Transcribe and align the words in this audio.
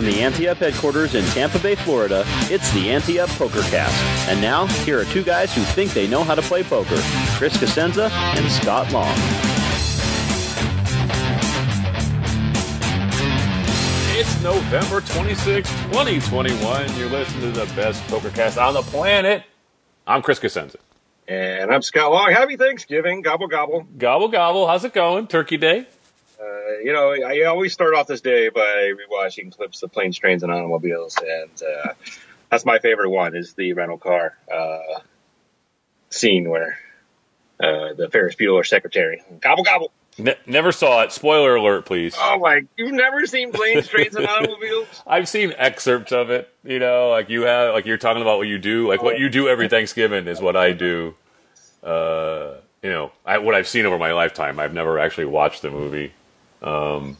From 0.00 0.10
the 0.10 0.22
Ante 0.22 0.48
Up 0.48 0.56
headquarters 0.56 1.14
in 1.14 1.22
Tampa 1.26 1.58
Bay, 1.58 1.74
Florida, 1.74 2.24
it's 2.48 2.72
the 2.72 2.88
Ante 2.90 3.20
Up 3.20 3.28
Poker 3.28 3.60
Cast. 3.64 4.30
And 4.30 4.40
now, 4.40 4.64
here 4.64 4.98
are 4.98 5.04
two 5.04 5.22
guys 5.22 5.54
who 5.54 5.60
think 5.60 5.92
they 5.92 6.08
know 6.08 6.24
how 6.24 6.34
to 6.34 6.40
play 6.40 6.62
poker 6.62 6.96
Chris 7.36 7.54
Cosenza 7.58 8.10
and 8.10 8.50
Scott 8.50 8.90
Long. 8.92 9.14
It's 14.18 14.42
November 14.42 15.02
26, 15.02 15.68
2021. 15.68 16.96
You're 16.96 17.10
listening 17.10 17.52
to 17.52 17.60
the 17.60 17.70
best 17.74 18.02
poker 18.08 18.30
cast 18.30 18.56
on 18.56 18.72
the 18.72 18.80
planet. 18.80 19.42
I'm 20.06 20.22
Chris 20.22 20.40
Cosenza. 20.40 20.76
And 21.28 21.70
I'm 21.70 21.82
Scott 21.82 22.10
Long. 22.10 22.32
Happy 22.32 22.56
Thanksgiving. 22.56 23.20
Gobble, 23.20 23.48
gobble. 23.48 23.86
Gobble, 23.98 24.28
gobble. 24.28 24.66
How's 24.66 24.82
it 24.82 24.94
going? 24.94 25.26
Turkey 25.26 25.58
Day? 25.58 25.86
Uh, 26.40 26.78
you 26.82 26.92
know, 26.92 27.12
I 27.12 27.42
always 27.44 27.72
start 27.72 27.94
off 27.94 28.06
this 28.06 28.22
day 28.22 28.48
by 28.48 28.92
rewatching 28.94 29.54
clips 29.54 29.82
of 29.82 29.92
planes, 29.92 30.18
trains, 30.18 30.42
and 30.42 30.50
automobiles, 30.50 31.18
and 31.18 31.62
uh, 31.62 31.92
that's 32.50 32.64
my 32.64 32.78
favorite 32.78 33.10
one 33.10 33.36
is 33.36 33.52
the 33.54 33.74
rental 33.74 33.98
car 33.98 34.36
uh, 34.52 35.00
scene 36.08 36.48
where 36.48 36.78
uh, 37.62 37.92
the 37.94 38.08
Ferris 38.10 38.36
Bueller 38.36 38.66
secretary 38.66 39.22
gobble 39.40 39.64
gobble. 39.64 39.92
Ne- 40.18 40.36
never 40.46 40.72
saw 40.72 41.02
it. 41.02 41.12
Spoiler 41.12 41.56
alert, 41.56 41.84
please. 41.84 42.14
Oh 42.18 42.38
my! 42.38 42.62
You've 42.76 42.92
never 42.92 43.26
seen 43.26 43.52
planes, 43.52 43.86
trains, 43.88 44.16
and 44.16 44.26
automobiles? 44.26 44.86
I've 45.06 45.28
seen 45.28 45.52
excerpts 45.58 46.10
of 46.10 46.30
it. 46.30 46.52
You 46.64 46.78
know, 46.78 47.10
like 47.10 47.28
you 47.28 47.42
have, 47.42 47.74
like 47.74 47.84
you're 47.84 47.98
talking 47.98 48.22
about 48.22 48.38
what 48.38 48.48
you 48.48 48.58
do. 48.58 48.88
Like 48.88 49.02
what 49.02 49.18
you 49.18 49.28
do 49.28 49.46
every 49.46 49.68
Thanksgiving 49.68 50.26
is 50.26 50.40
what 50.40 50.56
I 50.56 50.72
do. 50.72 51.14
Uh, 51.82 52.54
you 52.82 52.90
know, 52.90 53.12
I, 53.26 53.38
what 53.38 53.54
I've 53.54 53.68
seen 53.68 53.84
over 53.84 53.98
my 53.98 54.12
lifetime. 54.12 54.58
I've 54.58 54.72
never 54.72 54.98
actually 54.98 55.26
watched 55.26 55.60
the 55.60 55.70
movie. 55.70 56.12
Um, 56.62 57.16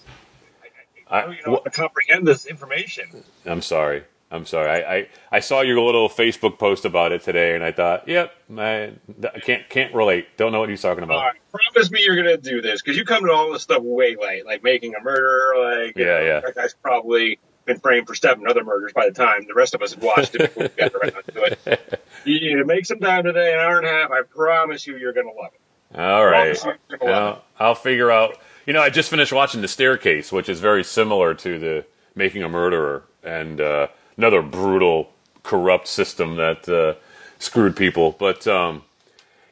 I, 1.08 1.27
you 1.27 1.38
know, 1.46 1.58
to 1.58 1.70
comprehend 1.70 2.27
this 2.27 2.46
information. 2.46 3.24
I'm 3.44 3.62
sorry. 3.62 4.05
I'm 4.33 4.46
sorry. 4.46 4.70
I, 4.70 4.94
I, 4.94 5.08
I, 5.33 5.41
saw 5.41 5.60
your 5.62 5.80
little 5.80 6.08
Facebook 6.08 6.56
post 6.56 6.84
about 6.84 7.10
it 7.10 7.22
today, 7.22 7.56
and 7.56 7.64
I 7.64 7.72
thought, 7.72 8.06
yep, 8.06 8.33
I, 8.56 8.92
I 9.24 9.41
can't 9.41 9.68
can't 9.68 9.92
relate. 9.92 10.36
Don't 10.36 10.52
know 10.52 10.61
what 10.61 10.68
he's 10.68 10.83
talking 10.83 11.02
about. 11.02 11.34
promise 11.50 11.91
me 11.91 12.05
you're 12.05 12.14
gonna 12.14 12.36
do 12.36 12.62
this 12.62 12.80
because 12.80 12.96
you 12.96 13.05
come 13.05 13.24
to 13.24 13.33
all 13.33 13.52
this 13.52 13.62
stuff 13.62 13.83
way 13.83 14.14
late, 14.14 14.46
like 14.46 14.62
making 14.62 14.94
a 14.94 15.02
murder. 15.02 15.55
Like, 15.58 15.96
yeah, 15.96 16.05
know, 16.05 16.20
yeah. 16.20 16.41
That 16.41 16.55
guy's 16.55 16.74
probably 16.74 17.41
been 17.64 17.80
framed 17.80 18.06
for 18.06 18.14
seven 18.14 18.46
other 18.46 18.62
murders 18.62 18.92
by 18.92 19.06
the 19.06 19.12
time 19.12 19.46
the 19.48 19.55
rest 19.55 19.74
of 19.74 19.83
us 19.83 19.94
had 19.94 20.02
watched 20.02 20.36
it 20.36 20.42
before 20.42 20.62
we 20.62 20.68
got 20.68 20.94
around 20.94 21.24
to 21.34 21.42
it. 21.44 22.05
You 22.22 22.66
make 22.66 22.84
some 22.84 22.98
time 22.98 23.24
today, 23.24 23.55
an 23.55 23.61
hour 23.61 23.78
and 23.78 23.86
a 23.86 23.91
half. 23.91 24.11
I 24.11 24.20
promise 24.22 24.86
you, 24.86 24.98
you're 24.98 25.14
gonna 25.14 25.33
love 25.33 25.52
it. 25.55 25.98
All 25.98 26.27
right. 26.27 26.56
I'll, 27.02 27.42
I'll 27.58 27.74
figure 27.74 28.11
out 28.11 28.36
you 28.70 28.75
know, 28.75 28.83
I 28.83 28.89
just 28.89 29.11
finished 29.11 29.33
watching 29.33 29.63
The 29.63 29.67
Staircase, 29.67 30.31
which 30.31 30.48
is 30.48 30.61
very 30.61 30.85
similar 30.85 31.35
to 31.35 31.58
the 31.58 31.85
Making 32.14 32.45
a 32.45 32.48
Murderer, 32.48 33.03
and 33.20 33.61
uh, 33.61 33.89
another 34.17 34.42
brutal, 34.42 35.11
corrupt 35.42 35.89
system 35.89 36.36
that 36.36 36.69
uh, 36.69 36.95
screwed 37.41 37.75
people. 37.75 38.14
But 38.17 38.47
um, 38.47 38.85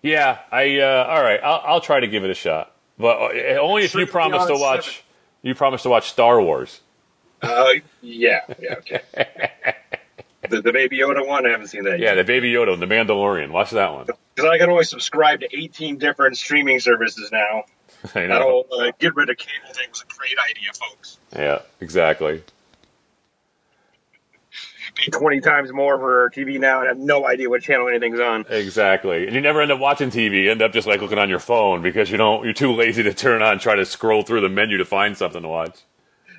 yeah, 0.03 0.39
I 0.53 0.79
uh, 0.79 1.07
all 1.09 1.21
right, 1.21 1.41
I'll, 1.43 1.63
I'll, 1.67 1.81
try 1.81 1.99
to 1.99 2.07
give 2.07 2.23
it 2.23 2.31
a 2.31 2.35
shot, 2.35 2.77
but 2.97 3.17
uh, 3.35 3.59
only 3.61 3.83
if 3.83 3.93
you 3.93 4.07
promise 4.07 4.47
to 4.47 4.55
watch. 4.55 4.85
Seven. 4.85 5.03
You 5.43 5.55
promise 5.57 5.83
to 5.83 5.89
watch 5.89 6.11
Star 6.11 6.41
Wars. 6.41 6.81
Uh, 7.43 7.71
yeah, 8.01 8.43
yeah, 8.61 8.75
okay. 8.75 9.01
the, 10.49 10.63
the 10.63 10.73
Baby 10.73 10.99
Yoda 10.99 11.27
one, 11.27 11.45
I 11.45 11.51
haven't 11.51 11.67
seen 11.67 11.83
that. 11.83 11.99
Yeah, 11.99 12.11
yet. 12.11 12.15
the 12.15 12.25
Baby 12.25 12.53
Yoda, 12.53 12.73
and 12.75 12.81
the 12.81 12.87
Mandalorian. 12.87 13.51
Watch 13.51 13.73
that 13.73 13.93
one. 13.93 14.07
Because 14.07 14.49
I 14.49 14.59
can 14.59 14.71
only 14.71 14.85
subscribe 14.85 15.41
to 15.41 15.49
18 15.53 15.99
different 15.99 16.37
streaming 16.37 16.79
services 16.79 17.33
now. 17.33 17.65
I 18.15 18.27
know. 18.27 18.29
That 18.29 18.43
whole 18.43 18.67
uh, 18.81 18.93
get 18.99 19.15
rid 19.15 19.31
of 19.31 19.37
cable 19.37 19.73
thing 19.73 19.89
was 19.91 20.03
a 20.03 20.15
great 20.17 20.37
idea, 20.51 20.71
folks. 20.73 21.19
Yeah, 21.35 21.61
exactly. 21.81 22.43
Pay 24.95 25.11
20 25.11 25.41
times 25.41 25.73
more 25.73 25.99
for 25.99 26.31
TV 26.31 26.59
now 26.59 26.81
and 26.81 26.89
have 26.89 26.99
no 26.99 27.27
idea 27.27 27.49
what 27.49 27.63
channel 27.63 27.89
anything's 27.89 28.19
on. 28.19 28.45
Exactly. 28.49 29.27
And 29.27 29.35
you 29.35 29.41
never 29.41 29.61
end 29.63 29.71
up 29.71 29.79
watching 29.79 30.11
TV. 30.11 30.45
You 30.45 30.51
end 30.51 30.63
up 30.63 30.73
just 30.73 30.89
like 30.89 31.01
looking 31.01 31.19
on 31.19 31.29
your 31.29 31.39
phone 31.39 31.83
because 31.83 32.11
you 32.11 32.17
don't, 32.17 32.43
you're 32.45 32.53
too 32.53 32.73
lazy 32.75 33.03
to 33.05 33.15
turn 33.15 33.43
on 33.43 33.53
and 33.53 33.61
try 33.61 33.77
to 33.77 33.85
scroll 33.85 34.23
through 34.23 34.41
the 34.41 34.49
menu 34.49 34.79
to 34.79 34.85
find 34.85 35.17
something 35.17 35.43
to 35.43 35.49
watch. 35.49 35.79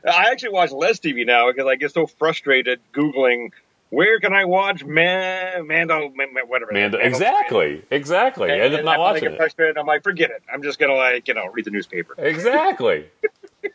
I 0.05 0.31
actually 0.31 0.49
watch 0.49 0.71
less 0.71 0.99
TV 0.99 1.25
now 1.25 1.51
because 1.51 1.67
I 1.67 1.75
get 1.75 1.93
so 1.93 2.07
frustrated 2.07 2.79
Googling 2.93 3.51
where 3.89 4.19
can 4.19 4.33
I 4.33 4.45
watch 4.45 4.83
Man, 4.83 5.67
Mando, 5.67 6.11
whatever. 6.47 6.71
Mando, 6.71 6.97
exactly, 6.97 7.83
exactly. 7.89 8.51
And, 8.51 8.61
I 8.61 8.65
end 8.65 8.75
up 8.75 8.85
not 8.85 8.99
watching 8.99 9.33
it. 9.33 9.77
I'm 9.77 9.87
like, 9.87 10.03
forget 10.03 10.29
it. 10.29 10.43
I'm 10.51 10.63
just 10.63 10.79
gonna 10.79 10.95
like, 10.95 11.27
you 11.27 11.33
know, 11.33 11.47
read 11.47 11.65
the 11.65 11.71
newspaper. 11.71 12.15
Exactly. 12.17 13.07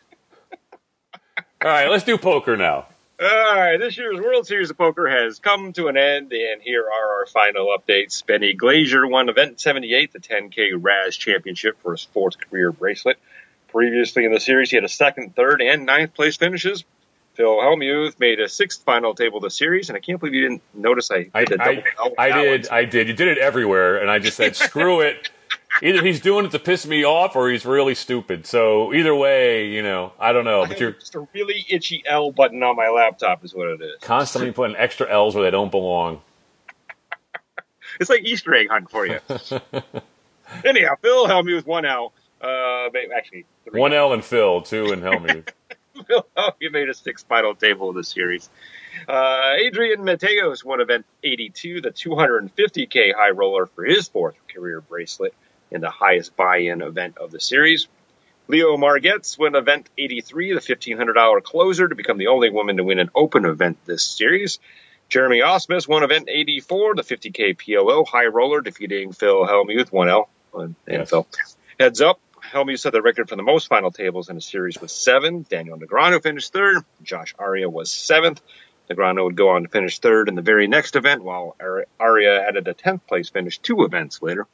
All 1.62 1.70
right, 1.70 1.88
let's 1.88 2.04
do 2.04 2.18
poker 2.18 2.56
now. 2.56 2.86
All 3.20 3.54
right, 3.54 3.76
this 3.78 3.96
year's 3.96 4.20
World 4.20 4.46
Series 4.46 4.70
of 4.70 4.76
Poker 4.76 5.08
has 5.08 5.38
come 5.38 5.72
to 5.74 5.86
an 5.86 5.96
end, 5.96 6.32
and 6.32 6.60
here 6.60 6.82
are 6.82 7.20
our 7.20 7.26
final 7.26 7.68
updates. 7.68 8.26
Benny 8.26 8.54
Glaser 8.54 9.06
won 9.06 9.28
Event 9.28 9.60
78, 9.60 10.12
the 10.12 10.18
10K 10.18 10.72
Raz 10.76 11.16
Championship 11.16 11.80
for 11.80 11.92
his 11.92 12.02
fourth 12.02 12.38
career 12.38 12.72
bracelet. 12.72 13.16
Previously 13.68 14.24
in 14.24 14.32
the 14.32 14.40
series, 14.40 14.70
he 14.70 14.76
had 14.76 14.84
a 14.84 14.88
second, 14.88 15.36
third, 15.36 15.62
and 15.62 15.86
ninth 15.86 16.12
place 16.12 16.36
finishes. 16.36 16.84
Phil 17.34 17.56
Hellmuth 17.56 18.18
made 18.20 18.40
a 18.40 18.48
sixth 18.48 18.82
final 18.84 19.14
table 19.14 19.38
of 19.38 19.42
the 19.42 19.50
series, 19.50 19.88
and 19.88 19.96
I 19.96 20.00
can't 20.00 20.20
believe 20.20 20.34
you 20.34 20.42
didn't 20.42 20.62
notice 20.72 21.10
I 21.10 21.28
I, 21.34 21.44
I, 21.58 22.12
I 22.16 22.32
did 22.32 22.68
I 22.68 22.84
did 22.84 23.08
you 23.08 23.14
did 23.14 23.28
it 23.28 23.38
everywhere, 23.38 23.96
and 23.98 24.10
I 24.10 24.18
just 24.18 24.36
said 24.36 24.56
screw 24.56 25.00
it. 25.00 25.30
Either 25.82 26.04
he's 26.04 26.20
doing 26.20 26.46
it 26.46 26.52
to 26.52 26.58
piss 26.60 26.86
me 26.86 27.04
off, 27.04 27.34
or 27.34 27.50
he's 27.50 27.66
really 27.66 27.96
stupid. 27.96 28.46
So 28.46 28.94
either 28.94 29.12
way, 29.14 29.66
you 29.66 29.82
know, 29.82 30.12
I 30.20 30.32
don't 30.32 30.44
know. 30.44 30.62
I 30.62 30.68
but 30.68 30.78
you're 30.78 30.92
just 30.92 31.16
a 31.16 31.26
really 31.34 31.66
itchy 31.68 32.04
L 32.06 32.30
button 32.30 32.62
on 32.62 32.76
my 32.76 32.88
laptop 32.88 33.44
is 33.44 33.52
what 33.52 33.68
it 33.68 33.82
is. 33.82 33.96
Constantly 34.00 34.52
putting 34.52 34.76
extra 34.76 35.10
L's 35.10 35.34
where 35.34 35.42
they 35.42 35.50
don't 35.50 35.72
belong. 35.72 36.22
it's 38.00 38.08
like 38.08 38.24
Easter 38.24 38.54
egg 38.54 38.68
hunt 38.70 38.88
for 38.88 39.04
you. 39.04 39.18
Anyhow, 40.64 40.94
Phil 41.02 41.26
Hellmuth 41.26 41.66
one 41.66 41.84
L. 41.84 42.12
Uh, 42.40 42.88
actually, 43.16 43.44
one 43.72 43.92
L 43.92 44.12
and 44.12 44.24
Phil, 44.24 44.62
two 44.62 44.92
and 44.92 45.02
Hellmuth. 45.02 45.48
he 46.60 46.68
made 46.68 46.88
a 46.88 46.94
sixth 46.94 47.26
final 47.26 47.54
table 47.54 47.90
of 47.90 47.94
the 47.94 48.04
series. 48.04 48.48
Uh, 49.08 49.54
Adrian 49.58 50.00
Mateos 50.00 50.64
won 50.64 50.80
event 50.80 51.06
82, 51.22 51.80
the 51.80 51.90
250k 51.90 53.14
high 53.14 53.30
roller 53.30 53.66
for 53.66 53.84
his 53.84 54.08
fourth 54.08 54.36
career 54.52 54.80
bracelet 54.80 55.34
in 55.70 55.80
the 55.80 55.90
highest 55.90 56.36
buy-in 56.36 56.82
event 56.82 57.18
of 57.18 57.30
the 57.30 57.40
series. 57.40 57.88
Leo 58.46 58.76
Margets 58.76 59.38
won 59.38 59.54
event 59.54 59.88
83, 59.96 60.54
the 60.54 60.60
$1,500 60.60 61.42
closer 61.42 61.88
to 61.88 61.94
become 61.94 62.18
the 62.18 62.26
only 62.26 62.50
woman 62.50 62.76
to 62.76 62.84
win 62.84 62.98
an 62.98 63.10
open 63.14 63.46
event 63.46 63.78
this 63.86 64.02
series. 64.02 64.58
Jeremy 65.08 65.40
Ausmus 65.40 65.88
won 65.88 66.02
event 66.02 66.28
84, 66.28 66.96
the 66.96 67.02
50k 67.02 67.56
PLO 67.56 68.06
high 68.06 68.26
roller, 68.26 68.60
defeating 68.60 69.12
Phil 69.12 69.46
Hellmuth 69.46 69.90
1L. 69.90 70.26
And 70.54 70.76
yes. 70.86 71.10
Phil. 71.10 71.26
Heads 71.78 72.00
up, 72.00 72.20
Hellmuth 72.52 72.80
set 72.80 72.92
the 72.92 73.02
record 73.02 73.28
for 73.28 73.36
the 73.36 73.42
most 73.42 73.68
final 73.68 73.90
tables 73.90 74.28
in 74.28 74.36
a 74.36 74.40
series 74.40 74.80
with 74.80 74.90
seven. 74.90 75.46
Daniel 75.48 75.78
Negreanu 75.78 76.22
finished 76.22 76.52
third. 76.52 76.84
Josh 77.02 77.34
Arieh 77.36 77.70
was 77.70 77.90
seventh. 77.90 78.40
Negreanu 78.90 79.24
would 79.24 79.36
go 79.36 79.50
on 79.50 79.62
to 79.62 79.68
finish 79.68 79.98
third 79.98 80.28
in 80.28 80.34
the 80.34 80.42
very 80.42 80.68
next 80.68 80.94
event, 80.94 81.24
while 81.24 81.56
Arieh 81.58 82.48
added 82.48 82.68
a 82.68 82.74
10th 82.74 83.06
place 83.06 83.30
finish 83.30 83.58
two 83.58 83.84
events 83.84 84.20
later. 84.22 84.46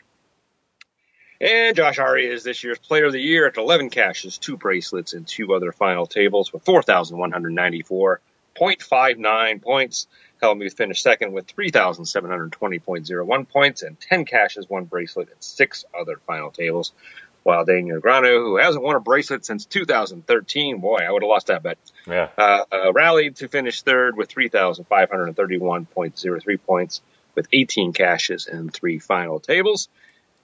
And 1.41 1.75
Josh 1.75 1.99
Arieh 1.99 2.31
is 2.31 2.45
this 2.45 2.63
year's 2.63 2.79
Player 2.79 3.07
of 3.07 3.13
the 3.13 3.21
Year 3.21 3.47
at 3.47 3.57
11 3.57 3.91
cashes, 3.91 4.39
two 4.39 4.57
bracelets, 4.57 5.15
and 5.15 5.27
two 5.27 5.53
other 5.55 5.73
final 5.73 6.07
tables 6.07 6.53
with 6.53 6.65
4,194.59 6.65 9.63
points. 9.63 10.07
Hellmuth 10.41 10.77
finished 10.77 11.03
second 11.03 11.33
with 11.33 11.49
3,720.01 11.49 13.49
points 13.49 13.83
and 13.83 14.01
10 14.01 14.25
cashes, 14.27 14.69
one 14.69 14.85
bracelet, 14.85 15.29
and 15.29 15.43
six 15.43 15.85
other 15.99 16.21
final 16.27 16.51
tables. 16.51 16.93
While 17.43 17.65
Daniel 17.65 18.01
Negreanu, 18.01 18.43
who 18.45 18.57
hasn't 18.57 18.85
won 18.85 18.97
a 18.97 19.01
bracelet 19.01 19.45
since 19.47 19.65
2013, 19.67 20.79
boy, 20.79 20.99
I 20.99 21.11
would 21.11 21.23
have 21.23 21.29
lost 21.29 21.47
that 21.49 21.63
bet, 21.63 21.79
Yeah. 22.07 22.29
uh, 22.37 22.65
uh, 22.71 22.93
rallied 22.93 23.37
to 23.37 23.49
finish 23.49 23.81
third 23.83 24.15
with 24.17 24.29
3,531.03 24.29 26.57
points 26.67 27.01
with 27.35 27.49
18 27.53 27.93
cashes 27.93 28.47
and 28.47 28.73
three 28.73 28.99
final 28.99 29.41
tables. 29.41 29.89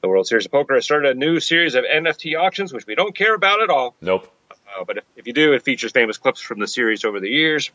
The 0.02 0.08
World 0.08 0.26
Series 0.26 0.46
of 0.46 0.52
Poker 0.52 0.74
has 0.74 0.84
started 0.84 1.16
a 1.16 1.18
new 1.18 1.40
series 1.40 1.74
of 1.74 1.84
NFT 1.84 2.38
auctions, 2.38 2.72
which 2.72 2.86
we 2.86 2.94
don't 2.94 3.14
care 3.16 3.34
about 3.34 3.62
at 3.62 3.70
all. 3.70 3.94
Nope. 4.00 4.30
Uh, 4.50 4.84
but 4.84 4.98
if, 4.98 5.04
if 5.16 5.26
you 5.26 5.32
do, 5.32 5.52
it 5.54 5.62
features 5.62 5.92
famous 5.92 6.18
clips 6.18 6.40
from 6.40 6.58
the 6.60 6.68
series 6.68 7.04
over 7.04 7.18
the 7.20 7.30
years. 7.30 7.70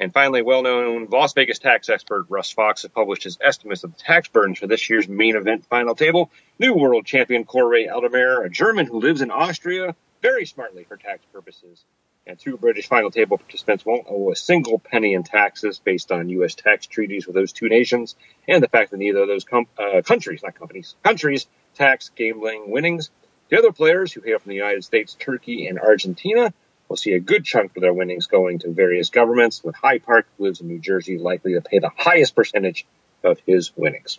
And 0.00 0.14
finally, 0.14 0.40
well-known 0.40 1.08
Las 1.10 1.34
Vegas 1.34 1.58
tax 1.58 1.90
expert 1.90 2.24
Russ 2.30 2.50
Fox 2.50 2.82
has 2.82 2.90
published 2.90 3.24
his 3.24 3.36
estimates 3.38 3.84
of 3.84 3.92
the 3.92 4.02
tax 4.02 4.28
burdens 4.28 4.58
for 4.58 4.66
this 4.66 4.88
year's 4.88 5.06
main 5.06 5.36
event 5.36 5.66
final 5.66 5.94
table. 5.94 6.30
New 6.58 6.72
world 6.72 7.04
champion 7.04 7.44
Koray 7.44 7.86
Aldemir, 7.86 8.42
a 8.42 8.48
German 8.48 8.86
who 8.86 8.98
lives 8.98 9.20
in 9.20 9.30
Austria, 9.30 9.94
very 10.22 10.46
smartly 10.46 10.84
for 10.84 10.96
tax 10.96 11.22
purposes. 11.34 11.84
And 12.26 12.38
two 12.38 12.56
British 12.56 12.88
final 12.88 13.10
table 13.10 13.36
participants 13.36 13.84
won't 13.84 14.06
owe 14.08 14.32
a 14.32 14.36
single 14.36 14.78
penny 14.78 15.12
in 15.12 15.22
taxes 15.22 15.78
based 15.78 16.10
on 16.10 16.30
U.S. 16.30 16.54
tax 16.54 16.86
treaties 16.86 17.26
with 17.26 17.36
those 17.36 17.52
two 17.52 17.68
nations, 17.68 18.16
and 18.48 18.62
the 18.62 18.68
fact 18.68 18.92
that 18.92 18.96
neither 18.96 19.20
of 19.20 19.28
those 19.28 19.44
com- 19.44 19.68
uh, 19.78 20.00
countries, 20.00 20.42
not 20.42 20.54
companies, 20.54 20.94
countries, 21.02 21.46
tax 21.74 22.10
gambling 22.16 22.70
winnings. 22.70 23.10
The 23.50 23.58
other 23.58 23.72
players 23.72 24.14
who 24.14 24.22
hail 24.22 24.38
from 24.38 24.48
the 24.48 24.56
United 24.56 24.84
States, 24.84 25.14
Turkey, 25.18 25.66
and 25.66 25.78
Argentina 25.78 26.54
will 26.90 26.96
see 26.96 27.12
a 27.12 27.20
good 27.20 27.44
chunk 27.44 27.74
of 27.76 27.80
their 27.80 27.94
winnings 27.94 28.26
going 28.26 28.58
to 28.58 28.70
various 28.70 29.08
governments, 29.08 29.62
with 29.64 29.76
Hye 29.76 30.00
Park, 30.00 30.26
who 30.36 30.44
lives 30.44 30.60
in 30.60 30.66
New 30.66 30.80
Jersey, 30.80 31.16
likely 31.16 31.54
to 31.54 31.62
pay 31.62 31.78
the 31.78 31.90
highest 31.96 32.34
percentage 32.34 32.84
of 33.22 33.38
his 33.46 33.70
winnings. 33.76 34.18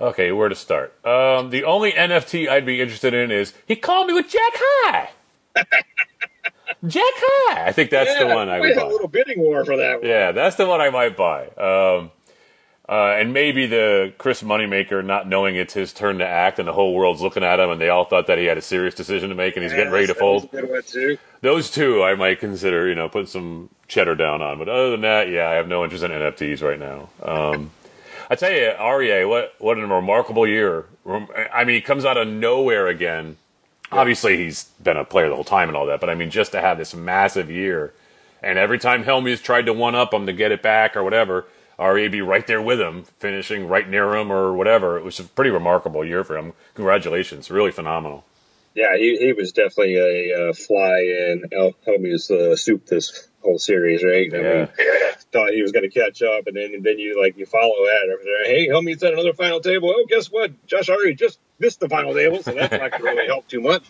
Okay, 0.00 0.32
where 0.32 0.48
to 0.48 0.54
start? 0.54 0.94
Um, 1.04 1.50
the 1.50 1.64
only 1.64 1.92
NFT 1.92 2.48
I'd 2.48 2.64
be 2.64 2.80
interested 2.80 3.12
in 3.12 3.30
is 3.30 3.52
he 3.66 3.76
called 3.76 4.06
me 4.06 4.14
with 4.14 4.30
Jack 4.30 4.52
High. 4.54 5.10
Jack 6.86 7.04
High. 7.04 7.66
I 7.66 7.72
think 7.72 7.90
that's 7.90 8.18
the 8.18 8.26
one 8.26 8.48
I 8.48 8.60
we 8.60 8.68
would 8.68 8.78
had 8.78 8.86
a 8.86 8.88
little 8.88 9.08
bidding 9.08 9.38
war 9.38 9.62
for 9.66 9.76
that 9.76 10.00
one. 10.00 10.08
Yeah, 10.08 10.32
that's 10.32 10.56
the 10.56 10.66
one 10.66 10.80
I 10.80 10.88
might 10.88 11.18
buy. 11.18 11.48
Um, 11.48 12.10
uh, 12.90 13.14
and 13.16 13.32
maybe 13.32 13.66
the 13.66 14.12
Chris 14.18 14.42
Moneymaker 14.42 15.04
not 15.04 15.28
knowing 15.28 15.54
it's 15.54 15.74
his 15.74 15.92
turn 15.92 16.18
to 16.18 16.26
act, 16.26 16.58
and 16.58 16.66
the 16.66 16.72
whole 16.72 16.92
world's 16.92 17.22
looking 17.22 17.44
at 17.44 17.60
him, 17.60 17.70
and 17.70 17.80
they 17.80 17.88
all 17.88 18.04
thought 18.04 18.26
that 18.26 18.36
he 18.36 18.46
had 18.46 18.58
a 18.58 18.62
serious 18.62 18.96
decision 18.96 19.28
to 19.28 19.36
make, 19.36 19.54
and 19.54 19.62
he's 19.62 19.72
getting 19.72 19.92
ready 19.92 20.08
to 20.08 20.14
fold. 20.14 20.44
a 20.44 20.46
good 20.48 20.68
one, 20.68 20.82
too. 20.82 21.16
Those 21.40 21.70
two 21.70 22.02
I 22.02 22.16
might 22.16 22.40
consider, 22.40 22.88
you 22.88 22.96
know, 22.96 23.08
put 23.08 23.28
some 23.28 23.70
cheddar 23.86 24.16
down 24.16 24.42
on. 24.42 24.58
But 24.58 24.68
other 24.68 24.90
than 24.90 25.02
that, 25.02 25.28
yeah, 25.28 25.48
I 25.48 25.54
have 25.54 25.68
no 25.68 25.84
interest 25.84 26.02
in 26.02 26.10
NFTs 26.10 26.62
right 26.62 26.80
now. 26.80 27.10
Um, 27.22 27.70
I 28.28 28.34
tell 28.34 28.50
you, 28.50 28.72
Arieh, 28.76 29.28
what 29.28 29.54
what 29.58 29.78
a 29.78 29.86
remarkable 29.86 30.46
year! 30.46 30.86
I 31.06 31.64
mean, 31.64 31.76
he 31.76 31.80
comes 31.80 32.04
out 32.04 32.16
of 32.16 32.26
nowhere 32.26 32.88
again. 32.88 33.36
Obviously, 33.92 34.36
he's 34.36 34.64
been 34.82 34.96
a 34.96 35.04
player 35.04 35.28
the 35.28 35.36
whole 35.36 35.44
time 35.44 35.68
and 35.68 35.76
all 35.76 35.86
that, 35.86 36.00
but 36.00 36.10
I 36.10 36.16
mean, 36.16 36.30
just 36.30 36.50
to 36.52 36.60
have 36.60 36.76
this 36.76 36.92
massive 36.92 37.52
year, 37.52 37.94
and 38.42 38.58
every 38.58 38.78
time 38.80 39.04
Hellmuth 39.04 39.42
tried 39.42 39.66
to 39.66 39.72
one 39.72 39.94
up 39.94 40.12
him 40.12 40.26
to 40.26 40.32
get 40.32 40.50
it 40.50 40.60
back 40.60 40.96
or 40.96 41.04
whatever, 41.04 41.46
Be 42.10 42.20
right 42.22 42.46
there 42.46 42.62
with 42.62 42.80
him, 42.80 43.04
finishing 43.18 43.66
right 43.68 43.88
near 43.88 44.14
him 44.14 44.30
or 44.30 44.52
whatever. 44.52 44.98
It 44.98 45.04
was 45.04 45.18
a 45.18 45.24
pretty 45.24 45.50
remarkable 45.50 46.04
year 46.04 46.24
for 46.24 46.36
him. 46.36 46.52
Congratulations, 46.74 47.50
really 47.50 47.70
phenomenal. 47.70 48.24
Yeah, 48.74 48.96
he, 48.96 49.16
he 49.16 49.32
was 49.32 49.52
definitely 49.52 49.96
a, 49.96 50.50
uh 50.50 50.52
fly 50.52 51.00
in 51.00 51.44
El 51.52 51.72
Hellmuth's 51.86 52.30
uh, 52.30 52.54
soup 52.56 52.86
this 52.86 53.28
whole 53.42 53.58
series, 53.58 54.04
right? 54.04 54.32
I 54.32 54.36
Yeah. 54.36 54.54
mean, 54.54 54.68
thought 55.32 55.52
he 55.52 55.62
was 55.62 55.72
going 55.72 55.88
to 55.88 56.00
catch 56.00 56.22
up, 56.22 56.46
and 56.46 56.56
then 56.56 56.74
and 56.74 56.84
then 56.84 56.98
you 56.98 57.20
like 57.20 57.36
you 57.36 57.46
follow 57.46 57.84
that. 57.86 58.18
Hey, 58.46 58.68
Hellmuth's 58.68 59.02
at 59.02 59.12
another 59.12 59.32
final 59.32 59.60
table. 59.60 59.92
Oh, 59.96 60.04
guess 60.08 60.26
what? 60.30 60.66
Josh 60.66 60.88
Ari 60.88 61.14
just 61.14 61.38
missed 61.58 61.80
the 61.80 61.88
final 61.88 62.14
table, 62.14 62.42
so 62.42 62.52
that's 62.52 62.72
not 62.80 62.90
going 62.92 63.02
to 63.02 63.08
really 63.10 63.26
help 63.26 63.48
too 63.48 63.60
much. 63.60 63.84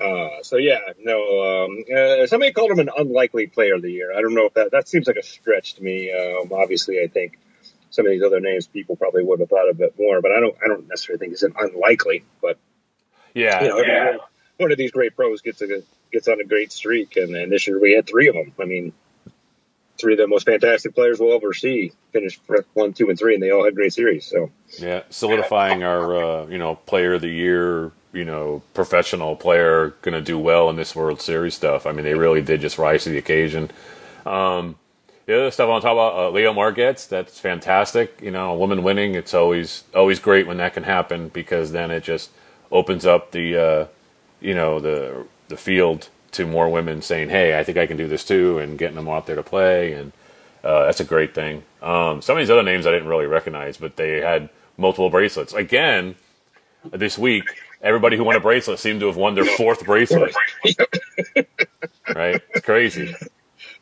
Uh, 0.00 0.42
so 0.42 0.56
yeah, 0.56 0.78
no. 0.98 1.64
Um, 1.66 1.84
uh, 1.94 2.26
somebody 2.26 2.52
called 2.52 2.70
him 2.70 2.78
an 2.78 2.90
unlikely 2.96 3.48
player 3.48 3.74
of 3.74 3.82
the 3.82 3.90
year. 3.90 4.16
I 4.16 4.20
don't 4.22 4.34
know 4.34 4.46
if 4.46 4.54
that 4.54 4.72
that 4.72 4.88
seems 4.88 5.06
like 5.06 5.16
a 5.16 5.22
stretch 5.22 5.74
to 5.74 5.82
me. 5.82 6.12
Um, 6.12 6.52
obviously, 6.52 7.00
I 7.02 7.08
think 7.08 7.38
some 7.90 8.06
of 8.06 8.12
these 8.12 8.22
other 8.22 8.40
names 8.40 8.66
people 8.66 8.96
probably 8.96 9.24
would 9.24 9.40
have 9.40 9.48
thought 9.48 9.68
a 9.68 9.74
bit 9.74 9.94
more, 9.98 10.22
but 10.22 10.32
I 10.32 10.40
don't. 10.40 10.56
I 10.64 10.68
don't 10.68 10.88
necessarily 10.88 11.18
think 11.18 11.32
it's 11.32 11.42
an 11.42 11.54
unlikely, 11.58 12.24
but 12.40 12.58
Yeah, 13.34 13.62
you 13.62 13.68
know, 13.68 13.78
yeah. 13.80 14.16
one 14.56 14.72
of 14.72 14.78
these 14.78 14.92
great 14.92 15.16
pros 15.16 15.42
gets 15.42 15.60
a 15.60 15.82
gets 16.12 16.28
on 16.28 16.40
a 16.40 16.44
great 16.44 16.72
streak, 16.72 17.16
and, 17.16 17.34
and 17.36 17.52
this 17.52 17.66
year 17.66 17.80
we 17.80 17.92
had 17.92 18.06
three 18.06 18.28
of 18.28 18.34
them. 18.34 18.52
I 18.60 18.64
mean, 18.64 18.92
three 20.00 20.14
of 20.14 20.18
the 20.18 20.26
most 20.26 20.46
fantastic 20.46 20.94
players 20.94 21.20
we'll 21.20 21.34
ever 21.34 21.52
see 21.52 21.92
finished 22.12 22.40
for 22.46 22.64
one, 22.74 22.92
two, 22.92 23.10
and 23.10 23.18
three, 23.18 23.34
and 23.34 23.42
they 23.42 23.50
all 23.50 23.64
had 23.64 23.74
great 23.74 23.92
series. 23.92 24.24
So 24.26 24.50
Yeah, 24.78 25.02
solidifying 25.10 25.82
our 25.84 26.16
uh, 26.16 26.46
you 26.46 26.58
know 26.58 26.76
player 26.76 27.14
of 27.14 27.20
the 27.20 27.28
year, 27.28 27.92
you 28.12 28.24
know 28.24 28.62
professional 28.74 29.36
player 29.36 29.94
going 30.02 30.14
to 30.14 30.20
do 30.20 30.38
well 30.38 30.68
in 30.70 30.76
this 30.76 30.94
World 30.94 31.20
Series 31.20 31.54
stuff. 31.54 31.86
I 31.86 31.92
mean, 31.92 32.04
they 32.04 32.14
really 32.14 32.42
did 32.42 32.60
just 32.60 32.78
rise 32.78 33.04
to 33.04 33.10
the 33.10 33.18
occasion. 33.18 33.70
Um, 34.26 34.76
the 35.26 35.36
other 35.36 35.50
stuff 35.50 35.66
I 35.66 35.70
want 35.70 35.82
to 35.82 35.86
talk 35.86 35.94
about, 35.94 36.18
uh, 36.18 36.30
Leo 36.30 36.52
Margets, 36.52 37.06
that's 37.06 37.38
fantastic. 37.38 38.18
You 38.20 38.30
know, 38.32 38.50
a 38.50 38.56
woman 38.56 38.82
winning, 38.82 39.14
it's 39.14 39.34
always 39.34 39.84
always 39.94 40.18
great 40.18 40.46
when 40.46 40.56
that 40.58 40.74
can 40.74 40.84
happen 40.84 41.28
because 41.28 41.72
then 41.72 41.90
it 41.90 42.02
just 42.02 42.30
opens 42.72 43.06
up 43.06 43.32
the 43.32 43.56
uh, 43.56 43.86
you 44.40 44.54
know 44.54 44.80
the 44.80 45.26
the 45.48 45.56
field 45.56 46.08
to 46.32 46.46
more 46.46 46.68
women 46.68 47.02
saying, 47.02 47.30
"Hey, 47.30 47.58
I 47.58 47.64
think 47.64 47.78
I 47.78 47.86
can 47.86 47.96
do 47.96 48.08
this 48.08 48.24
too," 48.24 48.58
and 48.58 48.78
getting 48.78 48.96
them 48.96 49.08
out 49.08 49.26
there 49.26 49.36
to 49.36 49.42
play 49.42 49.92
and 49.92 50.12
uh, 50.62 50.84
that's 50.84 51.00
a 51.00 51.04
great 51.04 51.34
thing. 51.34 51.62
Um, 51.82 52.20
some 52.22 52.36
of 52.36 52.40
these 52.40 52.50
other 52.50 52.62
names 52.62 52.86
I 52.86 52.90
didn't 52.90 53.08
really 53.08 53.26
recognize, 53.26 53.76
but 53.76 53.96
they 53.96 54.20
had 54.20 54.50
multiple 54.76 55.10
bracelets. 55.10 55.52
Again, 55.52 56.16
this 56.84 57.18
week, 57.18 57.44
everybody 57.80 58.16
who 58.16 58.24
won 58.24 58.36
a 58.36 58.40
bracelet 58.40 58.78
seemed 58.78 59.00
to 59.00 59.06
have 59.06 59.16
won 59.16 59.34
their 59.34 59.44
fourth 59.44 59.84
bracelet. 59.84 60.34
right? 62.14 62.40
It's 62.50 62.64
crazy. 62.64 63.14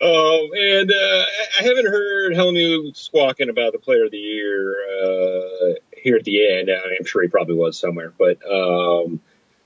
Um, 0.01 0.51
and 0.57 0.93
uh, 0.93 1.25
I 1.59 1.63
haven't 1.63 1.87
heard 1.87 2.33
Hellmuth 2.33 2.97
squawking 2.97 3.49
about 3.49 3.73
the 3.73 3.81
player 3.81 4.05
of 4.05 4.13
the 4.13 4.19
year 4.19 4.77
uh, 5.03 5.75
here 5.97 6.17
at 6.17 6.25
the 6.25 6.59
end. 6.59 6.71
I'm 6.71 7.05
sure 7.05 7.23
he 7.23 7.29
probably 7.29 7.57
was 7.57 7.79
somewhere, 7.79 8.13
but 8.17 8.39
um, 8.49 9.21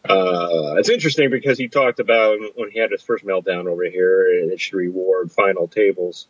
uh, 0.09 0.77
it's 0.79 0.89
interesting 0.89 1.31
because 1.31 1.59
he 1.59 1.69
talked 1.69 2.01
about 2.01 2.39
when 2.55 2.71
he 2.71 2.79
had 2.79 2.91
his 2.91 3.03
first 3.03 3.25
meltdown 3.27 3.67
over 3.67 3.85
here, 3.85 4.41
and 4.41 4.51
it 4.51 4.61
should 4.61 4.75
reward 4.75 5.31
final 5.31 5.69
tables 5.69 6.27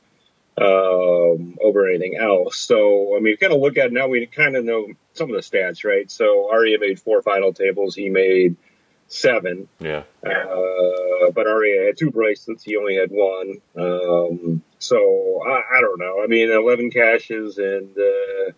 um, 0.59 1.57
over 1.63 1.89
anything 1.89 2.17
else. 2.17 2.59
So, 2.59 3.17
I 3.17 3.21
mean, 3.21 3.37
kind 3.37 3.53
of 3.53 3.61
look 3.61 3.79
at 3.79 3.87
it 3.87 3.93
now, 3.93 4.09
we 4.09 4.27
kind 4.27 4.57
of 4.57 4.65
know 4.65 4.89
some 5.15 5.31
of 5.31 5.37
the 5.37 5.43
stats, 5.43 5.85
right? 5.85 6.11
So, 6.11 6.51
Arieh 6.53 6.81
made 6.81 7.01
four 7.01 7.23
final 7.23 7.53
tables. 7.53 7.95
He 7.95 8.09
made 8.09 8.57
seven. 9.09 9.69
Yeah. 9.79 10.03
Uh, 10.25 11.31
but 11.35 11.47
Arieh 11.47 11.87
had 11.87 11.99
two 11.99 12.11
bracelets. 12.11 12.65
He 12.65 12.77
only 12.77 12.97
had 12.97 13.11
one. 13.11 13.61
Um, 13.77 14.63
so 14.79 15.43
I, 15.47 15.79
I 15.79 15.81
don't 15.81 15.99
know. 15.99 16.23
I 16.23 16.27
mean, 16.27 16.51
11 16.51 16.91
cashes 16.91 17.59
and, 17.59 17.97
uh, 17.97 18.53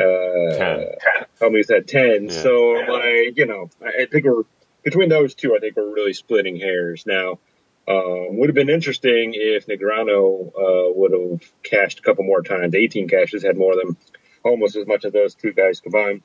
uh, 0.00 0.56
Ten. 0.56 1.84
10. 1.86 2.24
Yeah. 2.24 2.30
So 2.30 2.70
like, 2.88 3.36
you 3.36 3.46
know, 3.46 3.70
I, 3.82 4.02
I 4.02 4.06
think 4.06 4.24
we're 4.24 4.44
between 4.82 5.08
those 5.08 5.34
two. 5.34 5.56
I 5.56 5.60
think 5.60 5.76
we're 5.76 5.92
really 5.92 6.12
splitting 6.12 6.56
hairs 6.56 7.04
now. 7.06 7.38
Um, 7.86 8.38
would 8.38 8.48
have 8.48 8.54
been 8.54 8.70
interesting 8.70 9.32
if 9.34 9.66
Negreanu, 9.66 10.48
uh, 10.48 10.92
would 10.94 11.12
have 11.12 11.52
cashed 11.62 11.98
a 11.98 12.02
couple 12.02 12.24
more 12.24 12.42
times. 12.42 12.74
18 12.74 13.08
cashes 13.08 13.42
had 13.42 13.56
more 13.56 13.76
than 13.76 13.96
almost 14.42 14.76
as 14.76 14.86
much 14.86 15.04
as 15.04 15.12
those 15.12 15.34
two 15.34 15.52
guys 15.52 15.80
combined 15.80 16.22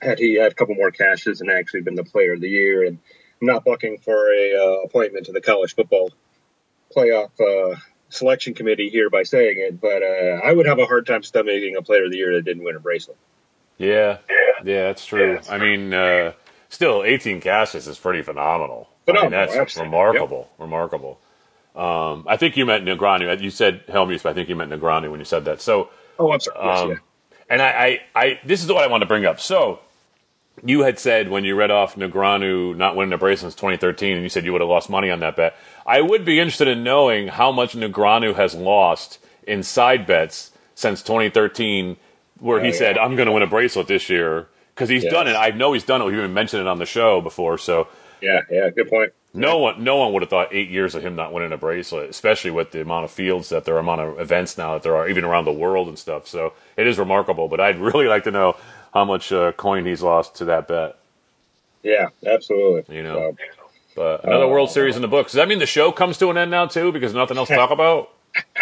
had 0.00 0.18
he 0.18 0.34
had 0.34 0.52
a 0.52 0.54
couple 0.54 0.74
more 0.74 0.90
cashes 0.90 1.40
and 1.40 1.50
actually 1.50 1.82
been 1.82 1.94
the 1.94 2.04
player 2.04 2.34
of 2.34 2.40
the 2.40 2.48
year. 2.48 2.84
And 2.86 2.98
not 3.40 3.64
bucking 3.64 3.98
for 3.98 4.32
a 4.32 4.54
uh, 4.54 4.82
appointment 4.84 5.26
to 5.26 5.32
the 5.32 5.40
college 5.40 5.74
football 5.74 6.10
playoff 6.94 7.30
uh, 7.40 7.76
selection 8.08 8.54
committee 8.54 8.90
here 8.90 9.10
by 9.10 9.22
saying 9.22 9.56
it, 9.58 9.80
but 9.80 10.02
uh, 10.02 10.40
I 10.44 10.52
would 10.52 10.66
have 10.66 10.78
a 10.78 10.86
hard 10.86 11.06
time 11.06 11.22
stomaching 11.22 11.76
a 11.76 11.82
player 11.82 12.04
of 12.04 12.10
the 12.10 12.18
year 12.18 12.34
that 12.34 12.44
didn't 12.44 12.64
win 12.64 12.76
a 12.76 12.80
bracelet. 12.80 13.16
Yeah. 13.78 14.18
Yeah, 14.28 14.36
yeah 14.64 14.86
that's 14.88 15.06
true. 15.06 15.40
I 15.48 15.58
mean, 15.58 15.94
uh, 15.94 16.32
still, 16.68 17.02
18 17.04 17.40
cashes 17.40 17.86
is 17.86 17.98
pretty 17.98 18.22
phenomenal. 18.22 18.89
I 19.08 19.12
mean, 19.12 19.30
that's 19.30 19.54
absolutely. 19.56 19.90
remarkable. 19.90 20.50
Remarkable. 20.58 21.18
Um, 21.74 22.24
I 22.28 22.36
think 22.36 22.56
you 22.56 22.66
meant 22.66 22.84
Negreanu. 22.84 23.40
You 23.40 23.50
said 23.50 23.86
Hellmuth, 23.86 24.22
but 24.22 24.30
I 24.30 24.32
think 24.34 24.48
you 24.48 24.56
meant 24.56 24.70
Negreanu 24.70 25.10
when 25.10 25.20
you 25.20 25.24
said 25.24 25.44
that. 25.46 25.60
So, 25.60 25.88
Oh, 26.18 26.32
I'm 26.32 26.40
sorry. 26.40 26.58
Yes, 26.66 26.80
Um, 26.80 26.90
yeah. 26.90 26.96
And 27.48 27.62
I, 27.62 27.68
I, 27.68 28.00
I, 28.14 28.40
this 28.44 28.62
is 28.62 28.70
what 28.70 28.84
I 28.84 28.86
want 28.88 29.02
to 29.02 29.06
bring 29.06 29.24
up. 29.24 29.40
So, 29.40 29.80
you 30.62 30.80
had 30.82 30.98
said 30.98 31.30
when 31.30 31.44
you 31.44 31.54
read 31.56 31.70
off 31.70 31.94
Negreanu 31.96 32.76
not 32.76 32.94
winning 32.96 33.12
a 33.12 33.18
bracelet 33.18 33.52
since 33.52 33.54
2013, 33.54 34.14
and 34.14 34.22
you 34.22 34.28
said 34.28 34.44
you 34.44 34.52
would 34.52 34.60
have 34.60 34.68
lost 34.68 34.90
money 34.90 35.10
on 35.10 35.20
that 35.20 35.36
bet. 35.36 35.56
I 35.86 36.00
would 36.02 36.24
be 36.24 36.38
interested 36.38 36.68
in 36.68 36.84
knowing 36.84 37.28
how 37.28 37.50
much 37.50 37.72
Negreanu 37.74 38.34
has 38.36 38.54
lost 38.54 39.18
in 39.46 39.62
side 39.62 40.06
bets 40.06 40.50
since 40.74 41.02
2013, 41.02 41.96
where 42.40 42.60
he 42.62 42.68
Oh, 42.68 42.72
said, 42.72 42.96
yeah. 42.96 43.02
"I'm 43.02 43.16
going 43.16 43.26
to 43.26 43.32
win 43.32 43.42
a 43.42 43.46
bracelet 43.46 43.86
this 43.86 44.10
year." 44.10 44.48
Because 44.74 44.88
he's 44.88 45.04
Yes. 45.04 45.12
done 45.12 45.28
it. 45.28 45.34
I 45.34 45.50
know 45.50 45.72
he's 45.72 45.84
done 45.84 46.00
it. 46.00 46.04
We've 46.04 46.14
even 46.16 46.32
mentioned 46.34 46.62
it 46.62 46.68
on 46.68 46.78
the 46.78 46.86
show 46.86 47.20
before. 47.20 47.58
So 47.58 47.88
Yeah, 48.22 48.40
yeah, 48.50 48.70
good 48.70 48.88
point. 48.88 49.12
no 49.32 49.58
one, 49.58 49.82
no 49.82 49.96
one 49.96 50.12
would 50.12 50.22
have 50.22 50.30
thought 50.30 50.48
eight 50.52 50.70
years 50.70 50.94
of 50.94 51.02
him 51.02 51.14
not 51.16 51.32
winning 51.32 51.52
a 51.52 51.56
bracelet, 51.56 52.10
especially 52.10 52.50
with 52.50 52.72
the 52.72 52.80
amount 52.82 53.04
of 53.04 53.10
fields 53.10 53.48
that 53.50 53.64
there 53.64 53.76
are, 53.76 53.78
amount 53.78 54.00
of 54.00 54.20
events 54.20 54.58
now 54.58 54.74
that 54.74 54.82
there 54.82 54.96
are, 54.96 55.08
even 55.08 55.24
around 55.24 55.44
the 55.44 55.52
world 55.52 55.88
and 55.88 55.98
stuff. 55.98 56.26
So 56.26 56.52
it 56.76 56.86
is 56.86 56.98
remarkable. 56.98 57.48
But 57.48 57.60
I'd 57.60 57.78
really 57.90 58.06
like 58.06 58.24
to 58.24 58.30
know 58.30 58.56
how 58.92 59.04
much 59.04 59.32
uh, 59.32 59.52
coin 59.52 59.86
he's 59.86 60.02
lost 60.02 60.34
to 60.36 60.44
that 60.46 60.68
bet. 60.68 60.96
Yeah, 61.82 62.08
absolutely. 62.26 62.96
You 62.96 63.02
know, 63.02 63.14
so, 63.14 63.36
but 63.96 64.24
another 64.24 64.44
uh, 64.44 64.48
World 64.48 64.70
Series 64.70 64.96
in 64.96 65.02
the 65.02 65.08
books. 65.08 65.32
Does 65.32 65.36
that 65.36 65.48
mean 65.48 65.58
the 65.58 65.66
show 65.66 65.92
comes 65.92 66.18
to 66.18 66.28
an 66.30 66.36
end 66.36 66.50
now 66.50 66.66
too 66.66 66.92
because 66.92 67.14
nothing 67.14 67.38
else 67.38 67.48
to 67.48 67.56
talk 67.56 67.70
about? 67.80 68.10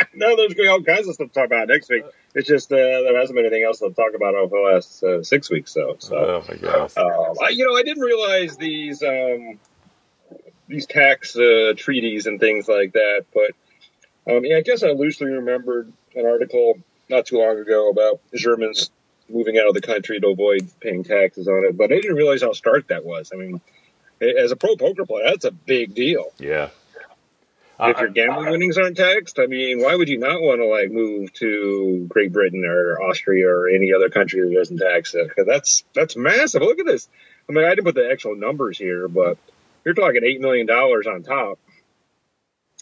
no, 0.14 0.36
there's 0.36 0.54
going 0.54 0.56
to 0.56 0.62
be 0.62 0.68
all 0.68 0.82
kinds 0.82 1.08
of 1.08 1.14
stuff 1.14 1.28
to 1.28 1.34
talk 1.34 1.46
about 1.46 1.68
next 1.68 1.88
week. 1.88 2.04
It's 2.34 2.48
just 2.48 2.70
uh, 2.72 2.76
there 2.76 3.18
hasn't 3.18 3.36
been 3.36 3.46
anything 3.46 3.64
else 3.64 3.78
to 3.80 3.90
talk 3.90 4.14
about 4.14 4.34
over 4.34 4.56
the 4.56 4.62
last 4.62 5.02
uh, 5.02 5.22
six 5.22 5.50
weeks. 5.50 5.72
So, 5.72 5.96
so 5.98 6.16
oh 6.16 6.44
my 6.48 6.56
gosh. 6.56 6.96
Um, 6.96 7.36
I, 7.42 7.50
you 7.50 7.66
know, 7.66 7.76
I 7.76 7.82
didn't 7.82 8.02
realize 8.02 8.56
these 8.56 9.02
um, 9.02 9.58
these 10.68 10.86
tax 10.86 11.36
uh, 11.36 11.74
treaties 11.76 12.26
and 12.26 12.38
things 12.38 12.68
like 12.68 12.92
that, 12.92 13.26
but 13.32 14.32
um, 14.32 14.44
yeah, 14.44 14.56
I 14.56 14.60
guess 14.60 14.82
I 14.82 14.88
loosely 14.88 15.30
remembered 15.30 15.92
an 16.14 16.26
article 16.26 16.78
not 17.08 17.26
too 17.26 17.38
long 17.38 17.58
ago 17.58 17.88
about 17.90 18.20
Germans 18.34 18.90
moving 19.30 19.58
out 19.58 19.68
of 19.68 19.74
the 19.74 19.80
country 19.80 20.20
to 20.20 20.28
avoid 20.28 20.68
paying 20.80 21.04
taxes 21.04 21.48
on 21.48 21.64
it, 21.64 21.76
but 21.76 21.92
I 21.92 21.96
didn't 21.96 22.16
realize 22.16 22.42
how 22.42 22.52
stark 22.52 22.88
that 22.88 23.04
was. 23.04 23.30
I 23.32 23.36
mean, 23.36 23.60
as 24.20 24.52
a 24.52 24.56
pro 24.56 24.76
poker 24.76 25.06
player, 25.06 25.24
that's 25.26 25.44
a 25.44 25.50
big 25.50 25.94
deal. 25.94 26.32
Yeah 26.38 26.68
if 27.80 28.00
your 28.00 28.08
gambling 28.08 28.50
winnings 28.50 28.76
aren't 28.76 28.97
taxed, 28.97 29.38
I 29.38 29.47
mean, 29.47 29.80
why 29.80 29.94
would 29.94 30.08
you 30.08 30.18
not 30.18 30.40
want 30.40 30.61
to 30.61 30.66
like 30.66 30.90
move 30.90 31.32
to 31.35 32.06
Great 32.08 32.32
Britain 32.32 32.64
or 32.64 33.00
Austria 33.00 33.49
or 33.49 33.68
any 33.68 33.92
other 33.92 34.08
country 34.08 34.40
that 34.40 34.54
doesn't 34.54 34.78
tax 34.78 35.14
it? 35.14 35.28
Because 35.28 35.47
that's 35.47 35.85
that's 35.94 36.16
massive. 36.16 36.62
Look 36.62 36.80
at 36.80 36.87
this. 36.87 37.08
I 37.49 37.52
mean, 37.52 37.64
I 37.64 37.70
didn't 37.70 37.85
put 37.85 37.94
the 37.94 38.11
actual 38.11 38.35
numbers 38.37 38.78
here, 38.78 39.06
but 39.08 39.38
you're 39.85 39.94
talking 39.94 40.23
eight 40.25 40.40
million 40.40 40.66
dollars 40.66 41.06
on 41.06 41.23
top, 41.23 41.58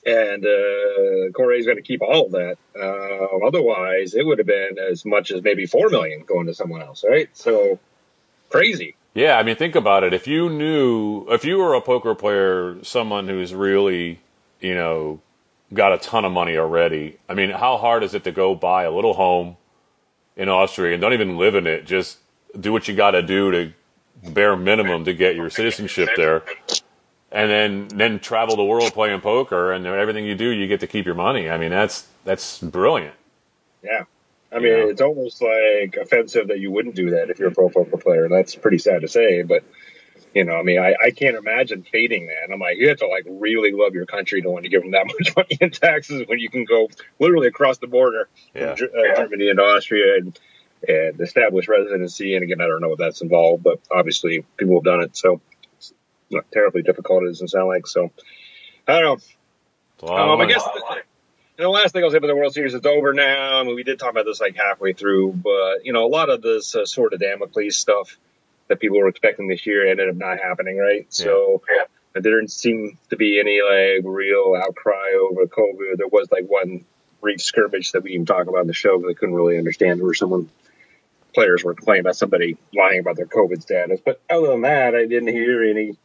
and 0.05 0.45
uh, 0.45 1.31
Koray's 1.33 1.67
going 1.67 1.76
to 1.76 1.83
keep 1.83 2.00
all 2.03 2.26
of 2.26 2.33
that. 2.33 2.57
Uh, 2.75 3.47
otherwise, 3.47 4.15
it 4.15 4.25
would 4.25 4.38
have 4.38 4.47
been 4.47 4.79
as 4.79 5.05
much 5.05 5.31
as 5.31 5.43
maybe 5.43 5.67
four 5.67 5.91
million 5.91 6.25
going 6.25 6.47
to 6.47 6.55
someone 6.55 6.83
else, 6.83 7.05
right? 7.07 7.29
So 7.37 7.79
crazy. 8.49 8.97
Yeah, 9.15 9.38
I 9.38 9.43
mean, 9.43 9.57
think 9.57 9.75
about 9.75 10.05
it. 10.05 10.12
If 10.12 10.26
you 10.26 10.50
knew, 10.50 11.26
if 11.29 11.45
you 11.45 11.59
were 11.59 11.75
a 11.75 11.81
poker 11.81 12.15
player, 12.15 12.83
someone 12.83 13.29
who's 13.29 13.55
really 13.55 14.21
you 14.61 14.75
know, 14.75 15.21
got 15.73 15.93
a 15.93 15.99
ton 15.99 16.25
of 16.25 16.33
money 16.33 16.57
already. 16.57 17.19
I 17.29 17.35
mean, 17.35 17.51
how 17.51 17.77
hard 17.77 18.03
is 18.03 18.15
it 18.15 18.25
to 18.25 18.33
go 18.33 18.55
buy 18.55 18.85
a 18.85 18.91
little 18.91 19.15
home 19.15 19.57
in 20.37 20.49
Austria 20.49 20.95
and 20.95 21.01
don't 21.01 21.13
even 21.13 21.37
live 21.37 21.55
in 21.55 21.67
it? 21.67 21.87
Just 21.87 22.19
do 22.59 22.73
what 22.73 22.89
you 22.89 22.95
got 22.95 23.13
to 23.13 23.23
do 23.23 23.51
to 23.51 23.73
bare 24.31 24.57
minimum 24.57 25.05
to 25.05 25.15
get 25.15 25.37
your 25.37 25.51
citizenship 25.51 26.11
there, 26.17 26.43
and 27.31 27.51
then 27.51 27.89
then 27.89 28.19
travel 28.19 28.57
the 28.57 28.65
world 28.65 28.93
playing 28.93 29.21
poker, 29.21 29.73
and 29.73 29.87
everything 29.87 30.25
you 30.25 30.35
do, 30.35 30.51
you 30.51 30.67
get 30.67 30.81
to 30.81 30.87
keep 30.87 31.05
your 31.05 31.15
money. 31.15 31.51
I 31.51 31.59
mean, 31.59 31.71
that's 31.71 32.07
that's 32.25 32.59
brilliant. 32.59 33.15
Yeah. 33.83 34.05
I 34.53 34.59
mean, 34.59 34.89
it's 34.89 35.01
almost 35.03 35.43
like 35.43 35.97
offensive 36.01 36.49
that 36.49 36.61
you 36.61 36.71
wouldn't 36.71 36.95
do 36.95 37.11
that 37.11 37.31
if 37.31 37.39
you're 37.39 37.49
a 37.49 37.53
pro 37.53 37.69
poker 37.69 37.97
player. 37.99 38.29
That's 38.29 38.55
pretty 38.55 38.79
sad 38.79 39.03
to 39.03 39.09
say, 39.09 39.43
but 39.43 39.65
you 40.37 40.45
know, 40.45 40.55
I 40.55 40.62
mean, 40.62 40.78
I, 40.78 40.95
I 41.02 41.11
can't 41.12 41.35
imagine 41.35 41.83
fading 41.83 42.26
that. 42.26 42.52
I'm 42.52 42.61
like, 42.61 42.76
you 42.76 42.90
have 42.90 42.99
to 42.99 43.07
like 43.07 43.25
really 43.26 43.73
love 43.73 43.95
your 43.95 44.05
country 44.05 44.43
to 44.43 44.50
want 44.50 44.64
to 44.64 44.69
give 44.69 44.83
them 44.83 44.90
that 44.90 45.07
much 45.19 45.35
money 45.35 45.57
in 45.59 45.71
taxes 45.71 46.25
when 46.26 46.38
you 46.38 46.50
can 46.50 46.66
go 46.66 46.90
literally 47.19 47.49
across 47.49 47.78
the 47.78 47.87
border 47.87 48.28
yeah. 48.55 48.75
from 48.75 48.88
uh, 48.88 49.16
Germany 49.16 49.49
and 49.49 49.59
Austria 49.59 50.16
and, 50.19 50.38
and 50.87 51.19
establish 51.23 51.69
residency. 51.69 52.35
And 52.35 52.43
again, 52.43 52.61
I 52.61 52.66
don't 52.66 52.83
know 52.83 52.90
what 52.90 52.99
that's 52.99 53.23
involved, 53.23 53.62
but 53.62 53.81
obviously 53.90 54.45
people 54.59 54.76
have 54.76 54.85
done 54.85 55.00
it. 55.00 55.16
So 55.16 55.40
it's 55.78 55.95
not 56.31 56.45
terribly 56.52 56.83
difficult. 56.83 57.23
It 57.23 57.28
doesn't 57.28 57.49
sound 57.49 57.69
like. 57.69 57.87
So 57.87 58.11
I 58.87 59.00
don't 59.00 59.25
know. 60.02 60.07
Um, 60.07 60.43
I 60.43 60.45
guess 60.45 60.62
the, 60.62 60.97
and 61.57 61.64
the 61.64 61.71
last 61.71 61.93
thing 61.93 62.05
I'll 62.05 62.11
say 62.11 62.19
about 62.19 62.26
the 62.26 62.37
World 62.37 62.52
Series, 62.52 62.75
it's 62.75 62.85
over 62.85 63.14
now. 63.14 63.59
I 63.59 63.62
mean, 63.62 63.75
we 63.75 63.85
did 63.85 63.99
talk 63.99 64.11
about 64.11 64.26
this 64.26 64.43
like 64.43 64.55
halfway 64.55 64.93
through, 64.93 65.33
but 65.33 65.87
you 65.87 65.95
know, 65.95 66.05
a 66.05 66.12
lot 66.12 66.28
of 66.28 66.43
this 66.43 66.75
uh, 66.76 66.85
sort 66.85 67.14
of 67.14 67.21
Damocles 67.21 67.76
stuff 67.76 68.19
that 68.68 68.80
people 68.80 68.99
were 68.99 69.08
expecting 69.08 69.49
this 69.49 69.66
year 69.66 69.87
ended 69.87 70.08
up 70.08 70.16
not 70.16 70.38
happening, 70.40 70.76
right? 70.78 71.06
Yeah. 71.11 71.25
So 71.25 71.62
there 72.14 72.23
didn't 72.23 72.50
seem 72.50 72.99
to 73.11 73.16
be 73.16 73.38
any 73.38 73.61
like 73.62 74.04
real 74.04 74.54
outcry 74.56 75.12
over 75.20 75.46
COVID. 75.46 75.99
There 75.99 76.08
was 76.08 76.28
like 76.30 76.46
one 76.46 76.85
brief 77.20 77.40
skirmish 77.40 77.92
that 77.92 78.02
we 78.02 78.12
even 78.12 78.26
talk 78.26 78.46
about 78.46 78.62
in 78.62 78.66
the 78.66 78.75
show 78.75 79.00
that 79.00 79.08
I 79.08 79.14
couldn't 79.14 79.35
really 79.35 79.58
understand 79.58 80.02
where 80.02 80.14
someone 80.14 80.49
players 81.35 81.62
were 81.62 81.75
complaining 81.75 82.00
about 82.00 82.16
somebody 82.16 82.56
lying 82.75 83.00
about 83.00 83.16
their 83.16 83.26
COVID 83.26 83.61
status. 83.61 84.00
But 84.04 84.20
other 84.30 84.49
than 84.49 84.62
that, 84.62 84.94
I 84.94 85.06
didn't 85.06 85.28
hear 85.28 85.62
any 85.62 85.96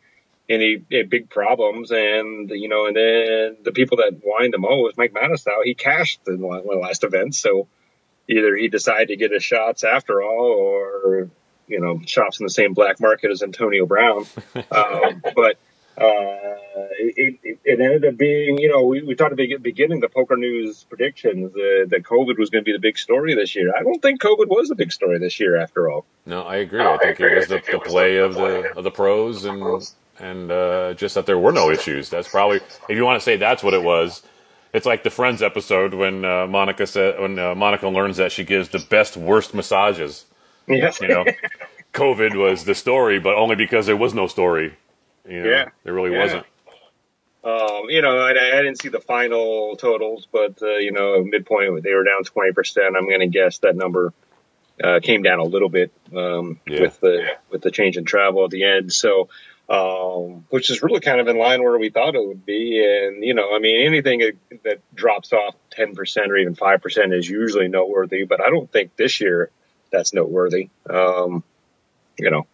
any, 0.50 0.76
big 0.76 1.30
problems. 1.30 1.92
And 1.92 2.50
you 2.50 2.68
know, 2.68 2.88
and 2.88 2.96
then 2.96 3.58
the 3.64 3.72
people 3.72 3.98
that 3.98 4.20
whined 4.22 4.54
the 4.54 4.60
most, 4.60 4.98
Mike 4.98 5.14
Matusow, 5.14 5.64
he 5.64 5.74
cashed 5.74 6.20
in 6.28 6.42
one 6.42 6.60
of 6.60 6.66
the 6.66 6.76
last 6.76 7.04
events, 7.04 7.40
so 7.40 7.68
either 8.28 8.56
he 8.56 8.68
decided 8.68 9.08
to 9.08 9.16
get 9.16 9.32
his 9.32 9.44
shots 9.44 9.84
after 9.84 10.22
all, 10.22 10.46
or 10.46 11.30
you 11.72 11.80
know 11.80 12.02
shops 12.06 12.40
in 12.40 12.46
the 12.46 12.52
same 12.52 12.74
black 12.74 13.00
market 13.00 13.32
as 13.32 13.42
Antonio 13.42 13.86
Brown. 13.86 14.26
um, 14.72 15.24
but 15.36 15.58
uh, 15.98 16.58
it, 16.98 17.38
it, 17.44 17.60
it, 17.66 17.80
ended 17.80 18.06
up 18.06 18.18
being, 18.18 18.58
you 18.58 18.70
know, 18.70 18.84
we, 18.84 19.02
we 19.02 19.14
talked 19.14 19.34
at 19.34 19.38
the 19.38 19.58
beginning, 19.58 20.00
the 20.00 20.08
poker 20.08 20.38
news 20.38 20.86
predictions 20.86 21.52
uh, 21.52 21.86
that 21.90 22.04
COVID 22.04 22.38
was 22.38 22.50
going 22.50 22.64
to 22.64 22.66
be 22.66 22.72
the 22.72 22.80
big 22.80 22.98
story 22.98 23.36
this 23.36 23.56
year. 23.56 23.74
I 23.76 23.84
don't 23.84 24.02
think 24.02 24.22
COVID 24.22 24.48
was 24.48 24.70
the 24.70 24.76
big 24.76 24.92
story 24.92 25.20
this 25.20 25.40
year 25.40 25.58
after 25.58 25.90
all. 25.90 26.06
No, 26.26 26.44
I 26.44 26.58
agree. 26.58 26.82
I 26.82 26.98
think 26.98 27.20
it 27.20 27.36
was 27.36 27.48
the, 27.48 27.62
the 27.72 27.80
play 27.80 28.18
of 28.18 28.36
the 28.36 28.72
of 28.76 28.84
the 28.84 28.92
pros 28.92 29.44
and 29.46 29.84
and 30.20 30.52
uh, 30.52 30.94
just 30.94 31.16
that 31.16 31.26
there 31.26 31.38
were 31.38 31.52
no 31.52 31.70
issues. 31.70 32.10
That's 32.10 32.30
probably 32.30 32.58
if 32.88 32.96
you 32.96 33.04
want 33.04 33.20
to 33.20 33.24
say 33.24 33.38
that's 33.38 33.64
what 33.64 33.74
it 33.74 33.84
was. 33.84 34.24
It's 34.74 34.86
like 34.86 35.04
the 35.04 35.10
Friends 35.10 35.42
episode 35.42 35.94
when 35.94 36.24
uh, 36.24 36.48
Monica 36.48 36.88
said 36.88 37.20
when 37.20 37.38
uh, 37.38 37.54
Monica 37.54 37.90
learns 37.90 38.18
that 38.18 38.32
she 38.32 38.46
gives 38.46 38.70
the 38.70 38.80
best 38.80 39.18
worst 39.18 39.54
massages. 39.54 40.26
Yes. 40.78 41.02
You 41.02 41.08
know, 41.08 41.26
COVID 41.94 42.36
was 42.36 42.66
the 42.66 42.76
story, 42.76 43.20
but 43.20 43.36
only 43.36 43.56
because 43.56 43.86
there 43.86 43.98
was 43.98 44.14
no 44.14 44.28
story. 44.28 44.78
You 45.28 45.44
know, 45.44 45.50
yeah. 45.50 45.66
There 45.84 45.94
really 45.94 46.12
yeah. 46.12 46.24
wasn't. 46.24 46.46
Um, 47.44 47.90
you 47.90 48.04
know, 48.04 48.20
I, 48.20 48.30
I, 48.30 48.62
didn't 48.62 48.80
see 48.80 48.90
the 48.90 49.00
final 49.00 49.76
totals, 49.76 50.28
but 50.32 50.62
uh, 50.62 50.76
you 50.76 50.92
know, 50.92 51.24
midpoint 51.24 51.84
they 51.84 51.94
were 51.94 52.04
down 52.04 52.24
twenty 52.24 52.54
percent. 52.54 52.96
I'm 52.96 53.08
going 53.08 53.22
to 53.22 53.28
guess 53.28 53.58
that 53.60 53.76
number 53.76 54.14
uh, 54.84 55.00
came 55.02 55.24
down 55.24 55.40
a 55.40 55.44
little 55.44 55.70
bit 55.70 55.92
um, 56.16 56.60
yeah. 56.68 56.82
with 56.82 57.00
the 57.00 57.26
with 57.50 57.62
the 57.62 57.72
change 57.72 57.98
in 57.98 58.06
travel 58.06 58.44
at 58.46 58.52
the 58.52 58.64
end. 58.64 58.94
So, 58.94 59.30
um, 59.68 60.46
which 60.50 60.70
is 60.70 60.84
really 60.84 61.00
kind 61.00 61.20
of 61.20 61.28
in 61.28 61.38
line 61.38 61.64
where 61.64 61.80
we 61.80 61.90
thought 61.90 62.14
it 62.14 62.24
would 62.24 62.46
be. 62.46 62.86
And 62.86 63.24
you 63.24 63.34
know, 63.34 63.56
I 63.56 63.60
mean, 63.60 63.88
anything 63.88 64.22
that 64.64 64.80
drops 64.94 65.34
off 65.34 65.56
ten 65.72 65.96
percent 65.96 66.32
or 66.32 66.38
even 66.38 66.54
five 66.54 66.84
percent 66.84 67.12
is 67.12 67.28
usually 67.28 67.70
noteworthy. 67.70 68.24
But 68.24 68.40
I 68.40 68.52
don't 68.52 68.72
think 68.72 68.96
this 68.96 69.20
year 69.20 69.50
that's 69.92 70.14
noteworthy. 70.14 70.70
Um, 70.90 71.44
you 72.18 72.32
know, 72.32 72.48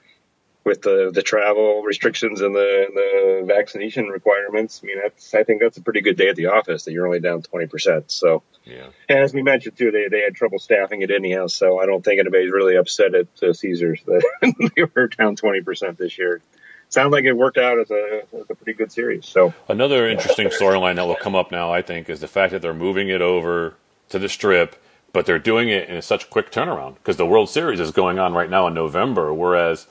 with 0.68 0.82
the 0.82 1.12
the 1.14 1.24
travel 1.24 1.82
restrictions 1.82 2.42
and 2.42 2.54
the 2.54 2.88
the 2.94 3.46
vaccination 3.48 4.08
requirements, 4.08 4.82
I 4.84 4.88
mean, 4.88 4.98
that's 5.02 5.34
I 5.34 5.44
think 5.44 5.62
that's 5.62 5.78
a 5.78 5.82
pretty 5.82 6.02
good 6.02 6.18
day 6.18 6.30
at 6.30 6.36
the 6.36 6.48
office 6.48 6.84
that 6.84 6.92
you're 6.92 7.08
only 7.08 7.22
down 7.22 7.42
twenty 7.42 7.68
percent. 7.68 8.12
So, 8.12 8.44
yeah. 8.66 8.88
And 9.08 9.20
as 9.20 9.34
we 9.34 9.42
mentioned 9.42 9.78
too, 9.78 9.92
they 9.92 10.10
they 10.10 10.22
had 10.22 10.36
trouble 10.36 10.60
staffing 10.60 11.02
it 11.02 11.10
anyhow. 11.10 11.48
So 11.48 11.80
I 11.80 11.86
don't 11.86 12.04
think 12.04 12.20
anybody's 12.20 12.52
really 12.52 12.76
upset 12.76 13.16
at 13.16 13.28
uh, 13.42 13.54
Caesars 13.54 14.02
that 14.06 14.24
they 14.76 14.84
were 14.94 15.08
down 15.08 15.36
twenty 15.38 15.62
percent 15.62 15.98
this 15.98 16.18
year. 16.18 16.42
Sounds 16.90 17.12
like 17.12 17.26
it 17.26 17.34
worked 17.34 17.58
out 17.58 17.80
as 17.80 17.92
a, 17.92 18.22
as 18.34 18.50
a 18.50 18.56
pretty 18.56 18.74
good 18.74 18.94
series. 18.94 19.26
So 19.26 19.54
another 19.68 20.08
interesting 20.08 20.48
storyline 20.48 20.96
that 20.96 21.06
will 21.06 21.16
come 21.16 21.36
up 21.36 21.52
now, 21.52 21.72
I 21.74 21.82
think, 21.82 22.10
is 22.10 22.22
the 22.22 22.30
fact 22.30 22.52
that 22.52 22.62
they're 22.62 22.74
moving 22.74 23.10
it 23.10 23.22
over 23.22 23.76
to 24.10 24.20
the 24.20 24.30
strip 24.30 24.82
but 25.14 25.26
they're 25.26 25.40
doing 25.40 25.70
it 25.70 25.90
in 25.90 26.02
such 26.02 26.30
quick 26.30 26.52
turnaround 26.52 26.96
because 26.96 27.18
the 27.18 27.26
World 27.26 27.50
Series 27.50 27.80
is 27.80 27.92
going 27.92 28.20
on 28.20 28.34
right 28.34 28.50
now 28.50 28.68
in 28.68 28.74
November, 28.74 29.34
whereas 29.34 29.88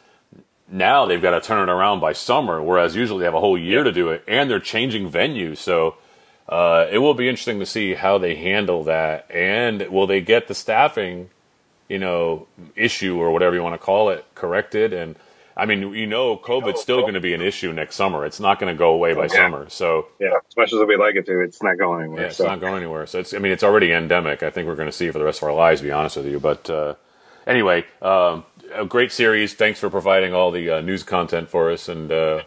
now 0.69 1.07
they've 1.07 1.23
got 1.23 1.31
to 1.31 1.41
turn 1.41 1.69
it 1.69 1.73
around 1.73 2.01
by 2.01 2.13
summer, 2.13 2.63
whereas 2.63 2.97
usually 2.97 3.21
they 3.21 3.25
have 3.25 3.35
a 3.35 3.41
whole 3.41 3.59
year 3.59 3.85
to 3.85 3.93
do 3.93 4.11
it, 4.11 4.25
and 4.27 4.51
they're 4.51 4.61
changing 4.61 5.11
venues. 5.11 5.59
So 5.59 5.97
uh, 6.49 6.87
it 6.91 6.99
will 6.99 7.15
be 7.15 7.29
interesting 7.29 7.61
to 7.61 7.67
see 7.67 7.95
how 7.95 8.19
they 8.19 8.35
handle 8.35 8.85
that, 8.85 9.27
and 9.31 9.89
will 9.89 10.07
they 10.07 10.21
get 10.21 10.49
the 10.49 10.55
staffing, 10.55 11.31
you 11.89 11.99
know, 11.99 12.47
issue 12.75 13.19
or 13.19 13.31
whatever 13.31 13.55
you 13.55 13.63
want 13.63 13.75
to 13.75 13.85
call 13.85 14.11
it 14.11 14.25
corrected, 14.35 14.93
and 14.93 15.17
I 15.57 15.65
mean, 15.65 15.95
you 15.95 16.07
know, 16.07 16.37
COVID's 16.37 16.81
still 16.81 17.01
going 17.01 17.15
to 17.15 17.21
be 17.21 17.33
an 17.33 17.41
issue 17.41 17.73
next 17.73 17.97
summer. 17.97 18.27
It's 18.27 18.39
not 18.41 18.59
going 18.61 18.73
to 18.75 18.79
go 18.79 18.93
away 18.93 19.15
by 19.15 19.23
yeah. 19.23 19.29
summer. 19.29 19.71
So 19.71 20.09
yeah, 20.21 20.33
as 20.47 20.57
much 20.57 20.73
as 20.73 20.81
we 20.87 20.97
like 20.97 21.15
it 21.15 21.25
to, 21.27 21.41
it's 21.41 21.63
not 21.63 21.79
going 21.79 22.03
anywhere. 22.03 22.23
Yeah, 22.23 22.27
it's 22.29 22.37
so. 22.37 22.47
not 22.47 22.61
going 22.61 22.77
anywhere. 22.77 23.07
So 23.07 23.21
it's, 23.21 23.33
I 23.33 23.39
mean, 23.39 23.53
it's 23.53 23.63
already 23.63 23.91
endemic. 23.93 24.43
I 24.43 24.51
think 24.51 24.69
we're 24.69 24.77
going 24.77 24.89
to 24.89 24.93
see 24.93 25.07
it 25.07 25.13
for 25.13 25.19
the 25.19 25.25
rest 25.25 25.39
of 25.41 25.49
our 25.49 25.55
lives. 25.55 25.81
To 25.81 25.87
be 25.87 25.93
honest 25.93 26.17
with 26.17 26.27
you, 26.27 26.39
but 26.39 26.69
uh, 26.69 26.95
anyway, 27.47 27.87
um, 28.03 28.45
a 28.75 28.85
great 28.85 29.13
series. 29.13 29.55
Thanks 29.55 29.81
for 29.81 29.89
providing 29.89 30.35
all 30.35 30.51
the 30.51 30.71
uh, 30.71 30.81
news 30.83 31.03
content 31.03 31.49
for 31.49 31.71
us, 31.71 31.89
and 31.89 32.13
uh, 32.13 32.43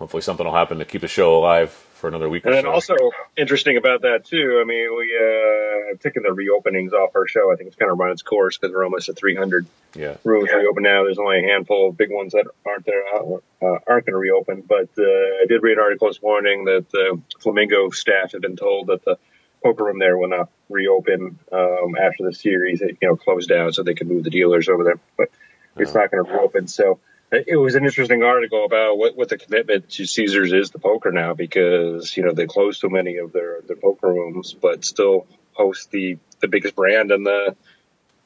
hopefully 0.00 0.22
something 0.22 0.44
will 0.44 0.54
happen 0.54 0.78
to 0.78 0.84
keep 0.84 1.02
the 1.02 1.08
show 1.08 1.36
alive 1.36 1.81
for 2.02 2.08
another 2.08 2.28
week. 2.28 2.44
And 2.44 2.52
then 2.52 2.64
so. 2.64 2.70
also 2.72 2.96
interesting 3.36 3.76
about 3.76 4.02
that 4.02 4.24
too. 4.24 4.58
I 4.60 4.64
mean, 4.64 4.94
we 4.98 5.16
uh, 5.16 5.90
have 5.90 6.00
taken 6.00 6.24
the 6.24 6.30
reopenings 6.30 6.92
off 6.92 7.14
our 7.14 7.28
show. 7.28 7.52
I 7.52 7.56
think 7.56 7.68
it's 7.68 7.76
kind 7.76 7.92
of 7.92 7.98
run 7.98 8.10
its 8.10 8.22
course 8.22 8.58
because 8.58 8.74
we're 8.74 8.84
almost 8.84 9.08
at 9.08 9.16
300 9.16 9.66
yeah. 9.94 10.16
rooms 10.24 10.50
reopen 10.52 10.82
now. 10.82 11.04
There's 11.04 11.20
only 11.20 11.38
a 11.38 11.42
handful 11.42 11.88
of 11.88 11.96
big 11.96 12.10
ones 12.10 12.32
that 12.32 12.46
aren't 12.66 12.84
there 12.84 13.04
uh, 13.14 13.78
aren't 13.86 13.86
going 13.86 14.14
to 14.14 14.16
reopen. 14.16 14.62
But 14.62 14.88
uh, 14.98 15.02
I 15.04 15.46
did 15.48 15.62
read 15.62 15.78
an 15.78 15.84
article 15.84 16.08
this 16.08 16.20
morning 16.20 16.64
that 16.64 16.90
the 16.90 17.20
Flamingo 17.40 17.90
staff 17.90 18.32
had 18.32 18.42
been 18.42 18.56
told 18.56 18.88
that 18.88 19.04
the 19.04 19.16
poker 19.62 19.84
room 19.84 20.00
there 20.00 20.18
will 20.18 20.28
not 20.28 20.50
reopen 20.68 21.38
um, 21.52 21.96
after 21.96 22.24
the 22.24 22.34
series, 22.34 22.80
you 22.80 22.96
know, 23.00 23.14
closed 23.14 23.48
down 23.48 23.72
so 23.72 23.84
they 23.84 23.94
can 23.94 24.08
move 24.08 24.24
the 24.24 24.30
dealers 24.30 24.68
over 24.68 24.82
there. 24.82 24.98
But 25.16 25.30
it's 25.76 25.90
uh-huh. 25.90 26.00
not 26.00 26.10
going 26.10 26.24
to 26.24 26.32
reopen. 26.32 26.66
So 26.66 26.98
it 27.32 27.56
was 27.56 27.74
an 27.74 27.84
interesting 27.84 28.22
article 28.22 28.64
about 28.64 28.98
what, 28.98 29.16
what 29.16 29.28
the 29.28 29.38
commitment 29.38 29.88
to 29.90 30.06
Caesars 30.06 30.52
is 30.52 30.70
to 30.70 30.78
poker 30.78 31.10
now 31.10 31.34
because 31.34 32.16
you 32.16 32.22
know 32.22 32.32
they 32.32 32.46
close 32.46 32.78
so 32.78 32.88
many 32.88 33.16
of 33.16 33.32
their 33.32 33.60
their 33.62 33.76
poker 33.76 34.08
rooms, 34.08 34.52
but 34.52 34.84
still 34.84 35.26
host 35.52 35.90
the 35.90 36.18
the 36.40 36.48
biggest 36.48 36.76
brand 36.76 37.10
in 37.10 37.24
the 37.24 37.56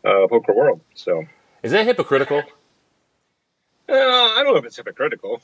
uh, 0.05 0.27
poker 0.29 0.53
world. 0.53 0.81
So 0.95 1.25
is 1.63 1.73
that 1.73 1.87
hypocritical? 1.87 2.43
Uh, 3.89 3.93
I 3.93 4.41
don't 4.43 4.55
know 4.55 4.59
if 4.59 4.65
it's 4.65 4.77
hypocritical. 4.77 5.41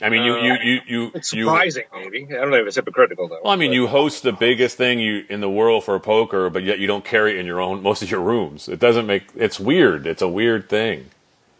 I 0.00 0.08
mean, 0.08 0.24
you, 0.24 0.36
you, 0.36 0.54
you, 0.62 0.80
you, 0.86 1.10
it's 1.14 1.30
surprising, 1.30 1.84
you, 1.94 2.10
maybe. 2.10 2.26
I 2.34 2.40
don't 2.40 2.50
know 2.50 2.56
if 2.56 2.66
it's 2.66 2.76
hypocritical 2.76 3.28
though. 3.28 3.38
Well, 3.44 3.52
I 3.52 3.56
mean, 3.56 3.70
but. 3.70 3.74
you 3.74 3.86
host 3.86 4.24
the 4.24 4.32
biggest 4.32 4.76
thing 4.76 4.98
you 4.98 5.24
in 5.28 5.40
the 5.40 5.50
world 5.50 5.84
for 5.84 5.98
poker, 6.00 6.50
but 6.50 6.64
yet 6.64 6.80
you 6.80 6.86
don't 6.86 7.04
carry 7.04 7.32
it 7.32 7.38
in 7.38 7.46
your 7.46 7.60
own 7.60 7.82
most 7.82 8.02
of 8.02 8.10
your 8.10 8.20
rooms. 8.20 8.68
It 8.68 8.80
doesn't 8.80 9.06
make. 9.06 9.24
It's 9.36 9.60
weird. 9.60 10.06
It's 10.06 10.22
a 10.22 10.28
weird 10.28 10.68
thing. 10.68 11.10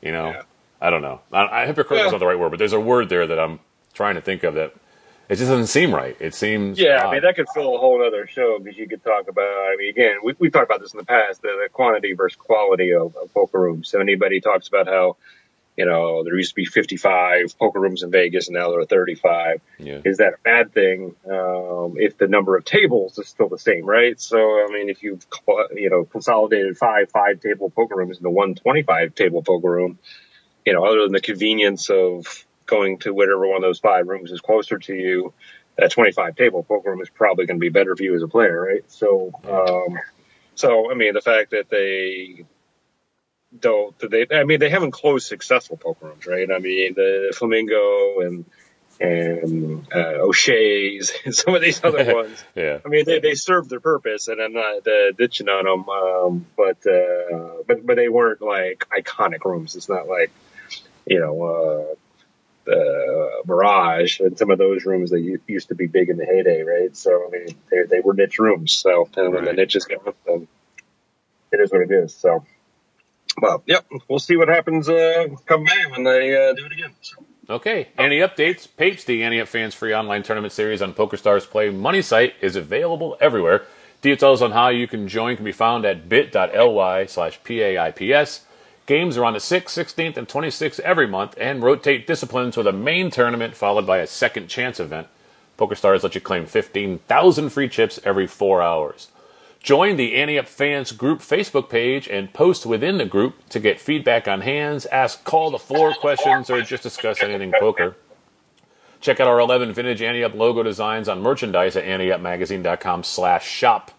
You 0.01 0.13
know, 0.13 0.31
yeah. 0.31 0.43
I 0.83 0.91
don't 0.91 1.03
know. 1.03 1.21
I, 1.33 1.63
I, 1.63 1.67
hypocritical 1.67 1.99
yeah. 1.99 2.07
is 2.07 2.13
not 2.13 2.19
the 2.19 2.27
right 2.27 2.39
word, 2.39 2.51
but 2.51 2.59
there's 2.59 2.73
a 2.73 2.81
word 2.81 3.09
there 3.09 3.27
that 3.27 3.39
I'm 3.39 3.61
trying 3.95 4.17
to 4.17 4.21
think 4.21 4.43
of 4.43 4.55
that 4.55 4.75
it 5.29 5.37
just 5.37 5.49
doesn't 5.49 5.69
seem 5.69 5.95
right. 5.95 6.17
It 6.21 6.35
seems 6.35 6.79
yeah. 6.79 6.99
Odd. 6.99 7.07
I 7.07 7.13
mean, 7.13 7.23
that 7.23 7.37
could 7.37 7.49
fill 7.55 7.77
a 7.77 7.79
whole 7.79 8.05
other 8.05 8.27
show 8.27 8.59
because 8.59 8.77
you 8.77 8.89
could 8.89 9.05
talk 9.05 9.29
about. 9.29 9.45
I 9.45 9.77
mean, 9.79 9.89
again, 9.89 10.17
we 10.23 10.35
we 10.39 10.51
talked 10.51 10.69
about 10.69 10.81
this 10.81 10.93
in 10.93 10.99
the 10.99 11.07
past: 11.07 11.41
the, 11.41 11.49
the 11.49 11.69
quantity 11.73 12.13
versus 12.15 12.37
quality 12.37 12.93
of, 12.93 13.17
of 13.17 13.33
poker 13.33 13.61
rooms. 13.61 13.89
So 13.89 14.01
anybody 14.01 14.41
talks 14.41 14.69
about 14.69 14.89
how 14.89 15.17
you 15.77 15.87
know, 15.87 16.23
there 16.23 16.37
used 16.37 16.51
to 16.51 16.55
be 16.55 16.67
55 16.67 17.59
poker 17.59 17.81
rooms 17.81 18.03
in 18.03 18.11
Vegas 18.11 18.49
and 18.49 18.55
now 18.55 18.71
there 18.71 18.81
are 18.81 18.87
35. 18.87 19.61
Yeah. 19.79 20.01
Is 20.05 20.19
that 20.19 20.35
a 20.35 20.39
bad 20.45 20.73
thing? 20.73 21.15
Um, 21.31 21.97
if 21.99 22.19
the 22.19 22.29
number 22.29 22.57
of 22.57 22.65
tables 22.65 23.19
is 23.19 23.29
still 23.29 23.49
the 23.49 23.59
same, 23.59 23.87
right? 23.87 24.21
So, 24.21 24.39
I 24.39 24.69
mean, 24.71 24.91
if 24.91 25.03
you've, 25.03 25.25
you 25.75 25.89
know, 25.89 26.05
consolidated 26.05 26.77
five 26.77 27.11
five 27.11 27.41
table 27.41 27.71
poker 27.71 27.97
rooms 27.97 28.19
into 28.19 28.29
one 28.29 28.55
25 28.55 29.15
table 29.15 29.43
poker 29.43 29.71
room, 29.71 29.99
you 30.65 30.73
know, 30.73 30.85
other 30.85 31.03
than 31.03 31.13
the 31.13 31.21
convenience 31.21 31.91
of 31.91 32.45
going 32.67 32.99
to 32.99 33.13
whatever 33.13 33.47
one 33.47 33.57
of 33.57 33.63
those 33.63 33.81
five 33.81 34.07
rooms 34.07 34.31
is 34.31 34.41
closer 34.41 34.79
to 34.79 34.95
you, 34.95 35.33
that 35.77 35.91
25 35.91 36.37
table 36.37 36.63
poker 36.63 36.91
room 36.91 37.01
is 37.01 37.11
probably 37.11 37.47
going 37.47 37.59
to 37.59 37.61
be 37.61 37.69
better 37.69 37.97
for 37.97 38.03
you 38.03 38.15
as 38.15 38.23
a 38.23 38.29
player, 38.29 38.61
right? 38.61 38.85
So, 38.91 39.33
um, 39.45 39.99
so, 40.55 40.91
I 40.91 40.95
mean, 40.95 41.15
the 41.15 41.21
fact 41.21 41.51
that 41.51 41.71
they 41.71 42.45
though 43.61 43.95
they 44.01 44.27
I 44.33 44.45
mean 44.45 44.61
they 44.61 44.71
haven't 44.71 44.93
closed 44.93 45.27
successful 45.27 45.77
poker 45.77 46.07
rooms, 46.07 46.27
right? 46.27 46.51
I 46.51 46.59
mean 46.59 46.95
the 46.95 47.35
Flamingo 47.37 48.21
and 48.21 48.45
and 49.01 49.87
uh, 49.93 50.21
O'Shea's 50.21 51.13
and 51.25 51.35
some 51.35 51.55
of 51.55 51.61
these 51.61 51.83
other 51.85 52.15
ones. 52.15 52.43
yeah. 52.55 52.79
I 52.85 52.89
mean 52.89 53.05
they 53.05 53.21
they 53.21 53.35
served 53.35 53.69
their 53.71 53.81
purpose, 53.81 54.29
and 54.29 54.41
I'm 54.41 54.53
not 54.53 54.87
uh, 54.87 55.13
ditching 55.17 55.49
on 55.49 55.65
them, 55.65 55.89
um, 55.89 56.47
but 56.57 56.87
uh, 56.87 57.63
but 57.67 57.85
but 57.85 57.97
they 57.97 58.09
weren't 58.09 58.41
like 58.41 58.87
iconic 58.91 59.45
rooms. 59.45 59.77
It's 59.77 59.89
not 59.89 60.09
like 60.09 60.31
you 61.07 61.21
know. 61.21 61.43
Uh, 61.43 61.95
the 62.65 63.43
Mirage 63.45 64.21
and 64.21 64.39
some 64.39 64.53
of 64.53 64.57
those 64.57 64.85
rooms 64.85 65.11
that 65.11 65.21
used 65.49 65.67
to 65.67 65.75
be 65.75 65.89
big 65.89 66.09
in 66.09 66.17
the 66.17 66.25
heyday, 66.25 66.63
right? 66.63 66.97
So 66.97 67.27
I 67.27 67.31
mean, 67.31 67.57
they 67.69 67.83
they 67.89 67.99
were 67.99 68.15
niche 68.15 68.39
rooms. 68.39 68.73
So 68.73 69.09
and 69.17 69.35
when 69.35 69.45
right. 69.45 69.57
the 69.57 69.61
niches 69.61 69.85
go, 69.85 69.97
up, 69.97 70.17
then 70.25 70.47
it 71.51 71.59
is 71.59 71.73
what 71.73 71.81
it 71.81 71.91
is. 71.91 72.15
So 72.15 72.45
well, 73.41 73.63
yep, 73.67 73.85
we'll 74.09 74.19
see 74.19 74.37
what 74.37 74.49
happens 74.49 74.89
uh, 74.89 75.27
come 75.47 75.65
May 75.65 75.87
when 75.91 76.05
they 76.05 76.37
uh, 76.37 76.55
do 76.55 76.67
it 76.67 76.73
again. 76.73 76.93
So. 77.01 77.25
Okay. 77.51 77.89
Any 77.99 78.19
updates? 78.19 78.69
Papes, 78.77 79.05
the 79.05 79.25
Up 79.41 79.49
Fans 79.49 79.75
free 79.75 79.95
online 79.95 80.23
tournament 80.23 80.53
series 80.53 80.81
on 80.81 80.95
PokerStars 80.95 81.49
Play 81.49 81.71
Money 81.71 82.03
site 82.03 82.35
is 82.41 82.57
available 82.57 83.17
everywhere. 83.21 83.67
Details 84.01 84.43
on 84.43 84.53
how 84.53 84.69
you 84.69 84.87
can 84.87 85.09
join 85.09 85.37
can 85.37 85.45
be 85.45 85.53
found 85.53 85.85
at 85.85 86.09
bit.ly 86.09 87.07
slash 87.07 87.43
PAIPS. 87.43 88.43
Games 88.87 89.17
are 89.17 89.25
on 89.25 89.33
the 89.33 89.39
6th, 89.39 89.65
16th, 89.65 90.17
and 90.17 90.27
26th 90.29 90.81
every 90.81 91.07
month 91.07 91.35
and 91.39 91.63
rotate 91.63 92.07
disciplines 92.07 92.57
with 92.57 92.67
a 92.67 92.73
main 92.73 93.11
tournament 93.11 93.55
followed 93.55 93.87
by 93.87 93.99
a 93.99 94.07
second 94.07 94.49
chance 94.49 94.81
event. 94.81 95.07
PokerStars 95.59 96.03
lets 96.03 96.15
you 96.17 96.21
claim 96.21 96.47
15,000 96.47 97.51
free 97.51 97.69
chips 97.69 98.01
every 98.05 98.27
four 98.27 98.61
hours. 98.61 99.09
Join 99.63 99.97
the 99.97 100.17
Ante 100.17 100.37
Up 100.37 100.49
Fans 100.49 100.91
Group 100.91 101.21
Facebook 101.21 101.71
page 101.71 102.09
and 102.09 102.33
post 102.33 102.67
within 102.67 102.99
the 102.99 103.05
group 103.05 103.49
to 103.51 103.61
get 103.61 103.81
feedback 103.81 104.27
on 104.27 104.41
hands, 104.41 104.87
ask 104.87 105.23
call 105.23 105.53
the 105.53 105.59
floor 105.59 105.95
questions, 105.95 106.51
or 106.51 106.63
just 106.63 106.83
discuss 106.83 107.23
anything 107.23 107.53
poker. 107.61 107.95
Check 109.01 109.21
out 109.21 109.29
our 109.29 109.39
11 109.39 109.73
vintage 109.73 110.03
Ante 110.03 110.25
Up 110.25 110.35
logo 110.35 110.65
designs 110.65 111.09
on 111.09 111.23
merchandise 111.23 111.77
at 111.77 111.85
anteupmagazine.com 111.85 113.05
slash 113.05 113.47
shop. 113.49 113.93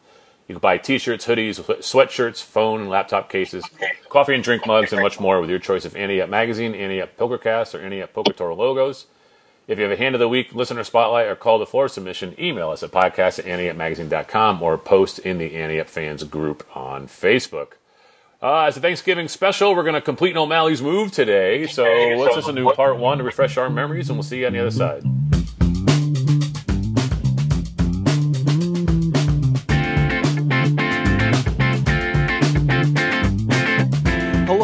You 0.47 0.55
can 0.55 0.59
buy 0.59 0.77
t-shirts, 0.77 1.25
hoodies, 1.25 1.55
sweatshirts, 1.61 2.43
phone 2.43 2.81
and 2.81 2.89
laptop 2.89 3.29
cases, 3.29 3.63
coffee 4.09 4.35
and 4.35 4.43
drink 4.43 4.67
mugs, 4.67 4.91
and 4.91 5.01
much 5.01 5.19
more 5.19 5.39
with 5.39 5.49
your 5.49 5.59
choice 5.59 5.85
of 5.85 5.95
Ante 5.95 6.21
Up 6.21 6.29
Magazine, 6.29 6.75
Ante 6.75 7.01
Up 7.01 7.17
Pokercast, 7.17 7.73
or 7.73 7.81
Ante 7.81 8.01
Up 8.01 8.13
Poker 8.13 8.33
Tour 8.33 8.53
logos. 8.53 9.05
If 9.65 9.77
you 9.77 9.85
have 9.85 9.93
a 9.93 9.97
hand 9.97 10.15
of 10.15 10.19
the 10.19 10.27
week, 10.27 10.53
listener 10.53 10.83
spotlight, 10.83 11.27
or 11.27 11.35
call 11.35 11.59
to 11.59 11.65
floor 11.65 11.87
submission, 11.87 12.35
email 12.37 12.69
us 12.71 12.83
at 12.83 12.91
podcast 12.91 13.39
at 13.39 13.45
anteupmagazine.com 13.45 14.61
or 14.61 14.77
post 14.77 15.19
in 15.19 15.37
the 15.37 15.79
Up 15.79 15.87
Fans 15.87 16.23
group 16.25 16.67
on 16.75 17.07
Facebook. 17.07 17.73
Uh, 18.41 18.63
as 18.63 18.75
a 18.75 18.81
Thanksgiving 18.81 19.29
special, 19.29 19.73
we're 19.73 19.83
going 19.83 19.93
to 19.93 20.01
complete 20.01 20.35
O'Malley's 20.35 20.81
move 20.81 21.13
today. 21.13 21.65
So 21.67 21.83
let's 21.85 22.35
listen 22.35 22.55
to 22.55 22.71
part 22.73 22.97
one 22.97 23.19
to 23.19 23.23
refresh 23.23 23.55
our 23.55 23.69
memories, 23.69 24.09
and 24.09 24.17
we'll 24.17 24.23
see 24.23 24.41
you 24.41 24.47
on 24.47 24.51
the 24.51 24.59
other 24.59 24.71
side. 24.71 25.03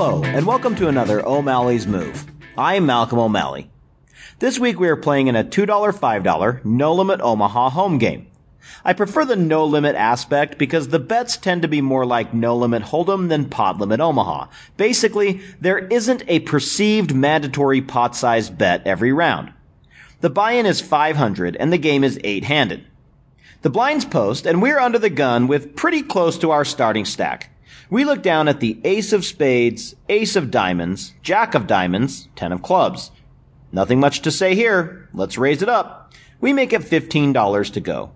Hello, 0.02 0.24
and 0.24 0.48
welcome 0.48 0.76
to 0.76 0.88
another 0.88 1.28
O'Malley's 1.28 1.86
Move. 1.86 2.26
I'm 2.58 2.86
Malcolm 2.86 3.20
O'Malley. 3.20 3.70
This 4.40 4.58
week 4.58 4.80
we 4.80 4.88
are 4.88 4.96
playing 4.96 5.28
in 5.28 5.36
a 5.36 5.44
$2 5.44 5.68
$5 5.68 6.64
No 6.64 6.94
Limit 6.94 7.20
Omaha 7.20 7.72
home 7.72 7.98
game. 7.98 8.28
I 8.86 8.94
prefer 8.94 9.26
the 9.26 9.36
no 9.36 9.66
limit 9.66 9.98
aspect 9.98 10.58
because 10.58 10.88
the 10.88 11.00
bets 11.00 11.36
tend 11.36 11.64
to 11.64 11.68
be 11.68 11.82
more 11.82 12.06
like 12.06 12.34
no 12.34 12.56
limit 12.56 12.82
hold'em 12.84 13.28
than 13.28 13.50
pot 13.50 13.78
limit 13.78 14.00
Omaha. 14.00 14.48
Basically, 14.78 15.42
there 15.60 15.80
isn't 15.80 16.24
a 16.30 16.40
perceived 16.40 17.14
mandatory 17.14 17.82
pot 17.82 18.16
sized 18.16 18.58
bet 18.58 18.88
every 18.88 19.12
round. 19.12 19.52
The 20.22 20.30
buy-in 20.30 20.66
is 20.66 20.80
500 20.80 21.58
and 21.58 21.74
the 21.74 21.78
game 21.78 22.06
is 22.06 22.18
8-handed. 22.20 22.86
The 23.64 23.70
blinds 23.70 24.06
post 24.06 24.46
and 24.46 24.62
we're 24.62 24.80
under 24.80 24.98
the 24.98 25.10
gun 25.10 25.48
with 25.50 25.76
pretty 25.76 26.04
close 26.04 26.38
to 26.38 26.52
our 26.52 26.64
starting 26.64 27.04
stack. 27.04 27.54
We 27.92 28.06
look 28.06 28.22
down 28.22 28.48
at 28.48 28.60
the 28.60 28.80
ace 28.84 29.14
of 29.14 29.26
spades, 29.26 29.96
ace 30.10 30.36
of 30.36 30.52
diamonds, 30.52 31.16
jack 31.24 31.56
of 31.56 31.66
diamonds, 31.66 32.28
10 32.36 32.52
of 32.52 32.62
clubs. 32.62 33.10
Nothing 33.72 34.00
much 34.00 34.22
to 34.22 34.32
say 34.32 34.54
here. 34.54 35.10
Let's 35.12 35.40
raise 35.40 35.64
it 35.64 35.70
up. 35.70 36.14
We 36.40 36.54
make 36.54 36.72
it 36.72 36.82
$15 36.82 37.74
to 37.74 37.80
go. 37.80 38.12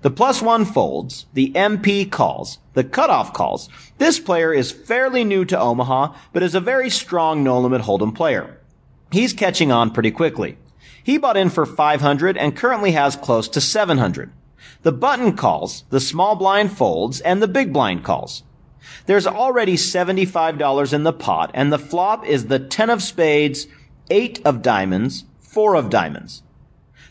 The 0.00 0.10
plus 0.10 0.40
one 0.40 0.64
folds, 0.64 1.26
the 1.34 1.52
MP 1.52 2.10
calls, 2.10 2.58
the 2.72 2.84
cutoff 2.84 3.34
calls. 3.34 3.68
This 3.98 4.18
player 4.18 4.52
is 4.52 4.72
fairly 4.72 5.24
new 5.24 5.44
to 5.44 5.60
Omaha, 5.60 6.14
but 6.32 6.42
is 6.42 6.54
a 6.54 6.60
very 6.60 6.88
strong 6.88 7.44
no 7.44 7.60
limit 7.60 7.82
hold'em 7.82 8.14
player. 8.14 8.58
He's 9.12 9.34
catching 9.34 9.70
on 9.70 9.90
pretty 9.90 10.10
quickly. 10.10 10.56
He 11.04 11.18
bought 11.18 11.36
in 11.36 11.50
for 11.50 11.66
500 11.66 12.38
and 12.38 12.56
currently 12.56 12.92
has 12.92 13.14
close 13.14 13.46
to 13.48 13.60
700. 13.60 14.32
The 14.82 14.92
button 14.92 15.36
calls, 15.36 15.84
the 15.90 16.00
small 16.00 16.34
blind 16.34 16.72
folds, 16.72 17.20
and 17.20 17.42
the 17.42 17.48
big 17.48 17.72
blind 17.72 18.04
calls. 18.04 18.42
There's 19.06 19.26
already 19.26 19.76
$75 19.76 20.92
in 20.92 21.02
the 21.02 21.12
pot, 21.12 21.50
and 21.54 21.72
the 21.72 21.78
flop 21.78 22.26
is 22.26 22.46
the 22.46 22.58
10 22.58 22.90
of 22.90 23.02
spades, 23.02 23.66
eight 24.10 24.40
of 24.44 24.62
diamonds, 24.62 25.24
four 25.40 25.74
of 25.74 25.90
diamonds. 25.90 26.42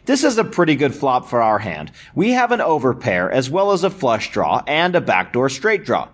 This 0.06 0.24
is 0.24 0.38
a 0.38 0.44
pretty 0.44 0.76
good 0.76 0.96
flop 0.96 1.28
for 1.28 1.42
our 1.42 1.60
hand. 1.60 1.92
We 2.16 2.32
have 2.32 2.52
an 2.52 2.60
overpair 2.60 3.32
as 3.32 3.50
well 3.50 3.72
as 3.72 3.84
a 3.84 3.90
flush 3.90 4.32
draw 4.32 4.64
and 4.66 4.96
a 4.96 5.02
backdoor 5.02 5.50
straight 5.50 5.86
draw. 5.86 6.10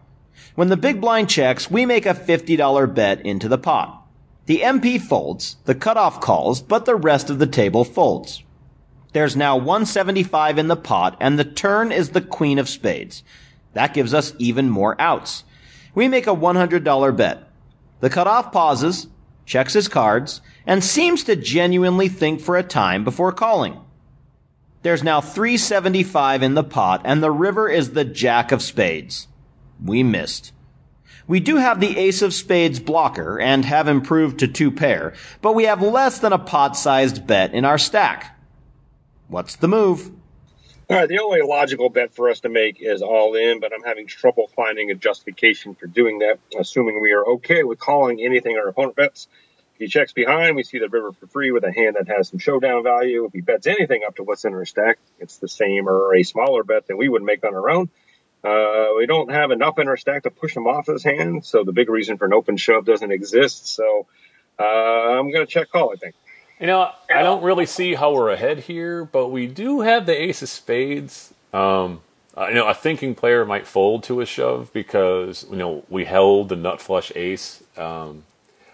When 0.55 0.67
the 0.67 0.77
big 0.77 0.99
blind 0.99 1.29
checks, 1.29 1.71
we 1.71 1.85
make 1.85 2.05
a 2.05 2.13
$50 2.13 2.93
bet 2.93 3.25
into 3.25 3.47
the 3.47 3.57
pot. 3.57 4.05
The 4.45 4.59
MP 4.59 4.99
folds, 4.99 5.57
the 5.65 5.75
cutoff 5.75 6.19
calls, 6.19 6.61
but 6.61 6.85
the 6.85 6.95
rest 6.95 7.29
of 7.29 7.39
the 7.39 7.47
table 7.47 7.83
folds. 7.83 8.43
There's 9.13 9.35
now 9.35 9.55
175 9.55 10.57
in 10.57 10.67
the 10.67 10.75
pot 10.75 11.17
and 11.19 11.39
the 11.39 11.45
turn 11.45 11.91
is 11.91 12.09
the 12.09 12.21
queen 12.21 12.59
of 12.59 12.69
spades. 12.69 13.23
That 13.77 13.93
gives 13.93 14.15
us 14.15 14.33
even 14.39 14.71
more 14.71 14.99
outs. 14.99 15.43
We 15.93 16.07
make 16.07 16.25
a 16.25 16.35
$100 16.35 17.15
bet. 17.15 17.47
The 17.99 18.09
cutoff 18.09 18.51
pauses, 18.51 19.05
checks 19.45 19.73
his 19.73 19.87
cards, 19.87 20.41
and 20.65 20.83
seems 20.83 21.23
to 21.25 21.35
genuinely 21.35 22.09
think 22.09 22.41
for 22.41 22.57
a 22.57 22.63
time 22.63 23.03
before 23.03 23.31
calling. 23.31 23.79
There's 24.81 25.03
now 25.03 25.21
375 25.21 26.41
in 26.41 26.55
the 26.55 26.63
pot, 26.63 27.03
and 27.05 27.21
the 27.21 27.29
river 27.29 27.69
is 27.69 27.91
the 27.91 28.03
jack 28.03 28.51
of 28.51 28.63
spades. 28.63 29.27
We 29.85 30.01
missed. 30.01 30.53
We 31.27 31.39
do 31.39 31.57
have 31.57 31.79
the 31.79 31.99
ace 31.99 32.23
of 32.23 32.33
spades 32.33 32.79
blocker 32.79 33.39
and 33.39 33.63
have 33.63 33.87
improved 33.87 34.39
to 34.39 34.47
two 34.47 34.71
pair, 34.71 35.13
but 35.43 35.53
we 35.53 35.65
have 35.65 35.83
less 35.83 36.17
than 36.17 36.33
a 36.33 36.39
pot-sized 36.39 37.27
bet 37.27 37.53
in 37.53 37.63
our 37.63 37.77
stack. 37.77 38.39
What's 39.27 39.55
the 39.55 39.67
move? 39.67 40.16
All 40.89 40.95
right, 40.97 41.09
the 41.09 41.19
only 41.19 41.41
logical 41.41 41.89
bet 41.89 42.13
for 42.13 42.29
us 42.29 42.39
to 42.41 42.49
make 42.49 42.81
is 42.81 43.01
all 43.01 43.35
in, 43.35 43.59
but 43.59 43.73
I'm 43.73 43.83
having 43.83 44.07
trouble 44.07 44.49
finding 44.55 44.89
a 44.89 44.95
justification 44.95 45.75
for 45.75 45.85
doing 45.85 46.19
that, 46.19 46.39
assuming 46.57 47.01
we 47.01 47.11
are 47.11 47.25
okay 47.25 47.63
with 47.63 47.77
calling 47.77 48.21
anything 48.23 48.57
our 48.57 48.69
opponent 48.69 48.95
bets 48.95 49.27
he 49.77 49.87
checks 49.87 50.11
behind, 50.11 50.55
we 50.55 50.63
see 50.63 50.79
the 50.79 50.89
river 50.89 51.11
for 51.11 51.27
free 51.27 51.51
with 51.51 51.63
a 51.63 51.71
hand 51.71 51.97
that 51.99 52.07
has 52.07 52.29
some 52.29 52.39
showdown 52.39 52.83
value. 52.83 53.25
If 53.25 53.33
he 53.33 53.41
bets 53.41 53.67
anything 53.67 54.01
up 54.05 54.15
to 54.15 54.23
what's 54.23 54.43
in 54.43 54.53
our 54.53 54.65
stack, 54.65 54.97
it's 55.19 55.37
the 55.37 55.47
same 55.47 55.87
or 55.87 56.15
a 56.15 56.23
smaller 56.23 56.63
bet 56.63 56.87
than 56.87 56.97
we 56.97 57.07
would 57.07 57.21
make 57.21 57.45
on 57.45 57.53
our 57.53 57.69
own. 57.69 57.89
Uh, 58.43 58.95
we 58.97 59.05
don't 59.05 59.31
have 59.31 59.51
enough 59.51 59.77
in 59.77 59.87
our 59.87 59.97
stack 59.97 60.23
to 60.23 60.31
push 60.31 60.55
him 60.55 60.67
off 60.67 60.87
his 60.87 61.03
hand, 61.03 61.45
so 61.45 61.63
the 61.63 61.73
big 61.73 61.89
reason 61.89 62.17
for 62.17 62.25
an 62.25 62.33
open 62.33 62.57
shove 62.57 62.85
doesn't 62.85 63.11
exist. 63.11 63.67
So 63.67 64.07
uh, 64.59 64.63
I'm 64.63 65.31
going 65.31 65.45
to 65.45 65.51
check 65.51 65.69
call, 65.69 65.91
I 65.91 65.95
think. 65.95 66.15
You 66.59 66.67
know, 66.67 66.91
I 67.13 67.21
don't 67.23 67.43
really 67.43 67.65
see 67.67 67.95
how 67.95 68.13
we're 68.13 68.31
ahead 68.31 68.59
here, 68.61 69.05
but 69.05 69.29
we 69.29 69.47
do 69.47 69.81
have 69.81 70.05
the 70.05 70.19
ace 70.19 70.41
of 70.41 70.49
spades. 70.49 71.33
Um, 71.53 72.01
uh, 72.37 72.47
you 72.49 72.55
know, 72.55 72.67
a 72.67 72.73
thinking 72.73 73.15
player 73.15 73.45
might 73.45 73.67
fold 73.67 74.03
to 74.05 74.21
a 74.21 74.25
shove 74.25 74.71
because 74.73 75.45
you 75.51 75.57
know 75.57 75.83
we 75.89 76.05
held 76.05 76.49
the 76.49 76.55
nut 76.55 76.81
flush 76.81 77.11
ace. 77.15 77.63
Um, 77.77 78.23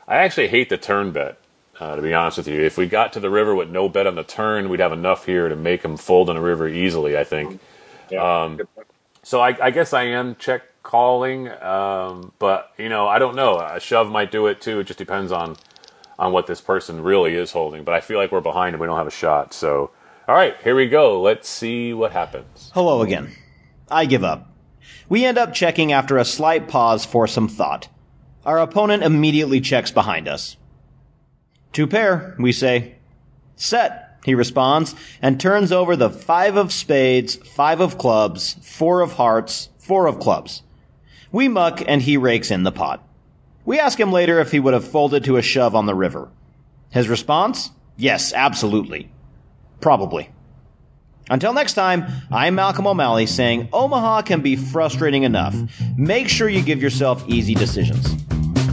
I 0.07 0.17
actually 0.17 0.47
hate 0.49 0.69
the 0.69 0.77
turn 0.77 1.11
bet. 1.11 1.37
Uh, 1.79 1.95
to 1.95 2.01
be 2.01 2.13
honest 2.13 2.37
with 2.37 2.47
you, 2.47 2.61
if 2.61 2.77
we 2.77 2.87
got 2.87 3.13
to 3.13 3.19
the 3.19 3.29
river 3.29 3.55
with 3.55 3.69
no 3.69 3.89
bet 3.89 4.07
on 4.07 4.15
the 4.15 4.23
turn, 4.23 4.69
we'd 4.69 4.79
have 4.79 4.93
enough 4.93 5.25
here 5.25 5.49
to 5.49 5.55
make 5.55 5.83
him 5.83 5.97
fold 5.97 6.29
on 6.29 6.35
the 6.35 6.41
river 6.41 6.67
easily. 6.67 7.17
I 7.17 7.23
think. 7.25 7.59
Yeah, 8.09 8.43
Um, 8.43 8.61
So 9.23 9.41
I, 9.41 9.57
I 9.61 9.71
guess 9.71 9.93
I 9.93 10.03
am 10.03 10.35
check 10.35 10.63
calling, 10.83 11.49
um, 11.61 12.33
but 12.39 12.71
you 12.77 12.89
know 12.89 13.07
I 13.07 13.19
don't 13.19 13.35
know. 13.35 13.59
A 13.59 13.79
shove 13.79 14.09
might 14.11 14.31
do 14.31 14.47
it 14.47 14.61
too. 14.61 14.79
It 14.79 14.85
just 14.85 14.99
depends 14.99 15.31
on 15.31 15.57
on 16.17 16.31
what 16.31 16.47
this 16.47 16.61
person 16.61 17.01
really 17.01 17.35
is 17.35 17.51
holding. 17.51 17.83
But 17.83 17.93
I 17.93 18.01
feel 18.01 18.17
like 18.17 18.31
we're 18.31 18.41
behind 18.41 18.73
and 18.73 18.81
we 18.81 18.87
don't 18.87 18.97
have 18.97 19.07
a 19.07 19.11
shot. 19.11 19.53
So 19.53 19.91
all 20.25 20.35
right, 20.35 20.55
here 20.63 20.75
we 20.75 20.87
go. 20.87 21.21
Let's 21.21 21.49
see 21.49 21.93
what 21.93 22.13
happens. 22.13 22.71
Hello 22.73 23.01
again. 23.01 23.35
I 23.91 24.05
give 24.05 24.23
up. 24.23 24.49
We 25.09 25.25
end 25.25 25.37
up 25.37 25.53
checking 25.53 25.91
after 25.91 26.17
a 26.17 26.23
slight 26.23 26.69
pause 26.69 27.03
for 27.03 27.27
some 27.27 27.49
thought. 27.49 27.89
Our 28.45 28.59
opponent 28.59 29.03
immediately 29.03 29.59
checks 29.59 29.91
behind 29.91 30.29
us. 30.29 30.55
Two 31.73 31.87
pair, 31.87 32.37
we 32.39 32.53
say. 32.53 32.95
Set, 33.57 34.17
he 34.23 34.33
responds, 34.33 34.95
and 35.21 35.39
turns 35.39 35.73
over 35.73 35.97
the 35.97 36.09
five 36.09 36.55
of 36.55 36.71
spades, 36.71 37.35
five 37.35 37.81
of 37.81 37.97
clubs, 37.97 38.53
four 38.61 39.01
of 39.01 39.13
hearts, 39.13 39.67
four 39.77 40.07
of 40.07 40.19
clubs. 40.19 40.63
We 41.33 41.49
muck 41.49 41.83
and 41.85 42.01
he 42.01 42.15
rakes 42.15 42.49
in 42.49 42.63
the 42.63 42.71
pot. 42.71 43.05
We 43.65 43.79
ask 43.79 43.97
him 43.97 44.11
later 44.11 44.39
if 44.39 44.51
he 44.51 44.59
would 44.59 44.73
have 44.73 44.85
folded 44.85 45.23
to 45.25 45.37
a 45.37 45.41
shove 45.41 45.73
on 45.73 45.85
the 45.85 45.95
river. 45.95 46.29
His 46.89 47.07
response? 47.07 47.71
Yes, 47.95 48.33
absolutely. 48.33 49.09
Probably. 49.79 50.29
Until 51.29 51.53
next 51.53 51.73
time, 51.73 52.05
I'm 52.29 52.55
Malcolm 52.55 52.85
O'Malley 52.85 53.25
saying 53.25 53.69
Omaha 53.71 54.23
can 54.23 54.41
be 54.41 54.57
frustrating 54.57 55.23
enough. 55.23 55.55
Make 55.97 56.27
sure 56.27 56.49
you 56.49 56.61
give 56.61 56.81
yourself 56.81 57.23
easy 57.29 57.55
decisions. 57.55 58.05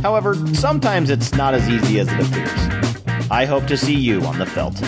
However, 0.03 0.35
sometimes 0.55 1.11
it's 1.11 1.35
not 1.35 1.55
as 1.55 1.69
easy 1.69 2.01
as 2.01 2.09
it 2.11 2.21
appears. 2.21 3.31
I 3.31 3.45
hope 3.45 3.67
to 3.67 3.77
see 3.77 3.95
you 3.95 4.23
on 4.23 4.39
the 4.41 4.47
felt. 4.47 4.81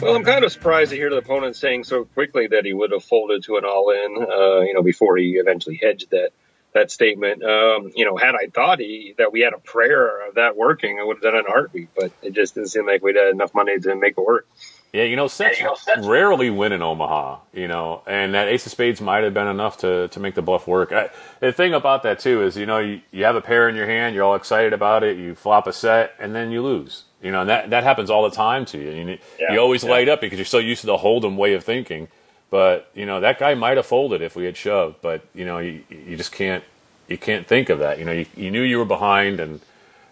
Well, 0.00 0.14
I'm 0.14 0.22
kind 0.22 0.44
of 0.44 0.52
surprised 0.52 0.90
to 0.90 0.96
hear 0.96 1.10
the 1.10 1.16
opponent 1.16 1.56
saying 1.56 1.84
so 1.84 2.04
quickly 2.04 2.46
that 2.46 2.64
he 2.64 2.72
would 2.72 2.92
have 2.92 3.02
folded 3.02 3.42
to 3.44 3.56
an 3.56 3.64
all-in, 3.64 4.26
uh, 4.30 4.60
you 4.60 4.74
know, 4.74 4.82
before 4.82 5.16
he 5.16 5.32
eventually 5.32 5.80
hedged 5.82 6.10
that 6.10 6.30
that 6.74 6.90
statement. 6.90 7.42
Um, 7.42 7.92
you 7.94 8.04
know, 8.04 8.16
had 8.16 8.34
I 8.34 8.48
thought 8.48 8.80
he 8.80 9.14
that 9.18 9.32
we 9.32 9.40
had 9.40 9.54
a 9.54 9.58
prayer 9.58 10.28
of 10.28 10.34
that 10.34 10.56
working, 10.56 10.98
I 11.00 11.04
would 11.04 11.16
have 11.16 11.22
done 11.22 11.36
it 11.36 11.40
in 11.40 11.46
a 11.46 11.50
heartbeat. 11.50 11.88
But 11.96 12.12
it 12.22 12.34
just 12.34 12.54
didn't 12.54 12.68
seem 12.68 12.86
like 12.86 13.02
we'd 13.02 13.16
had 13.16 13.28
enough 13.28 13.54
money 13.54 13.78
to 13.78 13.96
make 13.96 14.18
it 14.18 14.24
work. 14.24 14.46
Yeah, 14.92 15.02
you 15.02 15.16
know, 15.16 15.26
sets 15.26 15.60
rarely 16.04 16.50
win 16.50 16.70
in 16.70 16.80
Omaha, 16.80 17.38
you 17.52 17.66
know, 17.66 18.02
and 18.06 18.32
that 18.34 18.46
ace 18.46 18.64
of 18.64 18.70
spades 18.70 19.00
might 19.00 19.24
have 19.24 19.34
been 19.34 19.48
enough 19.48 19.78
to, 19.78 20.06
to 20.06 20.20
make 20.20 20.36
the 20.36 20.42
bluff 20.42 20.68
work. 20.68 20.92
I, 20.92 21.10
the 21.40 21.52
thing 21.52 21.74
about 21.74 22.04
that, 22.04 22.20
too, 22.20 22.42
is, 22.42 22.56
you 22.56 22.64
know, 22.64 22.78
you, 22.78 23.00
you 23.10 23.24
have 23.24 23.34
a 23.34 23.40
pair 23.40 23.68
in 23.68 23.74
your 23.74 23.86
hand, 23.86 24.14
you're 24.14 24.22
all 24.22 24.36
excited 24.36 24.72
about 24.72 25.02
it, 25.02 25.18
you 25.18 25.34
flop 25.34 25.66
a 25.66 25.72
set, 25.72 26.14
and 26.20 26.32
then 26.32 26.52
you 26.52 26.62
lose. 26.62 27.02
You 27.20 27.32
know, 27.32 27.40
and 27.40 27.50
that, 27.50 27.70
that 27.70 27.82
happens 27.82 28.08
all 28.08 28.22
the 28.22 28.36
time 28.36 28.64
to 28.66 28.78
you. 28.78 28.90
You, 28.90 29.18
Yeah, 29.40 29.54
you 29.54 29.58
always 29.58 29.82
yeah. 29.82 29.90
light 29.90 30.08
up 30.08 30.20
because 30.20 30.38
you're 30.38 30.46
so 30.46 30.58
used 30.58 30.82
to 30.82 30.86
the 30.86 30.98
Hold'em 30.98 31.34
way 31.36 31.54
of 31.54 31.64
thinking. 31.64 32.06
But, 32.54 32.88
you 32.94 33.04
know, 33.04 33.18
that 33.18 33.40
guy 33.40 33.54
might 33.56 33.78
have 33.78 33.86
folded 33.86 34.22
if 34.22 34.36
we 34.36 34.44
had 34.44 34.56
shoved, 34.56 35.02
but, 35.02 35.22
you 35.34 35.44
know, 35.44 35.58
you, 35.58 35.82
you 35.90 36.16
just 36.16 36.30
can't, 36.30 36.62
you 37.08 37.18
can't 37.18 37.48
think 37.48 37.68
of 37.68 37.80
that. 37.80 37.98
You 37.98 38.04
know, 38.04 38.12
you, 38.12 38.26
you 38.36 38.52
knew 38.52 38.62
you 38.62 38.78
were 38.78 38.84
behind, 38.84 39.40
and 39.40 39.60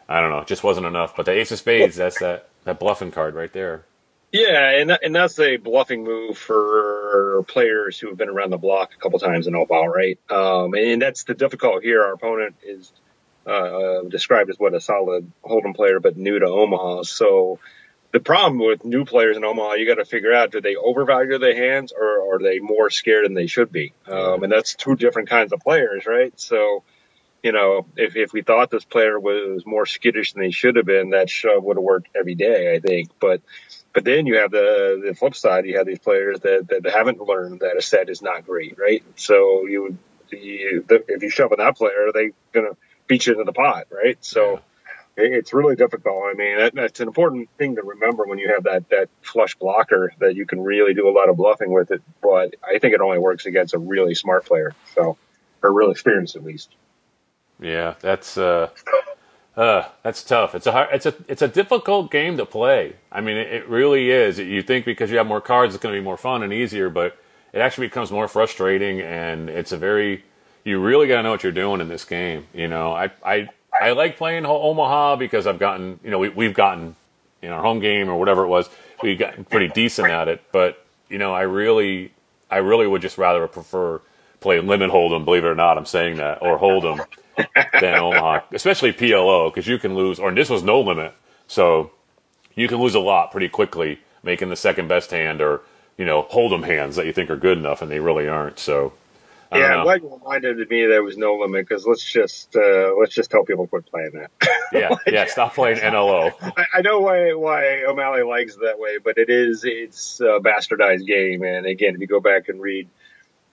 I 0.09 0.21
don't 0.21 0.31
know, 0.31 0.41
it 0.41 0.49
just 0.49 0.65
wasn't 0.65 0.87
enough. 0.87 1.15
But 1.15 1.27
the 1.27 1.31
ace 1.31 1.53
of 1.53 1.61
spades, 1.61 1.95
that's 1.95 2.19
that, 2.19 2.49
that 2.65 2.81
bluffing 2.81 3.13
card 3.13 3.37
right 3.37 3.53
there. 3.53 3.85
Yeah, 4.33 4.71
and 4.71 4.91
that, 4.91 5.05
and 5.05 5.15
that's 5.15 5.39
a 5.39 5.57
bluffing 5.57 6.03
move 6.03 6.37
for 6.37 7.45
players 7.47 8.01
who 8.01 8.09
have 8.09 8.17
been 8.17 8.29
around 8.29 8.51
the 8.51 8.59
block 8.59 8.91
a 8.93 9.01
couple 9.01 9.21
times 9.21 9.47
in 9.47 9.55
Omaha, 9.55 9.85
right? 9.85 10.19
Um, 10.29 10.75
and 10.75 11.01
that's 11.01 11.23
the 11.23 11.35
difficult 11.35 11.85
here. 11.85 12.03
Our 12.03 12.15
opponent 12.15 12.57
is 12.65 12.91
uh, 13.47 14.01
described 14.09 14.51
as 14.51 14.59
what 14.59 14.75
a 14.75 14.81
solid 14.81 15.31
Hold'em 15.45 15.77
player, 15.77 16.01
but 16.01 16.17
new 16.17 16.41
to 16.41 16.47
Omaha. 16.47 17.05
So 17.05 17.61
the 18.12 18.20
problem 18.20 18.59
with 18.59 18.85
new 18.85 19.05
players 19.05 19.37
in 19.37 19.44
Omaha, 19.44 19.75
you 19.75 19.87
got 19.87 19.96
to 19.96 20.05
figure 20.05 20.33
out: 20.33 20.53
do 20.53 20.61
they 20.61 20.77
overvalue 20.77 21.38
their 21.38 21.55
hands, 21.55 21.92
or 21.92 22.35
are 22.35 22.38
they 22.38 22.59
more 22.59 22.90
scared 22.90 23.25
than 23.25 23.35
they 23.35 23.46
should 23.46 23.72
be? 23.72 23.92
Um, 24.07 24.42
and 24.42 24.53
that's 24.53 24.75
two 24.75 24.96
different 24.96 25.29
kinds 25.29 25.53
of 25.53 25.61
players, 25.61 26.07
right? 26.07 26.38
So. 26.38 26.85
You 27.44 27.51
know, 27.51 27.87
if, 27.96 28.14
if 28.14 28.33
we 28.33 28.42
thought 28.42 28.70
this 28.70 28.85
player 28.85 29.18
was 29.18 29.66
more 29.66 29.85
skittish 29.85 30.33
than 30.33 30.44
they 30.44 30.53
should 30.53 30.77
have 30.77 30.87
been, 30.87 31.11
that 31.11 31.29
shove 31.29 31.64
would 31.64 31.77
have 31.77 31.83
worked 31.83 32.09
every 32.14 32.37
day, 32.37 32.72
I 32.72 32.79
think. 32.79 33.11
But 33.18 33.42
but 33.92 34.05
then 34.05 34.27
you 34.27 34.38
have 34.38 34.51
the 34.51 35.03
the 35.05 35.14
flip 35.14 35.35
side. 35.35 35.66
You 35.66 35.79
have 35.79 35.87
these 35.87 35.98
players 35.98 36.40
that, 36.40 36.68
that 36.68 36.90
haven't 36.90 37.20
learned 37.20 37.61
that 37.61 37.77
a 37.77 37.83
set 37.83 38.09
is 38.09 38.22
not 38.22 38.46
great, 38.46 38.79
right? 38.79 39.03
So 39.16 39.66
you 39.66 39.98
you, 40.31 40.85
if 40.88 41.22
you 41.22 41.31
shove 41.31 41.53
on 41.53 41.59
that 41.59 41.77
player, 41.77 42.11
they're 42.12 42.31
gonna 42.53 42.77
beat 43.07 43.27
you 43.27 43.33
into 43.33 43.44
the 43.44 43.53
pot, 43.53 43.88
right? 43.90 44.18
So 44.25 44.61
it's 45.16 45.53
really 45.53 45.77
difficult. 45.77 46.22
I 46.25 46.35
mean, 46.35 46.59
that, 46.59 46.75
that's 46.75 47.01
an 47.01 47.09
important 47.09 47.48
thing 47.59 47.77
to 47.77 47.83
remember 47.83 48.25
when 48.25 48.38
you 48.38 48.48
have 48.48 48.64
that 48.64 48.88
that 48.90 49.09
flush 49.20 49.55
blocker 49.57 50.12
that 50.20 50.35
you 50.35 50.46
can 50.46 50.61
really 50.61 50.94
do 50.94 51.09
a 51.09 51.12
lot 51.12 51.29
of 51.29 51.37
bluffing 51.37 51.72
with 51.72 51.90
it. 51.90 52.03
But 52.22 52.55
I 52.64 52.79
think 52.79 52.94
it 52.94 53.01
only 53.01 53.18
works 53.18 53.46
against 53.46 53.75
a 53.75 53.79
really 53.79 54.14
smart 54.14 54.46
player, 54.46 54.75
so 54.94 55.16
or 55.62 55.72
real 55.72 55.90
experienced 55.90 56.37
at 56.37 56.44
least. 56.44 56.75
Yeah, 57.61 57.94
that's 58.01 58.37
uh, 58.38 58.70
uh, 59.57 59.85
that's 60.03 60.25
tough. 60.25 60.55
It's 60.55 60.66
a 60.66 60.72
hard, 60.72 60.88
it's 60.92 61.07
a 61.07 61.14
it's 61.29 61.42
a 61.42 61.48
difficult 61.48 62.11
game 62.11 62.37
to 62.38 62.46
play. 62.46 62.96
I 63.11 63.20
mean, 63.20 63.37
it, 63.37 63.53
it 63.53 63.68
really 63.68 64.11
is. 64.11 64.38
You 64.38 64.62
think 64.62 64.85
because 64.85 65.11
you 65.11 65.18
have 65.18 65.27
more 65.27 65.40
cards, 65.40 65.75
it's 65.75 65.83
going 65.83 65.94
to 65.94 66.01
be 66.01 66.05
more 66.05 66.16
fun 66.16 66.42
and 66.42 66.53
easier, 66.53 66.88
but 66.88 67.18
it 67.53 67.61
actually 67.61 67.87
becomes 67.87 68.11
more 68.11 68.29
frustrating. 68.29 69.01
And 69.01 69.51
it's 69.51 69.72
a 69.72 69.77
very 69.77 70.25
you 70.64 70.81
really 70.81 71.07
got 71.07 71.16
to 71.16 71.22
know 71.22 71.31
what 71.33 71.42
you're 71.42 71.53
doing 71.53 71.81
in 71.81 71.88
this 71.88 72.05
game. 72.05 72.46
You 72.55 72.68
know, 72.68 72.92
I 72.92 73.11
I 73.25 73.48
I 73.81 73.93
like 73.93 74.17
playing 74.17 74.47
Omaha 74.47 75.17
because 75.17 75.47
I've 75.47 75.59
gotten 75.59 75.99
you 76.05 76.11
know 76.11 76.19
we 76.19 76.29
we've 76.29 76.55
gotten 76.55 76.97
in 77.41 77.51
our 77.51 77.63
home 77.63 77.81
game 77.81 78.09
or 78.09 78.17
whatever 78.17 78.45
it 78.45 78.49
was 78.49 78.69
we 79.03 79.17
got 79.17 79.49
pretty 79.51 79.69
decent 79.69 80.09
at 80.09 80.29
it. 80.29 80.43
But 80.53 80.85
you 81.09 81.19
know, 81.19 81.35
I 81.35 81.43
really 81.43 82.13
I 82.51 82.59
really 82.59 82.87
would 82.87 83.03
just 83.03 83.19
rather 83.19 83.47
prefer 83.49 84.01
playing 84.41 84.67
limit 84.67 84.91
hold'em. 84.91 85.25
Believe 85.25 85.45
it 85.45 85.49
or 85.49 85.55
not, 85.55 85.77
I'm 85.77 85.87
saying 85.87 86.17
that 86.17 86.41
or 86.41 86.59
hold'em 86.59 87.05
than 87.81 87.95
Omaha, 87.95 88.41
especially 88.53 88.93
PLO, 88.93 89.53
because 89.53 89.67
you 89.67 89.79
can 89.79 89.95
lose. 89.95 90.19
Or 90.19 90.33
this 90.33 90.49
was 90.49 90.63
no 90.63 90.81
limit, 90.81 91.15
so 91.47 91.91
you 92.55 92.69
can 92.69 92.79
lose 92.79 92.95
a 92.95 93.01
lot 93.01 93.31
pretty 93.31 93.49
quickly, 93.49 94.01
making 94.23 94.49
the 94.49 94.57
second 94.57 94.89
best 94.89 95.11
hand 95.11 95.41
or 95.41 95.63
you 95.99 96.05
know 96.05 96.23
hold'em 96.25 96.65
hands 96.65 96.97
that 96.97 97.07
you 97.07 97.13
think 97.13 97.31
are 97.31 97.37
good 97.37 97.59
enough, 97.59 97.83
and 97.83 97.91
they 97.91 98.01
really 98.01 98.29
aren't. 98.29 98.59
So 98.59 98.93
Yeah, 99.55 99.67
I'm 99.67 99.79
know. 99.79 99.85
glad 99.85 100.03
you 100.03 100.15
reminded 100.15 100.71
me 100.71 100.87
there 100.87 101.03
was 101.03 101.17
no 101.17 101.35
limit 101.37 101.69
because 101.69 101.87
let's 101.87 102.05
just 102.05 102.57
uh, 102.57 102.95
let's 102.99 103.15
just 103.15 103.31
tell 103.31 103.45
people 103.45 103.67
quit 103.67 103.87
playing 103.87 104.12
that. 104.15 104.31
yeah, 104.73 104.95
yeah. 105.07 105.27
Stop 105.27 105.55
playing 105.55 105.79
NLO. 105.79 106.33
I, 106.41 106.67
I 106.75 106.81
know 106.81 107.01
why 107.01 107.35
why 107.35 107.85
O'Malley 107.87 108.23
likes 108.23 108.55
it 108.55 108.61
that 108.62 108.79
way, 108.79 108.99
but 108.99 109.19
it 109.19 109.29
is 109.29 109.65
it's 109.65 110.21
a 110.21 110.41
bastardized 110.41 111.07
game. 111.07 111.43
And 111.43 111.67
again, 111.67 111.95
if 111.95 112.01
you 112.01 112.07
go 112.07 112.21
back 112.21 112.49
and 112.49 112.61
read, 112.61 112.88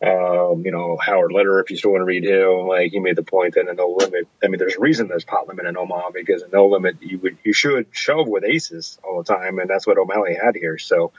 um, 0.02 0.64
you 0.64 0.72
know 0.72 0.98
Howard 0.98 1.34
Lederer, 1.34 1.62
if 1.62 1.70
you 1.70 1.76
still 1.76 1.92
want 1.92 2.02
to 2.02 2.06
read 2.06 2.24
him, 2.24 2.68
like 2.68 2.92
he 2.92 3.00
made 3.00 3.18
the 3.18 3.24
point 3.24 3.56
that 3.56 3.68
a 3.68 3.74
no 3.74 3.90
limit. 3.90 4.28
I 4.42 4.48
mean, 4.48 4.60
there's 4.60 4.76
a 4.76 4.80
reason 4.80 5.10
there's 5.10 5.26
pot 5.26 5.50
limit 5.50 5.66
in 5.66 5.76
Omaha 5.76 6.12
because 6.12 6.44
no 6.54 6.68
limit 6.68 7.02
you 7.02 7.20
would 7.20 7.38
you 7.44 7.52
should 7.52 7.88
shove 7.92 8.28
with 8.28 8.46
aces 8.46 8.98
all 9.04 9.22
the 9.22 9.34
time, 9.34 9.60
and 9.60 9.70
that's 9.70 9.86
what 9.86 9.98
O'Malley 9.98 10.38
had 10.42 10.56
here. 10.56 10.78
So. 10.78 11.12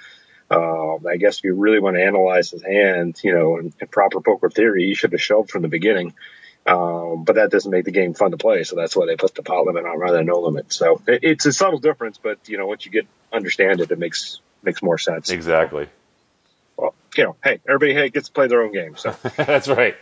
Um, 0.50 1.06
I 1.08 1.16
guess 1.16 1.38
if 1.38 1.44
you 1.44 1.54
really 1.54 1.78
want 1.78 1.96
to 1.96 2.02
analyze 2.02 2.50
his 2.50 2.62
hand, 2.62 3.20
you 3.22 3.32
know, 3.32 3.58
in, 3.58 3.72
in 3.80 3.86
proper 3.88 4.20
poker 4.20 4.50
theory, 4.50 4.86
he 4.86 4.94
should 4.94 5.12
have 5.12 5.22
shoved 5.22 5.50
from 5.50 5.62
the 5.62 5.68
beginning. 5.68 6.14
Um, 6.66 7.24
but 7.24 7.36
that 7.36 7.50
doesn't 7.50 7.70
make 7.70 7.84
the 7.84 7.90
game 7.90 8.14
fun 8.14 8.32
to 8.32 8.36
play, 8.36 8.64
so 8.64 8.76
that's 8.76 8.94
why 8.94 9.06
they 9.06 9.16
put 9.16 9.34
the 9.34 9.42
pot 9.42 9.64
limit 9.64 9.86
on 9.86 9.98
rather 9.98 10.18
than 10.18 10.26
no 10.26 10.40
limit. 10.40 10.72
So 10.72 11.00
it, 11.06 11.20
it's 11.22 11.46
a 11.46 11.52
subtle 11.52 11.78
difference, 11.78 12.18
but 12.18 12.38
you 12.48 12.58
know, 12.58 12.66
once 12.66 12.84
you 12.84 12.92
get 12.92 13.06
understand 13.32 13.80
it, 13.80 13.90
it 13.90 13.98
makes 13.98 14.40
makes 14.62 14.82
more 14.82 14.98
sense. 14.98 15.30
Exactly. 15.30 15.88
Well, 16.76 16.94
you 17.16 17.24
know, 17.24 17.36
hey, 17.42 17.60
everybody 17.66 17.94
hey, 17.94 18.10
gets 18.10 18.26
to 18.26 18.32
play 18.32 18.48
their 18.48 18.62
own 18.62 18.72
game. 18.72 18.96
So 18.96 19.16
That's 19.36 19.68
right. 19.68 19.96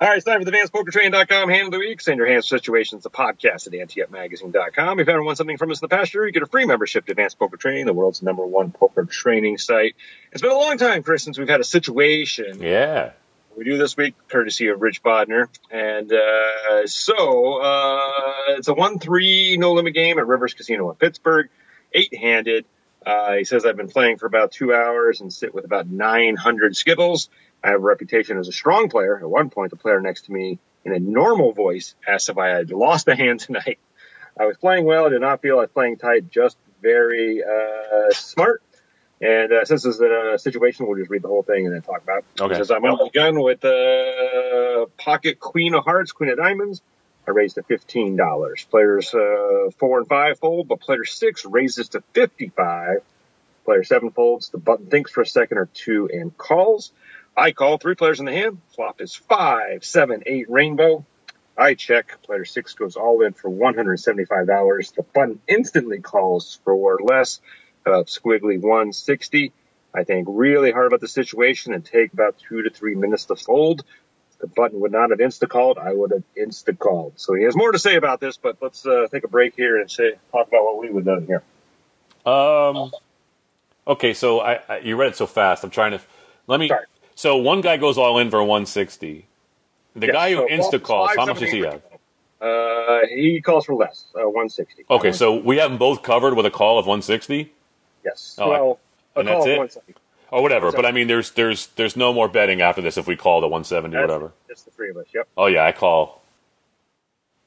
All 0.00 0.08
right, 0.08 0.16
it's 0.16 0.24
time 0.24 0.40
for 0.42 0.44
the 0.44 0.50
advancedpokertrain.com 0.56 1.48
hand 1.48 1.66
of 1.66 1.72
the 1.72 1.78
week. 1.78 2.00
Send 2.00 2.18
your 2.18 2.26
hand 2.26 2.44
situations 2.44 3.04
to 3.04 3.10
podcast 3.10 3.66
at 3.66 3.72
anteupmagazine.com. 3.72 4.98
If 5.00 5.06
you 5.06 5.12
ever 5.12 5.22
want 5.22 5.38
something 5.38 5.56
from 5.56 5.70
us 5.70 5.80
in 5.80 5.88
the 5.88 5.96
past 5.96 6.12
year, 6.14 6.26
you 6.26 6.32
get 6.32 6.42
a 6.42 6.46
free 6.46 6.66
membership 6.66 7.06
to 7.06 7.12
Advanced 7.12 7.38
Poker 7.38 7.56
Training, 7.56 7.86
the 7.86 7.92
world's 7.92 8.22
number 8.22 8.44
one 8.44 8.72
poker 8.72 9.04
training 9.04 9.58
site. 9.58 9.94
It's 10.32 10.42
been 10.42 10.50
a 10.50 10.54
long 10.54 10.78
time, 10.78 11.02
Chris, 11.02 11.22
since 11.22 11.38
we've 11.38 11.48
had 11.48 11.60
a 11.60 11.64
situation 11.64 12.60
Yeah. 12.60 13.12
we 13.56 13.64
do 13.64 13.78
this 13.78 13.96
week, 13.96 14.14
courtesy 14.28 14.68
of 14.68 14.82
Rich 14.82 15.02
Bodner. 15.02 15.48
And 15.70 16.12
uh, 16.12 16.86
so, 16.86 17.60
uh, 17.62 18.32
it's 18.48 18.68
a 18.68 18.74
one-three 18.74 19.56
no 19.58 19.72
limit 19.74 19.94
game 19.94 20.18
at 20.18 20.26
Rivers 20.26 20.54
Casino 20.54 20.90
in 20.90 20.96
Pittsburgh, 20.96 21.48
eight-handed. 21.92 22.64
Uh, 23.06 23.34
he 23.34 23.44
says 23.44 23.66
I've 23.66 23.76
been 23.76 23.88
playing 23.90 24.16
for 24.16 24.24
about 24.26 24.50
two 24.50 24.74
hours 24.74 25.20
and 25.20 25.30
sit 25.32 25.54
with 25.54 25.66
about 25.66 25.86
900 25.86 26.74
skittles. 26.74 27.28
I 27.64 27.70
have 27.70 27.80
a 27.80 27.84
reputation 27.84 28.38
as 28.38 28.46
a 28.46 28.52
strong 28.52 28.90
player. 28.90 29.16
At 29.16 29.28
one 29.28 29.48
point, 29.48 29.70
the 29.70 29.76
player 29.76 30.00
next 30.00 30.26
to 30.26 30.32
me 30.32 30.58
in 30.84 30.92
a 30.92 30.98
normal 30.98 31.52
voice 31.52 31.94
asked 32.06 32.28
if 32.28 32.36
I 32.36 32.48
had 32.48 32.70
lost 32.70 33.08
a 33.08 33.16
hand 33.16 33.40
tonight. 33.40 33.78
I 34.38 34.46
was 34.46 34.56
playing 34.58 34.84
well. 34.84 35.06
I 35.06 35.08
did 35.08 35.20
not 35.20 35.40
feel 35.40 35.56
like 35.56 35.72
playing 35.72 35.96
tight, 35.96 36.30
just 36.30 36.58
very 36.82 37.42
uh, 37.42 38.10
smart. 38.12 38.62
And 39.20 39.52
uh, 39.52 39.64
since 39.64 39.84
this 39.84 39.94
is 39.94 40.00
a 40.00 40.38
situation, 40.38 40.86
we'll 40.86 40.98
just 40.98 41.10
read 41.10 41.22
the 41.22 41.28
whole 41.28 41.44
thing 41.44 41.66
and 41.66 41.74
then 41.74 41.82
talk 41.82 42.02
about 42.02 42.18
it. 42.18 42.42
Okay. 42.42 42.54
Says, 42.56 42.70
I'm 42.70 42.84
on 42.84 42.98
the 42.98 43.10
gun 43.10 43.40
with 43.40 43.60
the 43.60 44.86
pocket 44.98 45.40
queen 45.40 45.74
of 45.74 45.84
hearts, 45.84 46.12
queen 46.12 46.30
of 46.30 46.36
diamonds. 46.36 46.82
I 47.26 47.30
raised 47.30 47.54
to 47.54 47.62
$15. 47.62 48.70
Players 48.70 49.14
uh, 49.14 49.70
four 49.78 49.98
and 49.98 50.08
five 50.08 50.38
fold, 50.38 50.68
but 50.68 50.80
player 50.80 51.04
six 51.04 51.46
raises 51.46 51.90
to 51.90 52.02
55. 52.12 52.98
Player 53.64 53.84
seven 53.84 54.10
folds. 54.10 54.50
The 54.50 54.58
button 54.58 54.86
thinks 54.86 55.12
for 55.12 55.22
a 55.22 55.26
second 55.26 55.56
or 55.56 55.66
two 55.72 56.10
and 56.12 56.36
calls. 56.36 56.92
I 57.36 57.52
call 57.52 57.78
three 57.78 57.94
players 57.94 58.20
in 58.20 58.26
the 58.26 58.32
hand. 58.32 58.60
Flop 58.74 59.00
is 59.00 59.14
five, 59.14 59.84
seven, 59.84 60.22
eight 60.26 60.50
rainbow. 60.50 61.04
I 61.56 61.74
check. 61.74 62.22
Player 62.22 62.44
six 62.44 62.74
goes 62.74 62.96
all 62.96 63.22
in 63.22 63.32
for 63.32 63.50
$175. 63.50 64.94
The 64.94 65.02
button 65.02 65.40
instantly 65.46 66.00
calls 66.00 66.60
for 66.64 66.98
less, 67.02 67.40
about 67.84 68.06
squiggly 68.06 68.60
160. 68.60 69.52
I 69.94 70.04
think 70.04 70.26
really 70.28 70.72
hard 70.72 70.86
about 70.86 71.00
the 71.00 71.08
situation 71.08 71.72
and 71.72 71.84
take 71.84 72.12
about 72.12 72.36
two 72.48 72.62
to 72.62 72.70
three 72.70 72.96
minutes 72.96 73.26
to 73.26 73.36
fold. 73.36 73.84
The 74.40 74.48
button 74.48 74.80
would 74.80 74.92
not 74.92 75.10
have 75.10 75.20
insta 75.20 75.48
called. 75.48 75.78
I 75.78 75.92
would 75.92 76.10
have 76.10 76.24
insta 76.36 76.76
called. 76.76 77.14
So 77.16 77.34
he 77.34 77.44
has 77.44 77.56
more 77.56 77.70
to 77.70 77.78
say 77.78 77.94
about 77.94 78.20
this, 78.20 78.36
but 78.36 78.58
let's 78.60 78.84
uh, 78.84 79.06
take 79.10 79.24
a 79.24 79.28
break 79.28 79.54
here 79.54 79.80
and 79.80 79.90
say 79.90 80.14
talk 80.32 80.48
about 80.48 80.64
what 80.64 80.78
we 80.78 80.90
would 80.90 81.06
have 81.06 81.18
done 81.18 81.26
here. 81.26 81.42
Um. 82.30 82.90
Okay, 83.86 84.14
so 84.14 84.40
I, 84.40 84.60
I 84.68 84.78
you 84.78 84.96
read 84.96 85.08
it 85.08 85.16
so 85.16 85.26
fast. 85.26 85.62
I'm 85.62 85.70
trying 85.70 85.92
to 85.92 86.00
let 86.46 86.58
me. 86.58 86.68
Sorry. 86.68 86.86
So 87.14 87.36
one 87.36 87.60
guy 87.60 87.76
goes 87.76 87.96
all 87.98 88.18
in 88.18 88.30
for 88.30 88.40
160. 88.42 89.26
The 89.96 90.06
Yes, 90.06 90.12
guy 90.12 90.30
who 90.32 90.36
so 90.38 90.46
insta 90.48 90.82
calls, 90.82 91.10
how 91.16 91.26
much 91.26 91.38
does 91.38 91.50
he 91.50 91.60
have? 91.60 91.80
Uh, 92.40 93.06
he 93.08 93.40
calls 93.40 93.64
for 93.66 93.74
less, 93.74 94.06
uh, 94.16 94.20
160. 94.28 94.84
Okay, 94.90 95.12
so 95.12 95.34
we 95.36 95.56
have 95.58 95.70
them 95.70 95.78
both 95.78 96.02
covered 96.02 96.34
with 96.34 96.44
a 96.46 96.50
call 96.50 96.78
of 96.78 96.86
160 96.86 97.52
Yes. 98.04 98.36
Oh, 98.38 98.50
well, 98.50 98.78
a 99.16 99.20
and 99.20 99.28
call 99.28 99.44
that's 99.46 99.76
of 99.76 99.82
it? 99.88 99.96
or 100.30 100.42
whatever. 100.42 100.72
But 100.72 100.84
I 100.84 100.92
mean, 100.92 101.06
there's 101.06 101.30
there's 101.30 101.68
there's 101.68 101.96
no 101.96 102.12
more 102.12 102.28
betting 102.28 102.60
after 102.60 102.82
this 102.82 102.98
if 102.98 103.06
we 103.06 103.16
call 103.16 103.40
the 103.40 103.46
170 103.46 103.96
or 103.96 104.00
That's- 104.00 104.08
whatever. 104.10 104.32
It's 104.50 104.62
the 104.62 104.70
three 104.72 104.90
of 104.90 104.96
us. 104.98 105.06
Yep. 105.14 105.28
Oh 105.38 105.46
yeah, 105.46 105.64
I 105.64 105.72
call. 105.72 106.20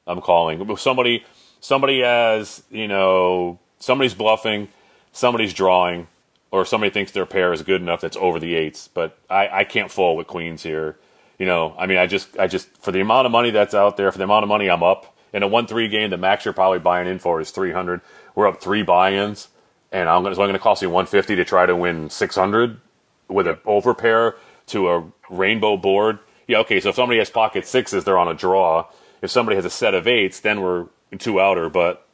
I'm 0.06 0.20
calling. 0.20 0.76
Somebody 0.76 1.24
somebody 1.60 2.00
has 2.00 2.62
you 2.70 2.88
know 2.88 3.58
somebody's 3.78 4.14
bluffing, 4.14 4.68
somebody's 5.12 5.52
drawing, 5.54 6.08
or 6.50 6.64
somebody 6.64 6.90
thinks 6.90 7.12
their 7.12 7.26
pair 7.26 7.52
is 7.52 7.62
good 7.62 7.80
enough 7.80 8.00
that's 8.00 8.16
over 8.16 8.38
the 8.38 8.54
eights. 8.54 8.88
But 8.88 9.18
I 9.28 9.48
I 9.48 9.64
can't 9.64 9.90
fold 9.90 10.18
with 10.18 10.26
queens 10.26 10.62
here. 10.62 10.96
You 11.38 11.46
know, 11.46 11.74
I 11.78 11.86
mean, 11.86 11.98
I 11.98 12.06
just 12.06 12.38
I 12.38 12.46
just 12.46 12.68
for 12.78 12.92
the 12.92 13.00
amount 13.00 13.26
of 13.26 13.32
money 13.32 13.50
that's 13.50 13.74
out 13.74 13.96
there, 13.96 14.10
for 14.10 14.18
the 14.18 14.24
amount 14.24 14.42
of 14.42 14.48
money 14.48 14.68
I'm 14.68 14.82
up 14.82 15.14
in 15.32 15.42
a 15.42 15.48
one 15.48 15.66
three 15.66 15.88
game, 15.88 16.10
the 16.10 16.16
max 16.16 16.44
you're 16.44 16.54
probably 16.54 16.78
buying 16.78 17.06
in 17.06 17.18
for 17.18 17.40
is 17.40 17.50
300. 17.50 18.00
We're 18.34 18.48
up 18.48 18.60
three 18.60 18.82
buy-ins, 18.82 19.48
and 19.92 20.08
I'm 20.08 20.22
gonna 20.22 20.40
I'm 20.40 20.48
gonna 20.48 20.58
cost 20.58 20.82
you 20.82 20.90
150 20.90 21.36
to 21.36 21.44
try 21.44 21.66
to 21.66 21.76
win 21.76 22.10
600 22.10 22.80
with 23.28 23.46
an 23.46 23.58
over 23.66 23.94
pair 23.94 24.36
to 24.68 24.88
a 24.90 25.04
rainbow 25.30 25.76
board. 25.76 26.18
Yeah, 26.46 26.58
okay. 26.58 26.80
So 26.80 26.90
if 26.90 26.94
somebody 26.94 27.18
has 27.18 27.30
pocket 27.30 27.66
sixes, 27.66 28.04
they're 28.04 28.18
on 28.18 28.28
a 28.28 28.34
draw. 28.34 28.86
If 29.20 29.30
somebody 29.30 29.56
has 29.56 29.64
a 29.64 29.70
set 29.70 29.94
of 29.94 30.06
eights, 30.06 30.40
then 30.40 30.60
we're 30.60 30.86
two 31.18 31.40
outer. 31.40 31.68
But 31.68 32.06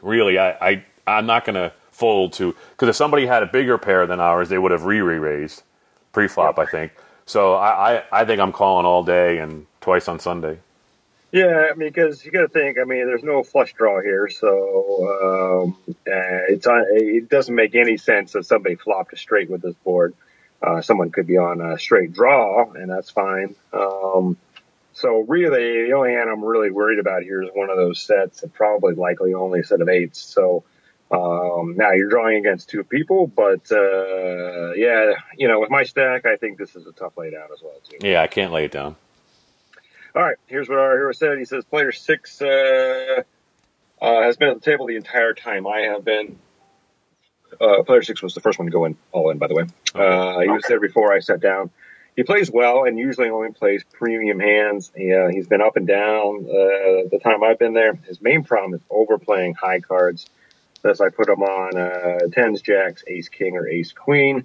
really, 0.00 0.38
I, 0.38 0.50
I 0.52 0.84
I'm 1.06 1.26
not 1.26 1.44
gonna 1.44 1.72
fold 1.94 2.32
to 2.34 2.54
because 2.70 2.88
if 2.88 2.96
somebody 2.96 3.26
had 3.26 3.42
a 3.42 3.46
bigger 3.46 3.78
pair 3.78 4.06
than 4.06 4.20
ours, 4.20 4.48
they 4.48 4.58
would 4.58 4.72
have 4.72 4.84
re 4.84 5.00
re 5.00 5.16
raised 5.16 5.62
pre-flop. 6.12 6.58
I 6.58 6.66
think. 6.66 6.92
So 7.24 7.54
I, 7.54 7.96
I 7.96 8.02
I 8.12 8.24
think 8.24 8.40
I'm 8.40 8.52
calling 8.52 8.84
all 8.84 9.04
day 9.04 9.38
and 9.38 9.66
twice 9.80 10.08
on 10.08 10.18
Sunday. 10.18 10.58
Yeah, 11.32 11.68
I 11.68 11.74
mean, 11.74 11.88
because 11.88 12.24
you 12.24 12.30
got 12.30 12.42
to 12.42 12.48
think. 12.48 12.78
I 12.78 12.84
mean, 12.84 13.06
there's 13.06 13.24
no 13.24 13.42
flush 13.42 13.72
draw 13.72 14.00
here, 14.00 14.28
so 14.28 15.64
um, 15.64 15.76
uh, 15.88 16.46
it's 16.48 16.64
on, 16.64 16.84
it 16.90 17.28
doesn't 17.28 17.54
make 17.54 17.74
any 17.74 17.96
sense 17.96 18.32
that 18.32 18.46
somebody 18.46 18.76
flopped 18.76 19.12
a 19.14 19.16
straight 19.16 19.50
with 19.50 19.60
this 19.60 19.74
board. 19.82 20.14
Uh, 20.62 20.80
someone 20.80 21.10
could 21.10 21.26
be 21.26 21.36
on 21.36 21.60
a 21.60 21.76
straight 21.76 22.12
draw, 22.12 22.70
and 22.72 22.88
that's 22.88 23.10
fine. 23.10 23.56
Um, 23.72 24.36
so 24.92 25.24
really, 25.26 25.86
the 25.88 25.92
only 25.92 26.12
hand 26.12 26.30
I'm 26.30 26.44
really 26.44 26.70
worried 26.70 27.00
about 27.00 27.24
here 27.24 27.42
is 27.42 27.50
one 27.52 27.68
of 27.68 27.76
those 27.76 28.00
sets, 28.00 28.44
and 28.44 28.54
probably 28.54 28.94
likely 28.94 29.34
only 29.34 29.60
a 29.60 29.64
set 29.64 29.80
of 29.80 29.88
eights. 29.88 30.20
So 30.20 30.62
um, 31.14 31.76
now 31.76 31.92
you're 31.92 32.08
drawing 32.08 32.38
against 32.38 32.68
two 32.68 32.82
people, 32.82 33.26
but 33.26 33.70
uh, 33.70 34.72
yeah, 34.72 35.12
you 35.36 35.48
know, 35.48 35.60
with 35.60 35.70
my 35.70 35.84
stack, 35.84 36.26
I 36.26 36.36
think 36.36 36.58
this 36.58 36.74
is 36.74 36.86
a 36.86 36.92
tough 36.92 37.16
laid 37.16 37.34
out 37.34 37.50
as 37.52 37.62
well 37.62 37.80
too. 37.88 37.98
Yeah, 38.00 38.22
I 38.22 38.26
can't 38.26 38.52
lay 38.52 38.64
it 38.64 38.72
down. 38.72 38.96
All 40.14 40.22
right, 40.22 40.36
here's 40.46 40.68
what 40.68 40.78
our 40.78 40.96
hero 40.96 41.12
said. 41.12 41.38
He 41.38 41.44
says 41.44 41.64
player 41.64 41.92
six 41.92 42.40
uh, 42.40 43.22
uh, 44.00 44.22
has 44.22 44.36
been 44.36 44.48
at 44.48 44.56
the 44.56 44.70
table 44.70 44.86
the 44.86 44.96
entire 44.96 45.34
time 45.34 45.66
I 45.66 45.80
have 45.80 46.04
been. 46.04 46.38
Uh, 47.60 47.82
player 47.84 48.02
six 48.02 48.22
was 48.22 48.34
the 48.34 48.40
first 48.40 48.58
one 48.58 48.66
to 48.66 48.72
go 48.72 48.84
in, 48.84 48.96
all 49.12 49.30
in, 49.30 49.38
by 49.38 49.46
the 49.46 49.54
way. 49.54 49.64
Uh, 49.94 50.40
he 50.40 50.48
was 50.48 50.64
there 50.68 50.80
before 50.80 51.12
I 51.12 51.20
sat 51.20 51.40
down. 51.40 51.70
He 52.16 52.22
plays 52.22 52.50
well 52.50 52.84
and 52.84 52.96
usually 52.98 53.28
only 53.28 53.52
plays 53.52 53.82
premium 53.92 54.38
hands. 54.38 54.92
He, 54.96 55.12
uh, 55.12 55.28
he's 55.28 55.48
been 55.48 55.60
up 55.60 55.76
and 55.76 55.86
down 55.86 56.46
uh, 56.48 57.08
the 57.10 57.20
time 57.22 57.42
I've 57.42 57.58
been 57.58 57.74
there. 57.74 57.94
His 58.06 58.20
main 58.20 58.44
problem 58.44 58.74
is 58.74 58.80
overplaying 58.88 59.54
high 59.54 59.80
cards. 59.80 60.26
Thus, 60.84 61.00
I 61.00 61.08
put 61.08 61.30
him 61.30 61.42
on 61.42 61.78
uh, 61.78 62.18
tens, 62.30 62.60
jacks, 62.60 63.02
ace, 63.06 63.30
king, 63.30 63.56
or 63.56 63.66
ace, 63.66 63.92
queen. 63.92 64.44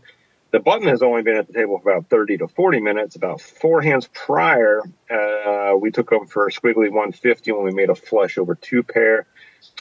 The 0.52 0.62
button 0.62 0.88
has 0.88 1.04
only 1.04 1.22
been 1.22 1.36
at 1.36 1.48
the 1.48 1.54
table 1.54 1.78
for 1.80 1.92
about 1.92 2.10
30 2.10 2.38
to 2.38 2.48
40 2.48 2.80
minutes. 2.80 3.18
About 3.18 3.42
four 3.42 3.82
hands 3.82 4.08
prior, 4.14 4.82
uh, 5.12 5.76
we 5.76 5.92
took 5.92 6.10
him 6.10 6.28
for 6.28 6.50
squiggly 6.50 6.90
150 6.90 7.52
when 7.52 7.66
we 7.66 7.72
made 7.72 7.90
a 7.90 7.96
flush 7.96 8.38
over 8.38 8.56
two 8.56 8.84
pair. 8.84 9.28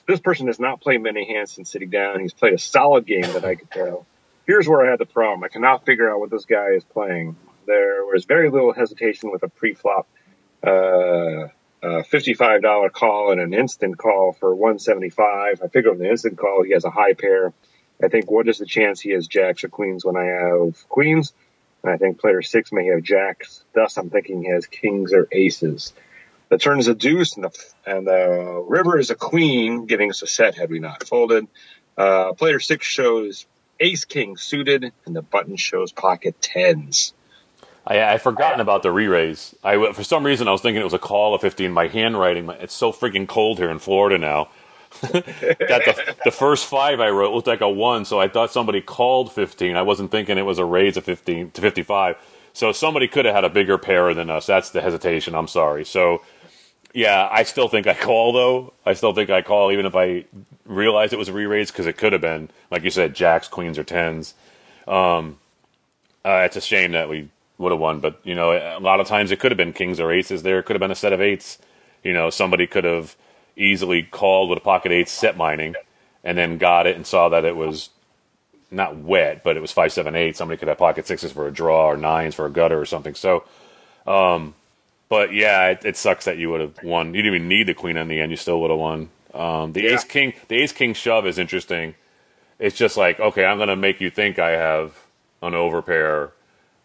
This 0.08 0.18
person 0.18 0.48
has 0.48 0.58
not 0.58 0.80
played 0.80 1.00
many 1.00 1.32
hands 1.32 1.52
since 1.52 1.70
sitting 1.70 1.90
down. 1.90 2.18
He's 2.18 2.34
played 2.34 2.54
a 2.54 2.58
solid 2.58 3.06
game 3.06 3.22
that 3.22 3.44
I 3.44 3.54
could 3.54 3.70
tell. 3.70 4.04
Here's 4.44 4.66
where 4.66 4.84
I 4.84 4.90
had 4.90 4.98
the 4.98 5.06
problem. 5.06 5.44
I 5.44 5.48
cannot 5.48 5.86
figure 5.86 6.10
out 6.10 6.18
what 6.18 6.30
this 6.30 6.44
guy 6.44 6.70
is 6.70 6.82
playing. 6.82 7.36
There 7.66 8.04
was 8.04 8.24
very 8.24 8.50
little 8.50 8.72
hesitation 8.72 9.30
with 9.30 9.44
a 9.44 9.48
pre-flop, 9.48 10.08
uh, 10.66 11.48
uh, 11.82 12.02
$55 12.02 12.92
call 12.92 13.32
and 13.32 13.40
an 13.40 13.54
instant 13.54 13.98
call 13.98 14.32
for 14.32 14.54
175. 14.54 15.62
I 15.62 15.68
figure 15.68 15.90
on 15.90 15.98
the 15.98 16.10
instant 16.10 16.38
call, 16.38 16.62
he 16.62 16.72
has 16.72 16.84
a 16.84 16.90
high 16.90 17.14
pair. 17.14 17.52
I 18.02 18.08
think 18.08 18.30
what 18.30 18.48
is 18.48 18.58
the 18.58 18.66
chance 18.66 19.00
he 19.00 19.10
has 19.10 19.26
jacks 19.26 19.64
or 19.64 19.68
queens 19.68 20.04
when 20.04 20.16
I 20.16 20.24
have 20.24 20.88
queens? 20.88 21.32
And 21.82 21.92
I 21.92 21.96
think 21.96 22.20
player 22.20 22.42
six 22.42 22.72
may 22.72 22.86
have 22.86 23.02
jacks. 23.02 23.62
Thus, 23.74 23.96
I'm 23.96 24.10
thinking 24.10 24.42
he 24.42 24.50
has 24.50 24.66
kings 24.66 25.12
or 25.12 25.28
aces. 25.30 25.92
The 26.48 26.58
turn 26.58 26.78
is 26.78 26.88
a 26.88 26.94
deuce, 26.94 27.36
and 27.36 27.44
the 27.44 27.64
and 27.86 28.06
the 28.06 28.64
river 28.66 28.98
is 28.98 29.10
a 29.10 29.14
queen, 29.14 29.86
giving 29.86 30.10
us 30.10 30.22
a 30.22 30.26
set 30.26 30.56
had 30.56 30.70
we 30.70 30.78
not 30.78 31.06
folded. 31.06 31.46
Uh, 31.96 32.32
player 32.32 32.58
six 32.58 32.86
shows 32.86 33.46
ace 33.78 34.04
king 34.04 34.36
suited, 34.36 34.92
and 35.06 35.14
the 35.14 35.22
button 35.22 35.56
shows 35.56 35.92
pocket 35.92 36.40
tens. 36.40 37.12
I 37.88 38.14
I 38.14 38.18
forgotten 38.18 38.60
about 38.60 38.84
the 38.84 38.92
re-raise. 38.92 39.56
I 39.64 39.92
for 39.94 40.04
some 40.04 40.26
reason 40.26 40.48
I 40.48 40.52
was 40.52 40.62
thinking 40.62 40.82
it 40.82 40.86
was 40.86 40.94
a 40.94 41.00
call 41.00 41.34
of 41.34 41.42
15. 41.42 41.72
My 41.72 41.88
handwriting, 41.88 42.46
my- 42.46 42.56
it's 42.56 42.74
so 42.74 42.92
freaking 42.92 43.28
cold 43.28 43.58
here 43.58 43.70
in 43.70 43.80
Florida 43.80 44.18
now. 44.18 44.50
that 45.02 45.22
the, 45.86 46.16
the 46.26 46.32
first 46.32 46.66
five 46.66 47.00
I 47.00 47.10
wrote 47.10 47.34
looked 47.34 47.48
like 47.48 47.62
a 47.62 47.70
one, 47.70 48.06
so 48.06 48.20
I 48.20 48.28
thought 48.28 48.52
somebody 48.52 48.80
called 48.82 49.32
15. 49.32 49.76
I 49.76 49.82
wasn't 49.82 50.12
thinking 50.12 50.38
it 50.38 50.44
was 50.46 50.60
a 50.60 50.66
raise 50.66 50.96
of 50.98 51.04
15 51.04 51.52
to 51.52 51.62
55. 51.62 52.16
So 52.54 52.72
somebody 52.72 53.08
could 53.08 53.26
have 53.26 53.34
had 53.36 53.44
a 53.44 53.50
bigger 53.50 53.78
pair 53.78 54.14
than 54.14 54.30
us. 54.30 54.46
That's 54.46 54.70
the 54.70 54.82
hesitation. 54.82 55.34
I'm 55.36 55.48
sorry. 55.48 55.84
So 55.86 56.22
yeah, 56.94 57.28
I 57.30 57.44
still 57.44 57.68
think 57.68 57.86
I 57.88 57.94
call 57.94 58.32
though. 58.34 58.74
I 58.86 58.94
still 58.94 59.14
think 59.14 59.30
I 59.30 59.42
call 59.42 59.72
even 59.72 59.86
if 59.86 59.96
I 59.96 60.26
realized 60.66 61.12
it 61.14 61.18
was 61.18 61.28
a 61.30 61.34
re-raise 61.34 61.70
because 61.70 61.86
it 61.86 61.98
could 61.98 62.12
have 62.12 62.22
been 62.22 62.50
like 62.70 62.84
you 62.84 62.90
said, 62.90 63.14
jacks, 63.14 63.48
queens, 63.48 63.78
or 63.78 63.84
tens. 63.84 64.34
Um, 64.88 65.38
uh, 66.24 66.42
it's 66.46 66.56
a 66.56 66.60
shame 66.62 66.92
that 66.92 67.08
we 67.08 67.28
would 67.58 67.72
have 67.72 67.80
won, 67.80 68.00
but 68.00 68.20
you 68.24 68.34
know, 68.34 68.52
a 68.52 68.80
lot 68.80 69.00
of 69.00 69.06
times 69.06 69.30
it 69.30 69.40
could 69.40 69.50
have 69.52 69.56
been 69.56 69.72
kings 69.72 70.00
or 70.00 70.12
aces. 70.12 70.42
There 70.42 70.62
could 70.62 70.74
have 70.74 70.80
been 70.80 70.90
a 70.90 70.96
set 70.96 71.12
of 71.12 71.20
eights. 71.20 71.58
You 72.02 72.12
know, 72.12 72.30
somebody 72.30 72.66
could 72.66 72.84
have 72.84 73.16
easily 73.56 74.02
called 74.04 74.48
with 74.48 74.58
a 74.58 74.62
pocket 74.62 74.92
eight 74.92 75.08
set 75.08 75.36
mining, 75.36 75.74
and 76.24 76.38
then 76.38 76.58
got 76.58 76.86
it 76.86 76.96
and 76.96 77.06
saw 77.06 77.28
that 77.30 77.44
it 77.44 77.56
was 77.56 77.90
not 78.70 78.96
wet, 78.96 79.42
but 79.42 79.56
it 79.56 79.60
was 79.60 79.72
five, 79.72 79.92
seven, 79.92 80.14
eight. 80.14 80.36
Somebody 80.36 80.58
could 80.58 80.68
have 80.68 80.78
pocket 80.78 81.06
sixes 81.06 81.32
for 81.32 81.46
a 81.46 81.50
draw 81.50 81.86
or 81.90 81.96
nines 81.96 82.34
for 82.34 82.46
a 82.46 82.50
gutter 82.50 82.78
or 82.80 82.84
something. 82.86 83.14
So, 83.14 83.44
um, 84.06 84.54
but 85.08 85.32
yeah, 85.32 85.68
it, 85.68 85.84
it 85.84 85.96
sucks 85.96 86.26
that 86.26 86.36
you 86.38 86.50
would 86.50 86.60
have 86.60 86.82
won. 86.82 87.14
You 87.14 87.22
didn't 87.22 87.36
even 87.36 87.48
need 87.48 87.66
the 87.66 87.74
queen 87.74 87.96
in 87.96 88.08
the 88.08 88.20
end. 88.20 88.30
You 88.30 88.36
still 88.36 88.60
would 88.60 88.70
have 88.70 88.78
won. 88.78 89.08
Um, 89.34 89.72
the 89.72 89.82
Yeah. 89.82 89.94
ace 89.94 90.04
king, 90.04 90.34
the 90.48 90.56
ace 90.62 90.72
king 90.72 90.94
shove 90.94 91.26
is 91.26 91.38
interesting. 91.38 91.94
It's 92.58 92.76
just 92.76 92.96
like, 92.96 93.18
okay, 93.20 93.44
I'm 93.44 93.56
going 93.56 93.68
to 93.68 93.76
make 93.76 94.00
you 94.00 94.10
think 94.10 94.38
I 94.38 94.50
have 94.50 94.94
an 95.42 95.52
overpair, 95.54 96.32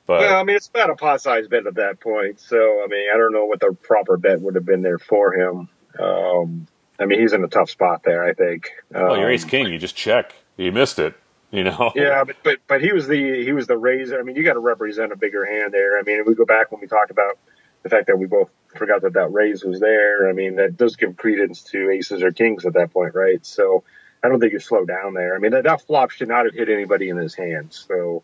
but 0.05 0.19
Well, 0.19 0.39
I 0.39 0.43
mean, 0.43 0.55
it's 0.55 0.67
about 0.67 0.89
a 0.89 0.95
pot-sized 0.95 1.49
bet 1.49 1.67
at 1.67 1.75
that 1.75 1.99
point. 1.99 2.39
So, 2.39 2.57
I 2.57 2.87
mean, 2.87 3.07
I 3.13 3.17
don't 3.17 3.33
know 3.33 3.45
what 3.45 3.59
the 3.59 3.73
proper 3.73 4.17
bet 4.17 4.41
would 4.41 4.55
have 4.55 4.65
been 4.65 4.81
there 4.81 4.99
for 4.99 5.33
him. 5.33 5.69
Um, 5.99 6.67
I 6.99 7.05
mean, 7.05 7.19
he's 7.19 7.33
in 7.33 7.43
a 7.43 7.47
tough 7.47 7.69
spot 7.69 8.03
there. 8.03 8.23
I 8.23 8.33
think. 8.33 8.71
Um, 8.93 9.03
well, 9.03 9.17
your 9.17 9.29
ace 9.29 9.45
king, 9.45 9.67
you 9.67 9.77
just 9.77 9.95
check. 9.95 10.35
You 10.57 10.71
missed 10.71 10.99
it. 10.99 11.15
You 11.51 11.63
know. 11.63 11.91
Yeah, 11.95 12.23
but 12.23 12.35
but 12.43 12.59
but 12.67 12.81
he 12.81 12.91
was 12.91 13.07
the 13.07 13.43
he 13.43 13.51
was 13.51 13.67
the 13.67 13.77
raiser. 13.77 14.19
I 14.19 14.23
mean, 14.23 14.35
you 14.35 14.43
got 14.43 14.53
to 14.53 14.59
represent 14.59 15.11
a 15.11 15.15
bigger 15.15 15.45
hand 15.45 15.73
there. 15.73 15.99
I 15.99 16.03
mean, 16.03 16.19
if 16.19 16.27
we 16.27 16.35
go 16.35 16.45
back 16.45 16.71
when 16.71 16.81
we 16.81 16.87
talked 16.87 17.11
about 17.11 17.37
the 17.83 17.89
fact 17.89 18.07
that 18.07 18.17
we 18.17 18.25
both 18.25 18.49
forgot 18.75 19.01
that 19.01 19.13
that 19.13 19.31
raise 19.31 19.63
was 19.63 19.79
there. 19.79 20.29
I 20.29 20.33
mean, 20.33 20.55
that 20.55 20.77
does 20.77 20.95
give 20.95 21.15
credence 21.15 21.63
to 21.65 21.89
aces 21.89 22.23
or 22.23 22.31
kings 22.31 22.65
at 22.65 22.73
that 22.73 22.91
point, 22.91 23.13
right? 23.13 23.45
So 23.45 23.83
I 24.23 24.29
don't 24.29 24.39
think 24.39 24.53
you 24.53 24.59
slow 24.59 24.85
down 24.85 25.13
there. 25.13 25.35
I 25.35 25.39
mean, 25.39 25.51
that, 25.51 25.65
that 25.65 25.81
flop 25.81 26.09
should 26.11 26.29
not 26.29 26.45
have 26.45 26.55
hit 26.55 26.69
anybody 26.69 27.09
in 27.09 27.17
his 27.17 27.35
hands. 27.35 27.85
So 27.87 28.23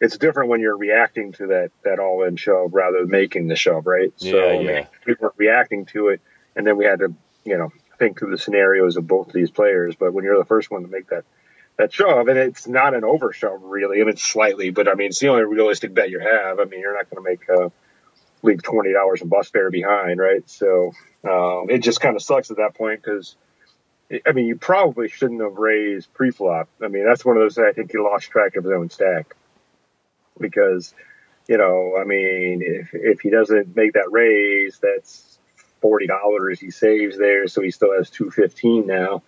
it's 0.00 0.16
different 0.16 0.48
when 0.48 0.60
you're 0.60 0.76
reacting 0.76 1.32
to 1.32 1.48
that 1.48 1.70
that 1.84 1.98
all 1.98 2.24
in 2.24 2.36
shove 2.36 2.72
rather 2.72 3.00
than 3.00 3.10
making 3.10 3.48
the 3.48 3.56
shove, 3.56 3.86
right? 3.86 4.12
Yeah, 4.18 4.32
so 4.32 4.60
yeah. 4.60 4.86
we 5.06 5.14
were 5.20 5.34
reacting 5.36 5.84
to 5.86 6.08
it, 6.08 6.20
and 6.56 6.66
then 6.66 6.76
we 6.76 6.86
had 6.86 7.00
to, 7.00 7.14
you 7.44 7.58
know, 7.58 7.70
think 7.98 8.18
through 8.18 8.30
the 8.30 8.38
scenarios 8.38 8.96
of 8.96 9.06
both 9.06 9.28
of 9.28 9.32
these 9.34 9.50
players. 9.50 9.94
But 9.94 10.14
when 10.14 10.24
you're 10.24 10.38
the 10.38 10.46
first 10.46 10.70
one 10.70 10.82
to 10.82 10.88
make 10.88 11.08
that 11.08 11.24
that 11.76 11.92
shove, 11.92 12.28
and 12.28 12.38
it's 12.38 12.66
not 12.66 12.94
an 12.94 13.04
over 13.04 13.32
shove 13.32 13.62
really, 13.62 13.98
I 13.98 14.00
mean 14.00 14.10
it's 14.10 14.22
slightly, 14.22 14.70
but 14.70 14.88
I 14.88 14.94
mean 14.94 15.08
it's 15.08 15.18
the 15.18 15.28
only 15.28 15.44
realistic 15.44 15.92
bet 15.92 16.10
you 16.10 16.20
have. 16.20 16.58
I 16.58 16.64
mean 16.64 16.80
you're 16.80 16.96
not 16.96 17.10
going 17.10 17.22
to 17.22 17.30
make 17.30 17.50
uh, 17.50 17.68
leave 18.42 18.62
twenty 18.62 18.92
dollars 18.92 19.20
in 19.20 19.28
bus 19.28 19.50
fare 19.50 19.70
behind, 19.70 20.18
right? 20.18 20.48
So 20.48 20.92
um, 21.24 21.66
it 21.68 21.78
just 21.78 22.00
kind 22.00 22.16
of 22.16 22.22
sucks 22.22 22.50
at 22.50 22.56
that 22.56 22.74
point 22.74 23.02
because. 23.02 23.36
I 24.26 24.32
mean, 24.32 24.46
you 24.46 24.56
probably 24.56 25.08
shouldn't 25.08 25.40
have 25.40 25.54
raised 25.54 26.12
pre-flop. 26.14 26.68
I 26.82 26.88
mean, 26.88 27.04
that's 27.06 27.24
one 27.24 27.36
of 27.36 27.44
those 27.44 27.56
I 27.58 27.70
think 27.70 27.92
he 27.92 27.98
lost 27.98 28.28
track 28.28 28.56
of 28.56 28.64
his 28.64 28.72
own 28.72 28.90
stack 28.90 29.36
because, 30.40 30.94
you 31.48 31.58
know, 31.58 31.96
I 32.00 32.04
mean, 32.04 32.62
if 32.62 32.90
if 32.92 33.20
he 33.20 33.30
doesn't 33.30 33.74
make 33.76 33.92
that 33.94 34.10
raise, 34.10 34.78
that's 34.78 35.38
forty 35.80 36.06
dollars 36.06 36.60
he 36.60 36.70
saves 36.70 37.18
there, 37.18 37.48
so 37.48 37.62
he 37.62 37.70
still 37.70 37.92
has 37.92 38.10
two 38.10 38.30
fifteen 38.30 38.86
now. 38.86 39.22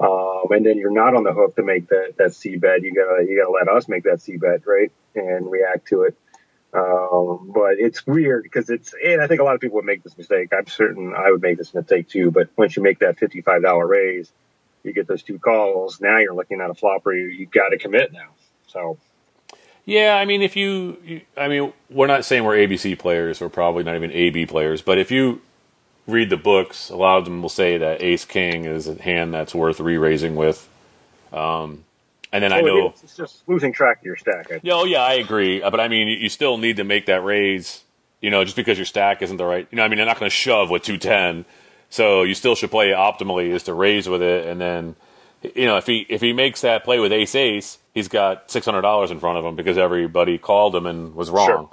Um, 0.00 0.50
and 0.50 0.66
then 0.66 0.78
you're 0.78 0.90
not 0.90 1.14
on 1.14 1.22
the 1.22 1.32
hook 1.32 1.54
to 1.56 1.62
make 1.62 1.88
that 1.88 2.14
that 2.18 2.34
c 2.34 2.56
bet. 2.56 2.82
You 2.82 2.94
gotta 2.94 3.24
you 3.28 3.38
gotta 3.40 3.52
let 3.52 3.68
us 3.68 3.88
make 3.88 4.04
that 4.04 4.20
c 4.20 4.36
bet, 4.36 4.66
right, 4.66 4.90
and 5.14 5.50
react 5.50 5.88
to 5.88 6.02
it. 6.02 6.16
Um, 6.74 7.52
but 7.54 7.78
it's 7.78 8.06
weird 8.06 8.44
because 8.44 8.70
it's, 8.70 8.94
and 9.04 9.20
I 9.20 9.26
think 9.26 9.42
a 9.42 9.44
lot 9.44 9.54
of 9.54 9.60
people 9.60 9.76
would 9.76 9.84
make 9.84 10.02
this 10.02 10.16
mistake. 10.16 10.52
I'm 10.56 10.66
certain 10.66 11.14
I 11.14 11.30
would 11.30 11.42
make 11.42 11.58
this 11.58 11.74
mistake 11.74 12.08
too. 12.08 12.30
But 12.30 12.48
once 12.56 12.76
you 12.76 12.82
make 12.82 13.00
that 13.00 13.18
$55 13.18 13.88
raise, 13.88 14.32
you 14.82 14.94
get 14.94 15.06
those 15.06 15.22
two 15.22 15.38
calls. 15.38 16.00
Now 16.00 16.18
you're 16.18 16.34
looking 16.34 16.62
at 16.62 16.70
a 16.70 16.74
flop 16.74 17.04
where 17.04 17.14
you, 17.14 17.26
you 17.26 17.46
got 17.46 17.68
to 17.68 17.78
commit 17.78 18.12
now. 18.12 18.30
So. 18.68 18.98
Yeah, 19.84 20.14
I 20.16 20.24
mean, 20.24 20.42
if 20.42 20.54
you, 20.56 20.96
you, 21.04 21.20
I 21.36 21.48
mean, 21.48 21.72
we're 21.90 22.06
not 22.06 22.24
saying 22.24 22.44
we're 22.44 22.56
ABC 22.56 22.98
players. 22.98 23.40
We're 23.40 23.48
probably 23.48 23.82
not 23.82 23.96
even 23.96 24.12
AB 24.12 24.46
players. 24.46 24.80
But 24.80 24.98
if 24.98 25.10
you 25.10 25.40
read 26.06 26.30
the 26.30 26.36
books, 26.36 26.88
a 26.90 26.96
lot 26.96 27.18
of 27.18 27.24
them 27.24 27.42
will 27.42 27.48
say 27.48 27.78
that 27.78 28.00
Ace 28.02 28.24
King 28.24 28.64
is 28.64 28.86
a 28.86 29.00
hand 29.00 29.34
that's 29.34 29.54
worth 29.54 29.80
re-raising 29.80 30.36
with. 30.36 30.68
Um, 31.32 31.84
and 32.32 32.42
then 32.44 32.50
so 32.50 32.56
I 32.56 32.60
know 32.60 32.88
it's, 32.88 33.02
it's 33.02 33.16
just 33.16 33.48
losing 33.48 33.72
track 33.72 33.98
of 33.98 34.04
your 34.04 34.16
stack. 34.16 34.52
I 34.52 34.60
Yeah, 34.62 34.74
oh 34.74 34.84
yeah, 34.84 35.02
I 35.02 35.14
agree. 35.14 35.62
Uh, 35.62 35.70
But 35.70 35.80
I 35.80 35.88
mean, 35.88 36.08
you- 36.08 36.16
you 36.18 36.28
still 36.28 36.58
need 36.58 36.76
to 36.76 36.84
make 36.84 37.06
that 37.06 37.22
raise. 37.24 37.82
You 38.20 38.30
know, 38.30 38.44
just 38.44 38.54
because 38.56 38.78
your 38.78 38.86
stack 38.86 39.20
isn't 39.20 39.36
the 39.36 39.44
right. 39.44 39.66
You 39.72 39.76
know, 39.76 39.84
I 39.84 39.88
mean, 39.88 39.98
you're 39.98 40.06
not 40.06 40.18
going 40.20 40.30
to 40.30 40.34
shove 40.34 40.70
with 40.70 40.82
two 40.82 40.96
ten. 40.96 41.44
So 41.90 42.22
you 42.22 42.34
still 42.34 42.54
should 42.54 42.70
play 42.70 42.90
optimally 42.90 43.48
is 43.48 43.64
to 43.64 43.74
raise 43.74 44.08
with 44.08 44.22
it, 44.22 44.46
and 44.46 44.60
then, 44.60 44.96
you 45.54 45.66
know, 45.66 45.76
if 45.76 45.86
he 45.86 46.06
if 46.08 46.20
he 46.20 46.32
makes 46.32 46.60
that 46.62 46.84
play 46.84 46.98
with 46.98 47.12
ace 47.12 47.34
ace, 47.34 47.78
he's 47.94 48.08
got 48.08 48.50
six 48.50 48.64
hundred 48.66 48.82
dollars 48.82 49.10
in 49.10 49.20
front 49.20 49.38
of 49.38 49.44
him 49.44 49.56
because 49.56 49.78
everybody 49.78 50.38
called 50.38 50.74
him 50.74 50.86
and 50.86 51.14
was 51.14 51.30
wrong. 51.30 51.46
Sure. 51.46 51.70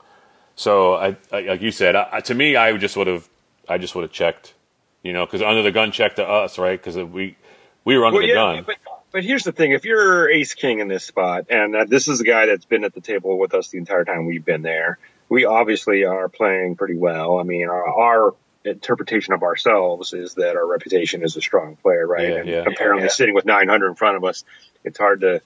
So 0.56 0.96
I, 0.96 1.18
I 1.32 1.42
like 1.42 1.62
you 1.62 1.72
said, 1.72 1.96
I, 1.96 2.20
to 2.22 2.34
me, 2.36 2.56
I 2.56 2.76
just 2.78 2.98
would 2.98 3.08
have, 3.08 3.28
I 3.68 3.78
just 3.78 3.96
would 3.96 4.02
have 4.02 4.12
checked. 4.12 4.54
You 5.02 5.14
know, 5.14 5.26
because 5.26 5.42
under 5.42 5.64
the 5.64 5.72
gun 5.72 5.92
check 5.92 6.16
to 6.18 6.28
us, 6.28 6.58
right? 6.58 6.78
Because 6.82 6.98
we 6.98 7.38
we 7.86 7.98
were 7.98 8.06
under 8.06 8.20
Well, 8.20 8.28
the 8.28 8.34
yeah, 8.34 8.34
gun. 8.34 8.64
but 8.66 8.76
but 9.12 9.24
here's 9.24 9.44
the 9.44 9.54
thing: 9.54 9.72
if 9.72 9.86
you're 9.86 10.30
Ace 10.30 10.54
King 10.54 10.80
in 10.80 10.88
this 10.90 11.06
spot, 11.06 11.46
and 11.50 11.76
uh, 11.76 11.86
this 11.86 12.08
is 12.08 12.20
a 12.20 12.26
guy 12.26 12.48
that's 12.48 12.66
been 12.66 12.84
at 12.84 12.94
the 12.94 13.02
table 13.02 13.40
with 13.40 13.54
us 13.54 13.70
the 13.70 13.78
entire 13.78 14.04
time 14.04 14.26
we've 14.26 14.44
been 14.44 14.62
there, 14.62 15.00
we 15.30 15.46
obviously 15.46 16.04
are 16.04 16.28
playing 16.28 16.76
pretty 16.76 16.98
well. 16.98 17.40
I 17.40 17.44
mean, 17.44 17.70
our, 17.70 17.88
our 17.88 18.36
interpretation 18.65 19.34
of 19.34 19.43
ourselves 19.43 20.13
is 20.13 20.36
that 20.36 20.56
our 20.56 20.67
reputation 20.67 21.24
is 21.24 21.36
a 21.38 21.41
strong 21.41 21.76
player, 21.78 22.06
right? 22.06 22.30
Yeah, 22.30 22.36
and 22.36 22.50
yeah. 22.50 22.63
apparently, 22.65 23.10
sitting 23.10 23.34
with 23.34 23.45
900 23.45 23.89
in 23.89 23.95
front 23.95 24.17
of 24.17 24.24
us, 24.24 24.43
it's 24.84 24.98
hard 24.98 25.22
to 25.22 25.41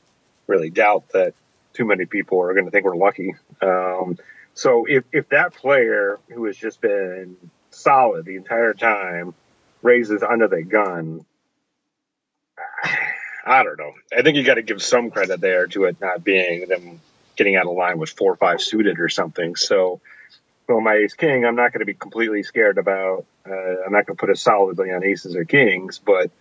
really 0.47 0.69
doubt 0.69 1.10
that 1.10 1.34
too 1.73 1.86
many 1.86 2.06
people 2.06 2.41
are 2.41 2.54
going 2.54 2.65
to 2.65 2.71
think 2.71 2.86
we're 2.86 2.95
lucky. 2.95 3.36
Um, 3.62 4.17
so 4.54 4.86
if 4.88 5.04
if 5.12 5.30
that 5.30 5.54
player 5.54 6.19
who 6.30 6.45
has 6.45 6.58
just 6.58 6.82
been 6.82 7.38
solid 7.71 8.26
the 8.26 8.36
entire 8.36 8.73
time 8.73 9.34
raises 9.82 10.21
under 10.23 10.47
the 10.47 10.63
gun, 10.63 11.26
I 13.45 13.63
don't 13.63 13.78
know. 13.78 13.93
I 14.15 14.21
think 14.21 14.38
you 14.38 14.43
got 14.43 14.56
to 14.56 14.62
give 14.62 14.82
some 14.82 15.12
credit 15.12 15.41
there 15.41 15.67
to 15.67 15.86
it 15.86 15.99
not 15.99 16.23
being 16.23 16.67
them 16.67 17.02
getting 17.36 17.56
out 17.56 17.65
of 17.65 17.76
line 17.76 17.97
with 17.97 18.12
four 18.12 18.34
or 18.34 18.36
five 18.36 18.62
suited 18.62 18.99
or 18.99 19.10
something. 19.10 19.56
So, 19.56 20.02
well, 20.67 20.82
my 20.82 20.95
ace 20.95 21.13
king, 21.13 21.45
I'm 21.45 21.56
not 21.56 21.71
going 21.73 21.80
to 21.80 21.86
be 21.86 21.93
completely 21.93 22.43
scared 22.43 22.78
about. 22.78 23.26
Uh, 23.47 23.54
I'm 23.86 23.91
not 23.91 24.06
going 24.06 24.15
to 24.17 24.19
put 24.19 24.30
it 24.30 24.38
solidly 24.38 24.91
on 24.91 25.04
aces 25.04 25.36
or 25.36 25.45
kings, 25.45 25.99
but 25.99 26.32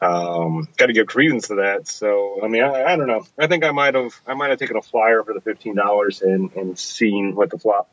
um, 0.00 0.68
got 0.76 0.86
to 0.86 0.92
give 0.92 1.06
credence 1.06 1.48
to 1.48 1.56
that. 1.56 1.86
So, 1.86 2.40
I 2.42 2.48
mean, 2.48 2.62
I, 2.64 2.84
I 2.92 2.96
don't 2.96 3.06
know. 3.06 3.24
I 3.38 3.46
think 3.46 3.64
I 3.64 3.70
might 3.70 3.94
have, 3.94 4.12
I 4.26 4.34
might 4.34 4.50
have 4.50 4.58
taken 4.58 4.76
a 4.76 4.82
flyer 4.82 5.22
for 5.22 5.32
the 5.32 5.40
fifteen 5.40 5.76
dollars 5.76 6.22
and 6.22 6.52
and 6.54 6.78
seen 6.78 7.34
what 7.36 7.50
the 7.50 7.58
flop 7.58 7.88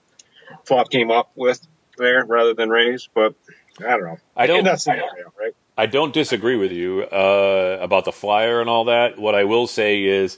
flop 0.66 0.90
came 0.90 1.12
up 1.12 1.32
with 1.36 1.66
there 1.98 2.26
rather 2.26 2.54
than 2.56 2.70
raise. 2.70 3.08
But 3.14 3.36
I 3.80 3.92
don't 3.92 4.04
know. 4.04 4.18
I 4.36 4.48
don't- 4.48 4.64
that 4.64 4.82
scenario, 4.82 5.32
right? 5.40 5.54
I 5.78 5.86
don't 5.86 6.14
disagree 6.14 6.58
with 6.58 6.74
you 6.74 7.04
uh, 7.04 7.78
about 7.80 8.04
the 8.04 8.12
flyer 8.12 8.60
and 8.60 8.70
all 8.70 8.86
that. 8.86 9.18
What 9.18 9.34
I 9.34 9.46
will 9.46 9.66
say 9.66 10.04
is, 10.04 10.38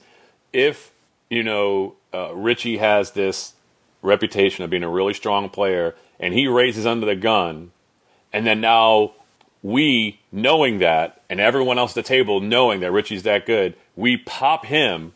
if 0.53 0.91
you 1.31 1.41
know 1.41 1.95
uh, 2.13 2.35
Richie 2.35 2.77
has 2.77 3.11
this 3.11 3.53
reputation 4.01 4.63
of 4.63 4.69
being 4.69 4.83
a 4.83 4.89
really 4.89 5.13
strong 5.13 5.49
player, 5.49 5.95
and 6.19 6.33
he 6.33 6.47
raises 6.47 6.85
under 6.85 7.05
the 7.05 7.15
gun, 7.15 7.71
and 8.33 8.45
then 8.45 8.61
now 8.61 9.13
we 9.63 10.19
knowing 10.31 10.79
that, 10.79 11.21
and 11.29 11.39
everyone 11.39 11.77
else 11.77 11.91
at 11.91 12.03
the 12.03 12.07
table 12.07 12.39
knowing 12.39 12.79
that 12.79 12.91
Richie's 12.91 13.23
that 13.23 13.45
good, 13.45 13.75
we 13.95 14.17
pop 14.17 14.65
him. 14.65 15.13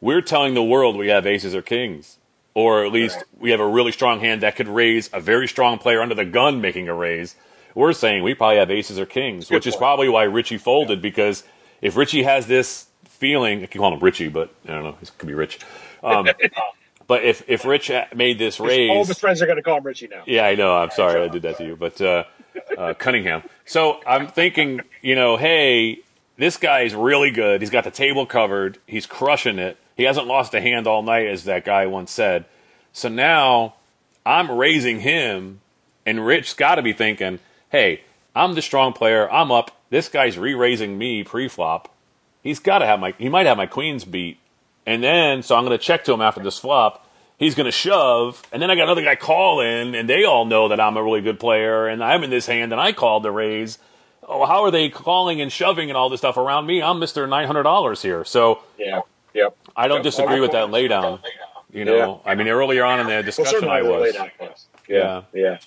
We're 0.00 0.20
telling 0.20 0.54
the 0.54 0.62
world 0.62 0.96
we 0.96 1.08
have 1.08 1.26
aces 1.26 1.54
or 1.54 1.62
kings, 1.62 2.18
or 2.54 2.84
at 2.84 2.92
least 2.92 3.24
we 3.38 3.50
have 3.50 3.60
a 3.60 3.66
really 3.66 3.90
strong 3.90 4.20
hand 4.20 4.42
that 4.42 4.54
could 4.54 4.68
raise 4.68 5.10
a 5.12 5.20
very 5.20 5.48
strong 5.48 5.78
player 5.78 6.00
under 6.00 6.14
the 6.14 6.24
gun 6.24 6.60
making 6.60 6.88
a 6.88 6.94
raise. 6.94 7.34
We're 7.74 7.92
saying 7.92 8.22
we 8.22 8.34
probably 8.34 8.58
have 8.58 8.70
aces 8.70 8.98
or 8.98 9.06
kings, 9.06 9.50
which 9.50 9.66
is 9.66 9.76
probably 9.76 10.08
why 10.08 10.24
Richie 10.24 10.58
folded 10.58 11.02
because 11.02 11.42
if 11.80 11.96
Richie 11.96 12.22
has 12.22 12.46
this 12.46 12.86
feeling, 13.04 13.62
I 13.62 13.66
can 13.66 13.80
call 13.80 13.92
him 13.92 14.00
Richie, 14.00 14.28
but 14.28 14.54
I 14.64 14.68
don't 14.68 14.84
know, 14.84 14.96
he 15.00 15.06
could 15.18 15.26
be 15.26 15.34
Rich. 15.34 15.58
Um, 16.02 16.28
but 17.08 17.24
if 17.24 17.42
if 17.48 17.64
Rich 17.64 17.90
made 18.14 18.38
this 18.38 18.60
raise, 18.60 18.90
All 18.90 19.02
of 19.02 19.08
his 19.08 19.18
friends 19.18 19.42
are 19.42 19.46
going 19.46 19.56
to 19.56 19.62
call 19.62 19.78
him 19.78 19.84
Richie 19.84 20.06
now. 20.06 20.22
yeah, 20.26 20.46
I 20.46 20.54
know. 20.54 20.76
I'm 20.76 20.90
sorry 20.90 21.20
I 21.20 21.26
did 21.28 21.42
that 21.42 21.56
to 21.58 21.64
you, 21.64 21.74
but 21.74 22.00
uh, 22.00 22.22
uh, 22.76 22.94
Cunningham. 22.94 23.42
So 23.64 24.00
I'm 24.06 24.28
thinking, 24.28 24.82
you 25.02 25.16
know, 25.16 25.36
hey, 25.36 25.98
this 26.36 26.56
guy's 26.56 26.94
really 26.94 27.32
good. 27.32 27.60
He's 27.60 27.70
got 27.70 27.82
the 27.82 27.90
table 27.90 28.24
covered. 28.26 28.78
He's 28.86 29.06
crushing 29.06 29.58
it. 29.58 29.76
He 29.96 30.04
hasn't 30.04 30.28
lost 30.28 30.54
a 30.54 30.60
hand 30.60 30.86
all 30.86 31.02
night, 31.02 31.26
as 31.26 31.42
that 31.44 31.64
guy 31.64 31.86
once 31.86 32.12
said. 32.12 32.44
So 32.92 33.08
now 33.08 33.74
I'm 34.24 34.50
raising 34.50 35.00
him, 35.00 35.60
and 36.06 36.24
Rich's 36.24 36.54
got 36.54 36.76
to 36.76 36.82
be 36.82 36.92
thinking, 36.92 37.40
hey, 37.70 38.02
I'm 38.36 38.54
the 38.54 38.62
strong 38.62 38.92
player. 38.92 39.28
I'm 39.32 39.50
up. 39.50 39.72
This 39.90 40.08
guy's 40.08 40.38
re-raising 40.38 40.96
me 40.98 41.24
pre-flop. 41.24 41.92
He's 42.42 42.60
got 42.60 42.78
to 42.78 42.86
have 42.86 43.00
my. 43.00 43.14
He 43.18 43.28
might 43.28 43.46
have 43.46 43.56
my 43.56 43.66
queens 43.66 44.04
beat. 44.04 44.38
And 44.88 45.04
then, 45.04 45.42
so 45.42 45.54
I'm 45.54 45.66
going 45.66 45.76
to 45.78 45.84
check 45.84 46.04
to 46.04 46.14
him 46.14 46.22
after 46.22 46.42
this 46.42 46.58
flop. 46.58 47.04
He's 47.38 47.54
going 47.54 47.66
to 47.66 47.70
shove, 47.72 48.42
and 48.52 48.62
then 48.62 48.70
I 48.70 48.74
got 48.74 48.84
another 48.84 49.04
guy 49.04 49.16
call 49.16 49.60
in, 49.60 49.94
and 49.94 50.08
they 50.08 50.24
all 50.24 50.46
know 50.46 50.68
that 50.68 50.80
I'm 50.80 50.96
a 50.96 51.02
really 51.02 51.20
good 51.20 51.38
player, 51.38 51.86
and 51.86 52.02
I'm 52.02 52.24
in 52.24 52.30
this 52.30 52.46
hand, 52.46 52.72
and 52.72 52.80
I 52.80 52.92
called 52.92 53.22
the 53.22 53.30
raise. 53.30 53.78
Oh, 54.26 54.46
how 54.46 54.64
are 54.64 54.70
they 54.70 54.88
calling 54.88 55.42
and 55.42 55.52
shoving 55.52 55.90
and 55.90 55.96
all 55.96 56.08
this 56.08 56.20
stuff 56.20 56.38
around 56.38 56.64
me? 56.64 56.82
I'm 56.82 57.00
Hundred 57.02 57.62
Dollars 57.64 58.00
here, 58.00 58.24
so 58.24 58.60
Yeah. 58.78 59.02
Yep. 59.34 59.56
I 59.76 59.88
don't 59.88 59.98
Yep. 59.98 60.04
disagree 60.04 60.40
with 60.40 60.52
that 60.52 60.68
laydown. 60.68 61.20
You 61.70 61.84
know, 61.84 62.22
I 62.24 62.34
mean, 62.34 62.48
earlier 62.48 62.82
on 62.84 63.00
in 63.00 63.06
the 63.08 63.22
discussion, 63.22 63.60
certainly 63.60 63.76
I 63.76 63.82
was. 63.82 64.16
Yeah. 64.88 65.22
Yeah. 65.34 65.58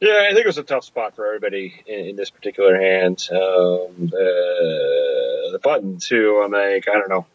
Yeah, 0.00 0.26
I 0.28 0.32
think 0.32 0.40
it 0.40 0.46
was 0.46 0.58
a 0.58 0.62
tough 0.64 0.84
spot 0.84 1.14
for 1.14 1.26
everybody 1.26 1.74
in, 1.86 2.00
in 2.06 2.16
this 2.16 2.30
particular 2.30 2.80
hand. 2.80 3.28
Um, 3.30 4.08
the, 4.08 5.50
the 5.52 5.60
button 5.62 5.98
too. 5.98 6.40
I'm 6.44 6.50
like, 6.50 6.88
I 6.88 6.94
don't 6.94 7.08
know, 7.10 7.26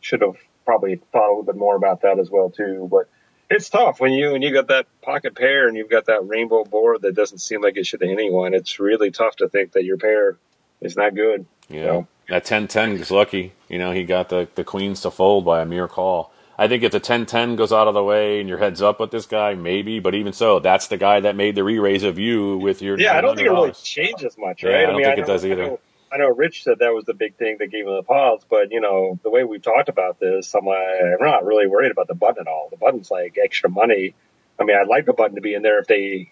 should 0.00 0.22
have 0.22 0.34
probably 0.66 0.96
thought 1.12 1.26
a 1.28 1.30
little 1.30 1.42
bit 1.44 1.56
more 1.56 1.76
about 1.76 2.02
that 2.02 2.18
as 2.18 2.28
well 2.30 2.50
too. 2.50 2.86
But 2.90 3.08
it's 3.48 3.70
tough 3.70 4.00
when 4.00 4.12
you 4.12 4.32
when 4.32 4.42
you 4.42 4.52
got 4.52 4.66
that 4.68 4.86
pocket 5.02 5.34
pair 5.36 5.68
and 5.68 5.76
you've 5.76 5.88
got 5.88 6.06
that 6.06 6.26
rainbow 6.26 6.64
board 6.64 7.02
that 7.02 7.14
doesn't 7.14 7.38
seem 7.38 7.62
like 7.62 7.76
it 7.76 7.86
should 7.86 8.00
hit 8.02 8.10
anyone. 8.10 8.52
It's 8.52 8.78
really 8.78 9.10
tough 9.10 9.36
to 9.36 9.48
think 9.48 9.72
that 9.72 9.84
your 9.84 9.96
pair 9.96 10.36
is 10.80 10.96
not 10.96 11.14
good. 11.14 11.46
Yeah, 11.68 11.84
So, 11.84 12.06
that 12.28 12.44
10-10 12.44 13.00
is 13.00 13.10
lucky. 13.10 13.52
You 13.68 13.78
know, 13.78 13.92
he 13.92 14.04
got 14.04 14.28
the 14.28 14.48
the 14.56 14.64
queens 14.64 15.00
to 15.02 15.10
fold 15.10 15.44
by 15.44 15.62
a 15.62 15.64
mere 15.64 15.88
call. 15.88 16.32
I 16.58 16.68
think 16.68 16.82
if 16.82 16.90
the 16.92 17.00
10-10 17.00 17.56
goes 17.56 17.70
out 17.72 17.86
of 17.86 17.92
the 17.94 18.02
way 18.02 18.40
and 18.40 18.48
your 18.48 18.56
head's 18.58 18.80
up 18.80 18.98
with 18.98 19.10
this 19.10 19.26
guy, 19.26 19.54
maybe. 19.54 20.00
But 20.00 20.14
even 20.14 20.32
so, 20.32 20.58
that's 20.58 20.86
the 20.88 20.96
guy 20.96 21.20
that 21.20 21.36
made 21.36 21.54
the 21.54 21.62
re-raise 21.62 22.02
of 22.02 22.18
you 22.18 22.56
with 22.56 22.80
your. 22.80 22.98
yeah, 22.98 23.16
I 23.16 23.20
don't 23.20 23.36
think 23.36 23.46
it 23.46 23.50
really 23.52 23.72
changes 23.72 24.36
much, 24.38 24.62
Yeah, 24.62 24.70
right? 24.70 24.84
I 24.84 24.86
don't 24.86 25.02
think 25.02 25.18
it 25.18 25.20
know- 25.20 25.26
does 25.26 25.44
I 25.44 25.48
either. 25.50 25.78
I 26.16 26.18
know 26.18 26.30
Rich 26.30 26.64
said 26.64 26.78
that 26.78 26.94
was 26.94 27.04
the 27.04 27.12
big 27.12 27.36
thing 27.36 27.58
that 27.58 27.66
gave 27.66 27.86
him 27.86 27.94
the 27.94 28.02
pause, 28.02 28.40
but 28.48 28.72
you 28.72 28.80
know, 28.80 29.18
the 29.22 29.28
way 29.28 29.44
we've 29.44 29.60
talked 29.60 29.90
about 29.90 30.18
this, 30.18 30.54
I'm 30.54 30.64
like, 30.64 30.78
I'm 30.78 31.26
not 31.26 31.44
really 31.44 31.66
worried 31.66 31.92
about 31.92 32.08
the 32.08 32.14
button 32.14 32.40
at 32.40 32.48
all. 32.48 32.68
The 32.70 32.78
button's 32.78 33.10
like 33.10 33.36
extra 33.42 33.68
money. 33.68 34.14
I 34.58 34.64
mean, 34.64 34.78
I'd 34.78 34.88
like 34.88 35.04
the 35.04 35.12
button 35.12 35.34
to 35.34 35.42
be 35.42 35.52
in 35.52 35.60
there 35.60 35.78
if 35.78 35.86
they 35.86 36.30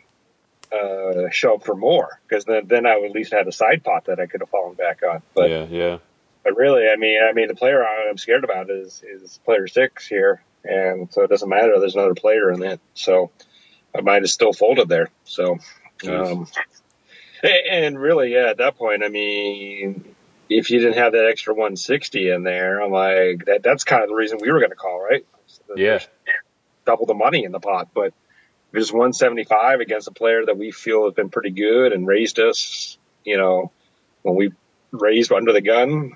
uh, 0.73 1.29
show 1.31 1.57
up 1.57 1.65
for 1.65 1.77
more, 1.77 2.19
because 2.27 2.47
then 2.47 2.67
then 2.67 2.87
I 2.87 2.97
would 2.97 3.11
at 3.11 3.13
least 3.13 3.35
have 3.35 3.47
a 3.47 3.53
side 3.53 3.85
pot 3.85 4.07
that 4.07 4.21
I 4.21 4.25
could 4.25 4.41
have 4.41 4.49
fallen 4.49 4.75
back 4.75 5.03
on. 5.03 5.21
But 5.35 5.51
yeah, 5.51 5.67
yeah. 5.67 5.99
But 6.45 6.57
really, 6.57 6.89
I 6.89 6.97
mean, 6.97 7.21
I 7.23 7.33
mean, 7.35 7.49
the 7.49 7.55
player 7.55 7.85
I'm 7.87 8.17
scared 8.17 8.45
about 8.45 8.71
is 8.71 9.05
is 9.07 9.39
player 9.45 9.69
six 9.69 10.07
here, 10.07 10.43
and 10.65 11.13
so 11.13 11.25
it 11.25 11.29
doesn't 11.29 11.49
matter. 11.49 11.79
There's 11.79 11.95
another 11.95 12.15
player 12.15 12.51
in 12.51 12.63
it, 12.63 12.81
so 12.95 13.31
I 13.95 14.01
might 14.01 14.23
have 14.23 14.31
still 14.31 14.55
folded 14.55 14.89
there. 14.89 15.11
So, 15.25 15.59
um, 16.09 16.49
and 17.71 17.99
really, 17.99 18.33
yeah, 18.33 18.51
at 18.51 18.59
that 18.59 18.77
point, 18.77 19.03
I 19.03 19.09
mean, 19.09 20.15
if 20.49 20.71
you 20.71 20.81
didn't 20.81 20.97
have 20.97 21.13
that 21.13 21.27
extra 21.27 21.55
160 21.55 22.31
in 22.31 22.43
there, 22.43 22.81
I'm 22.81 22.91
like, 22.91 23.47
that 23.47 23.63
that's 23.63 23.85
kind 23.85 24.03
of 24.03 24.09
the 24.09 24.15
reason 24.15 24.39
we 24.41 24.51
were 24.51 24.61
going 24.61 24.71
to 24.71 24.77
call, 24.77 25.01
right? 25.01 25.27
Yeah. 25.77 26.01
Double 26.87 27.07
the 27.07 27.15
money 27.15 27.45
in 27.45 27.53
the 27.53 27.61
pot, 27.61 27.89
but 27.95 28.13
if 28.73 28.81
it's 28.81 28.93
175 28.93 29.81
against 29.81 30.09
a 30.09 30.13
player 30.13 30.45
that 30.47 30.59
we 30.59 30.71
feel 30.71 31.05
has 31.05 31.15
been 31.15 31.31
pretty 31.31 31.51
good 31.51 31.93
and 31.93 32.07
raised 32.07 32.39
us, 32.39 32.99
you 33.25 33.37
know, 33.37 33.71
when 34.23 34.35
we 34.35 34.53
raised 34.91 35.33
under 35.33 35.53
the 35.53 35.61
gun, 35.61 36.13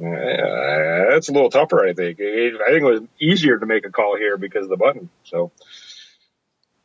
uh, 0.00 1.10
that's 1.10 1.28
a 1.28 1.32
little 1.32 1.50
tougher, 1.50 1.84
I 1.84 1.92
think. 1.92 2.20
I 2.20 2.70
think 2.70 2.82
it 2.82 2.84
was 2.84 3.00
easier 3.20 3.58
to 3.58 3.66
make 3.66 3.84
a 3.84 3.90
call 3.90 4.16
here 4.16 4.36
because 4.36 4.64
of 4.64 4.70
the 4.70 4.76
button. 4.76 5.10
So, 5.24 5.50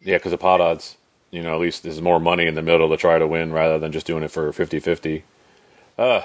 yeah, 0.02 0.18
because 0.18 0.34
of 0.34 0.40
pot 0.40 0.62
odds, 0.62 0.98
you 1.34 1.42
know, 1.42 1.56
at 1.56 1.60
least 1.60 1.82
there's 1.82 2.00
more 2.00 2.20
money 2.20 2.46
in 2.46 2.54
the 2.54 2.62
middle 2.62 2.90
to 2.90 2.98
try 2.98 3.18
to 3.18 3.26
win 3.26 3.52
rather 3.52 3.80
than 3.80 3.92
just 3.92 4.06
doing 4.06 4.24
it 4.24 4.30
for 4.30 4.54
50 4.54 4.80
50. 4.80 5.24
Uh, 5.98 6.22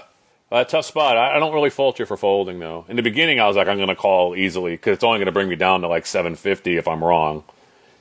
a 0.50 0.64
tough 0.66 0.84
spot. 0.84 1.16
I, 1.16 1.36
I, 1.36 1.38
don't 1.38 1.54
really 1.54 1.70
fault 1.70 1.98
you 1.98 2.04
for 2.04 2.16
folding 2.16 2.58
though. 2.58 2.84
In 2.88 2.96
the 2.96 3.02
beginning, 3.02 3.40
I 3.40 3.46
was 3.46 3.56
like, 3.56 3.68
I'm 3.68 3.78
going 3.78 3.88
to 3.88 3.96
call 3.96 4.36
easily 4.36 4.72
because 4.72 4.94
it's 4.94 5.04
only 5.04 5.18
going 5.18 5.26
to 5.26 5.32
bring 5.32 5.48
me 5.48 5.56
down 5.56 5.80
to 5.80 5.88
like 5.88 6.04
750 6.04 6.76
if 6.76 6.86
I'm 6.86 7.02
wrong, 7.02 7.42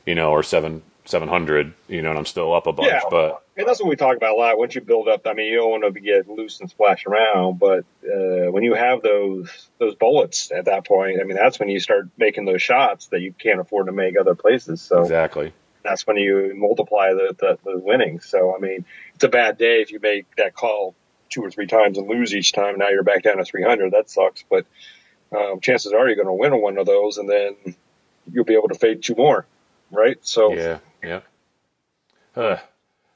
you 0.05 0.15
know, 0.15 0.31
or 0.31 0.43
seven 0.43 0.83
700, 1.05 1.73
you 1.87 2.01
know, 2.01 2.09
and 2.09 2.19
I'm 2.19 2.25
still 2.25 2.53
up 2.53 2.67
a 2.67 2.73
bunch. 2.73 2.89
Yeah, 2.89 3.01
but 3.09 3.41
and 3.55 3.65
that's 3.65 3.79
what 3.79 3.87
we 3.87 3.95
talk 3.95 4.17
about 4.17 4.35
a 4.35 4.37
lot. 4.37 4.57
Once 4.57 4.75
you 4.75 4.81
build 4.81 5.07
up, 5.07 5.25
I 5.25 5.33
mean, 5.33 5.49
you 5.49 5.57
don't 5.57 5.81
want 5.81 5.93
to 5.93 5.99
get 6.01 6.27
loose 6.27 6.59
and 6.59 6.69
splash 6.69 7.05
around, 7.05 7.57
but 7.59 7.85
uh, 8.03 8.51
when 8.51 8.63
you 8.63 8.73
have 8.73 9.01
those 9.01 9.69
those 9.77 9.95
bullets 9.95 10.51
at 10.51 10.65
that 10.65 10.85
point, 10.85 11.21
I 11.21 11.23
mean, 11.23 11.37
that's 11.37 11.57
when 11.57 11.69
you 11.69 11.79
start 11.79 12.09
making 12.17 12.43
those 12.43 12.61
shots 12.61 13.07
that 13.07 13.21
you 13.21 13.31
can't 13.33 13.61
afford 13.61 13.85
to 13.85 13.93
make 13.93 14.19
other 14.19 14.35
places. 14.35 14.81
So 14.81 15.01
exactly, 15.01 15.53
that's 15.87 16.05
when 16.05 16.17
you 16.17 16.53
multiply 16.55 17.13
the, 17.13 17.35
the, 17.37 17.57
the 17.63 17.79
winnings. 17.79 18.25
So 18.25 18.55
I 18.55 18.59
mean, 18.59 18.85
it's 19.15 19.23
a 19.23 19.29
bad 19.29 19.57
day 19.57 19.81
if 19.81 19.91
you 19.91 19.99
make 19.99 20.25
that 20.35 20.53
call 20.53 20.95
two 21.29 21.43
or 21.43 21.51
three 21.51 21.67
times 21.67 21.97
and 21.97 22.07
lose 22.07 22.33
each 22.33 22.51
time. 22.51 22.77
Now 22.77 22.89
you're 22.89 23.03
back 23.03 23.23
down 23.23 23.37
to 23.37 23.43
300. 23.43 23.91
That 23.91 24.09
sucks, 24.09 24.43
but 24.49 24.65
um, 25.35 25.59
chances 25.59 25.91
are 25.91 26.07
you're 26.07 26.15
going 26.15 26.27
to 26.27 26.33
win 26.33 26.61
one 26.61 26.77
of 26.77 26.85
those, 26.85 27.17
and 27.17 27.29
then 27.29 27.75
you'll 28.31 28.45
be 28.45 28.55
able 28.55 28.69
to 28.69 28.75
fade 28.75 29.03
two 29.03 29.15
more, 29.15 29.45
right? 29.91 30.17
So 30.21 30.53
yeah 30.53 30.79
yeah. 31.03 31.21
Uh, 32.35 32.57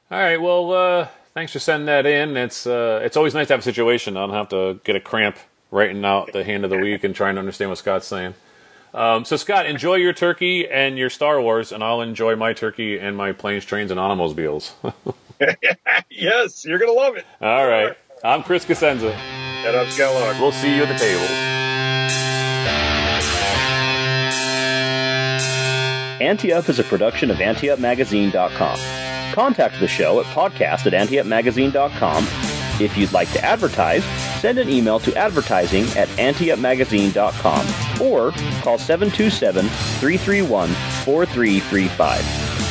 all 0.09 0.19
right. 0.19 0.41
Well, 0.41 0.71
uh, 0.71 1.07
thanks 1.33 1.51
for 1.51 1.59
sending 1.59 1.85
that 1.87 2.05
in. 2.05 2.35
It's 2.37 2.65
uh, 2.65 3.01
it's 3.03 3.17
always 3.17 3.33
nice 3.33 3.47
to 3.47 3.53
have 3.53 3.59
a 3.59 3.63
situation. 3.63 4.17
I 4.17 4.21
don't 4.21 4.35
have 4.35 4.49
to 4.49 4.79
get 4.83 4.95
a 4.95 4.99
cramp 4.99 5.37
writing 5.69 6.03
out 6.03 6.33
the 6.33 6.43
hand 6.43 6.63
of 6.63 6.69
the 6.69 6.77
week 6.77 7.03
and 7.03 7.15
trying 7.15 7.35
to 7.35 7.39
understand 7.39 7.69
what 7.69 7.77
Scott's 7.77 8.07
saying. 8.07 8.33
Um, 8.93 9.23
so, 9.23 9.37
Scott, 9.37 9.65
enjoy 9.65 9.95
your 9.95 10.13
turkey 10.13 10.67
and 10.67 10.97
your 10.97 11.09
Star 11.09 11.41
Wars, 11.41 11.71
and 11.71 11.83
I'll 11.83 12.01
enjoy 12.01 12.35
my 12.35 12.53
turkey 12.53 12.99
and 12.99 13.15
my 13.15 13.31
planes, 13.31 13.63
trains, 13.65 13.89
and 13.91 13.99
automobiles. 13.99 14.73
yes, 16.09 16.65
you're 16.65 16.79
going 16.79 16.91
to 16.91 16.99
love 16.99 17.15
it. 17.15 17.25
All 17.41 17.67
right. 17.67 17.95
I'm 18.23 18.43
Chris 18.43 18.65
Cosenza. 18.65 19.13
And 19.13 19.75
I'm 19.77 19.89
Scott 19.89 20.13
Long. 20.13 20.41
We'll 20.41 20.51
see 20.51 20.75
you 20.75 20.83
at 20.83 20.89
the 20.89 20.97
table. 20.97 21.25
Ante-Up 26.21 26.69
is 26.69 26.77
a 26.77 26.83
production 26.83 27.31
of 27.31 27.37
AnteUpMagazine.com. 27.37 29.33
Contact 29.33 29.79
the 29.79 29.87
show 29.87 30.19
at 30.19 30.25
podcast 30.27 30.85
at 30.85 30.93
AnteUpMagazine.com. 30.93 32.27
If 32.79 32.97
you'd 32.97 33.11
like 33.13 33.31
to 33.31 33.43
advertise, 33.43 34.03
send 34.41 34.57
an 34.57 34.69
email 34.69 34.99
to 34.99 35.15
advertising 35.15 35.83
at 35.95 36.07
AnteUpMagazine.com 36.17 38.01
or 38.01 38.31
call 38.63 38.79
727 38.79 39.67
331 39.67 40.69
4335. 41.05 42.23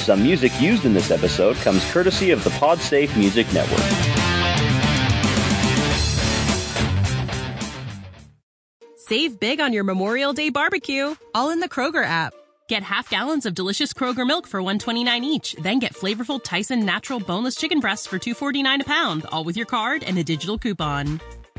Some 0.04 0.22
music 0.22 0.50
used 0.60 0.84
in 0.84 0.92
this 0.92 1.12
episode 1.12 1.56
comes 1.58 1.88
courtesy 1.92 2.32
of 2.32 2.42
the 2.42 2.50
PodSafe 2.50 3.16
Music 3.16 3.46
Network. 3.52 3.78
Save 8.96 9.38
big 9.38 9.60
on 9.60 9.72
your 9.72 9.84
Memorial 9.84 10.32
Day 10.32 10.50
barbecue, 10.50 11.14
all 11.34 11.50
in 11.50 11.60
the 11.60 11.68
Kroger 11.68 12.04
app. 12.04 12.32
Get 12.68 12.84
half 12.84 13.10
gallons 13.10 13.46
of 13.46 13.54
delicious 13.54 13.92
Kroger 13.92 14.26
milk 14.26 14.46
for 14.46 14.62
129 14.62 15.24
each, 15.24 15.54
then 15.54 15.80
get 15.80 15.94
flavorful 15.94 16.42
Tyson 16.42 16.84
natural 16.84 17.18
boneless 17.18 17.56
chicken 17.56 17.80
breasts 17.80 18.06
for 18.06 18.18
249 18.18 18.82
a 18.82 18.84
pound, 18.84 19.24
all 19.26 19.42
with 19.42 19.56
your 19.56 19.66
card 19.66 20.04
and 20.04 20.16
a 20.18 20.24
digital 20.24 20.58
coupon. 20.58 21.20